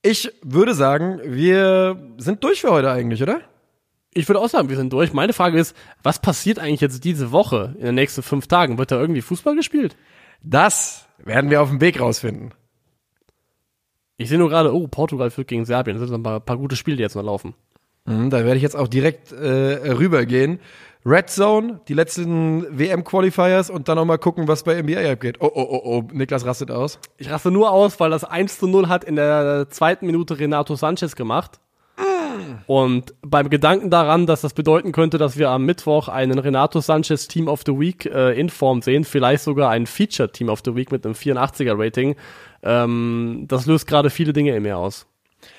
Ich 0.00 0.32
würde 0.42 0.72
sagen, 0.74 1.20
wir 1.24 1.96
sind 2.16 2.42
durch 2.42 2.62
für 2.62 2.70
heute 2.70 2.90
eigentlich, 2.90 3.22
oder? 3.22 3.42
Ich 4.14 4.28
würde 4.28 4.40
auch 4.40 4.48
sagen, 4.48 4.70
wir 4.70 4.76
sind 4.76 4.92
durch. 4.94 5.12
Meine 5.12 5.34
Frage 5.34 5.58
ist, 5.58 5.76
was 6.02 6.18
passiert 6.20 6.58
eigentlich 6.58 6.80
jetzt 6.80 7.04
diese 7.04 7.32
Woche, 7.32 7.74
in 7.78 7.84
den 7.84 7.94
nächsten 7.96 8.22
fünf 8.22 8.46
Tagen? 8.46 8.78
Wird 8.78 8.90
da 8.90 8.98
irgendwie 8.98 9.20
Fußball 9.22 9.54
gespielt? 9.54 9.94
Das 10.42 11.06
werden 11.18 11.50
wir 11.50 11.62
auf 11.62 11.70
dem 11.70 11.80
Weg 11.80 12.00
rausfinden. 12.00 12.52
Ich 14.16 14.28
sehe 14.28 14.38
nur 14.38 14.48
gerade, 14.48 14.74
oh, 14.74 14.86
Portugal 14.88 15.30
führt 15.30 15.48
gegen 15.48 15.64
Serbien. 15.64 15.98
Das 15.98 16.08
sind 16.08 16.14
ein 16.14 16.22
paar, 16.22 16.40
paar 16.40 16.56
gute 16.56 16.76
Spiele, 16.76 16.96
die 16.96 17.02
jetzt 17.02 17.16
noch 17.16 17.24
laufen. 17.24 17.54
Mhm, 18.04 18.30
da 18.30 18.38
werde 18.38 18.56
ich 18.56 18.62
jetzt 18.62 18.76
auch 18.76 18.88
direkt 18.88 19.32
äh, 19.32 19.90
rübergehen. 19.92 20.60
Red 21.04 21.30
Zone, 21.30 21.80
die 21.88 21.94
letzten 21.94 22.78
WM-Qualifiers 22.78 23.70
und 23.70 23.88
dann 23.88 23.96
noch 23.96 24.04
mal 24.04 24.18
gucken, 24.18 24.46
was 24.46 24.62
bei 24.62 24.80
NBA 24.80 25.10
abgeht. 25.10 25.38
Oh, 25.40 25.50
oh, 25.52 25.66
oh, 25.68 25.80
oh, 25.84 26.04
Niklas 26.12 26.46
rastet 26.46 26.70
aus. 26.70 27.00
Ich 27.16 27.28
raste 27.28 27.50
nur 27.50 27.72
aus, 27.72 27.98
weil 27.98 28.10
das 28.10 28.22
1 28.22 28.58
zu 28.58 28.68
0 28.68 28.88
hat 28.88 29.02
in 29.02 29.16
der 29.16 29.66
zweiten 29.70 30.06
Minute 30.06 30.38
Renato 30.38 30.76
Sanchez 30.76 31.16
gemacht. 31.16 31.58
Und 32.66 33.14
beim 33.22 33.50
Gedanken 33.50 33.90
daran, 33.90 34.26
dass 34.26 34.40
das 34.40 34.54
bedeuten 34.54 34.92
könnte, 34.92 35.18
dass 35.18 35.36
wir 35.36 35.50
am 35.50 35.64
Mittwoch 35.64 36.08
einen 36.08 36.38
Renato 36.38 36.80
Sanchez 36.80 37.28
Team 37.28 37.48
of 37.48 37.62
the 37.66 37.78
Week 37.78 38.06
äh, 38.06 38.38
in 38.38 38.48
Form 38.48 38.82
sehen, 38.82 39.04
vielleicht 39.04 39.44
sogar 39.44 39.70
ein 39.70 39.86
Feature 39.86 40.30
Team 40.30 40.48
of 40.48 40.60
the 40.64 40.74
Week 40.74 40.92
mit 40.92 41.04
einem 41.04 41.14
84er 41.14 41.78
Rating, 41.78 42.16
ähm, 42.62 43.44
das 43.48 43.66
löst 43.66 43.86
gerade 43.86 44.10
viele 44.10 44.32
Dinge 44.32 44.54
in 44.56 44.62
mir 44.62 44.78
aus. 44.78 45.06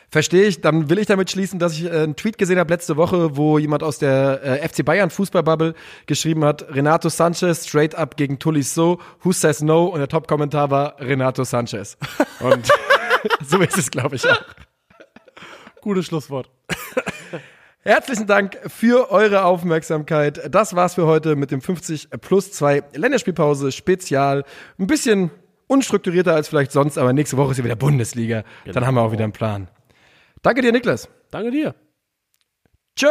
Verstehe 0.09 0.43
ich. 0.43 0.61
Dann 0.61 0.89
will 0.89 0.99
ich 0.99 1.07
damit 1.07 1.31
schließen, 1.31 1.59
dass 1.59 1.73
ich 1.73 1.85
äh, 1.85 1.89
einen 1.89 2.15
Tweet 2.15 2.37
gesehen 2.37 2.59
habe 2.59 2.71
letzte 2.71 2.97
Woche, 2.97 3.35
wo 3.35 3.57
jemand 3.57 3.83
aus 3.83 3.97
der 3.97 4.43
äh, 4.43 4.69
FC 4.69 4.85
Bayern 4.85 5.09
Fußballbubble 5.09 5.73
geschrieben 6.05 6.45
hat, 6.45 6.73
Renato 6.73 7.09
Sanchez 7.09 7.67
straight 7.67 7.95
up 7.95 8.15
gegen 8.15 8.37
Tolisso, 8.37 8.99
who 9.23 9.31
says 9.31 9.61
no? 9.61 9.85
Und 9.85 9.99
der 9.99 10.07
Top-Kommentar 10.07 10.69
war 10.69 10.99
Renato 10.99 11.43
Sanchez. 11.43 11.97
Und 12.39 12.69
so 13.45 13.59
ist 13.61 13.77
es, 13.77 13.91
glaube 13.91 14.15
ich, 14.15 14.29
auch. 14.29 14.41
Gutes 15.83 16.05
Schlusswort. 16.05 16.49
Herzlichen 17.81 18.25
Dank 18.25 18.57
für 18.67 19.11
eure 19.11 19.43
Aufmerksamkeit. 19.43 20.41
Das 20.49 20.77
war's 20.77 20.93
für 20.95 21.05
heute 21.05 21.35
mit 21.35 21.51
dem 21.51 21.59
50 21.59 22.09
plus 22.21 22.53
2 22.53 22.83
Länderspielpause 22.93 23.73
Spezial. 23.73 24.45
Ein 24.79 24.87
bisschen 24.87 25.29
unstrukturierter 25.67 26.33
als 26.33 26.47
vielleicht 26.47 26.71
sonst, 26.71 26.97
aber 26.97 27.11
nächste 27.11 27.35
Woche 27.35 27.51
ist 27.51 27.57
ja 27.57 27.65
wieder 27.65 27.75
Bundesliga. 27.75 28.45
Dann 28.65 28.87
haben 28.87 28.95
wir 28.95 29.01
auch 29.01 29.11
wieder 29.11 29.25
einen 29.25 29.33
Plan. 29.33 29.67
Danke 30.41 30.61
dir, 30.61 30.71
Niklas. 30.71 31.09
Danke 31.31 31.51
dir. 31.51 31.75
Tschö. 32.95 33.09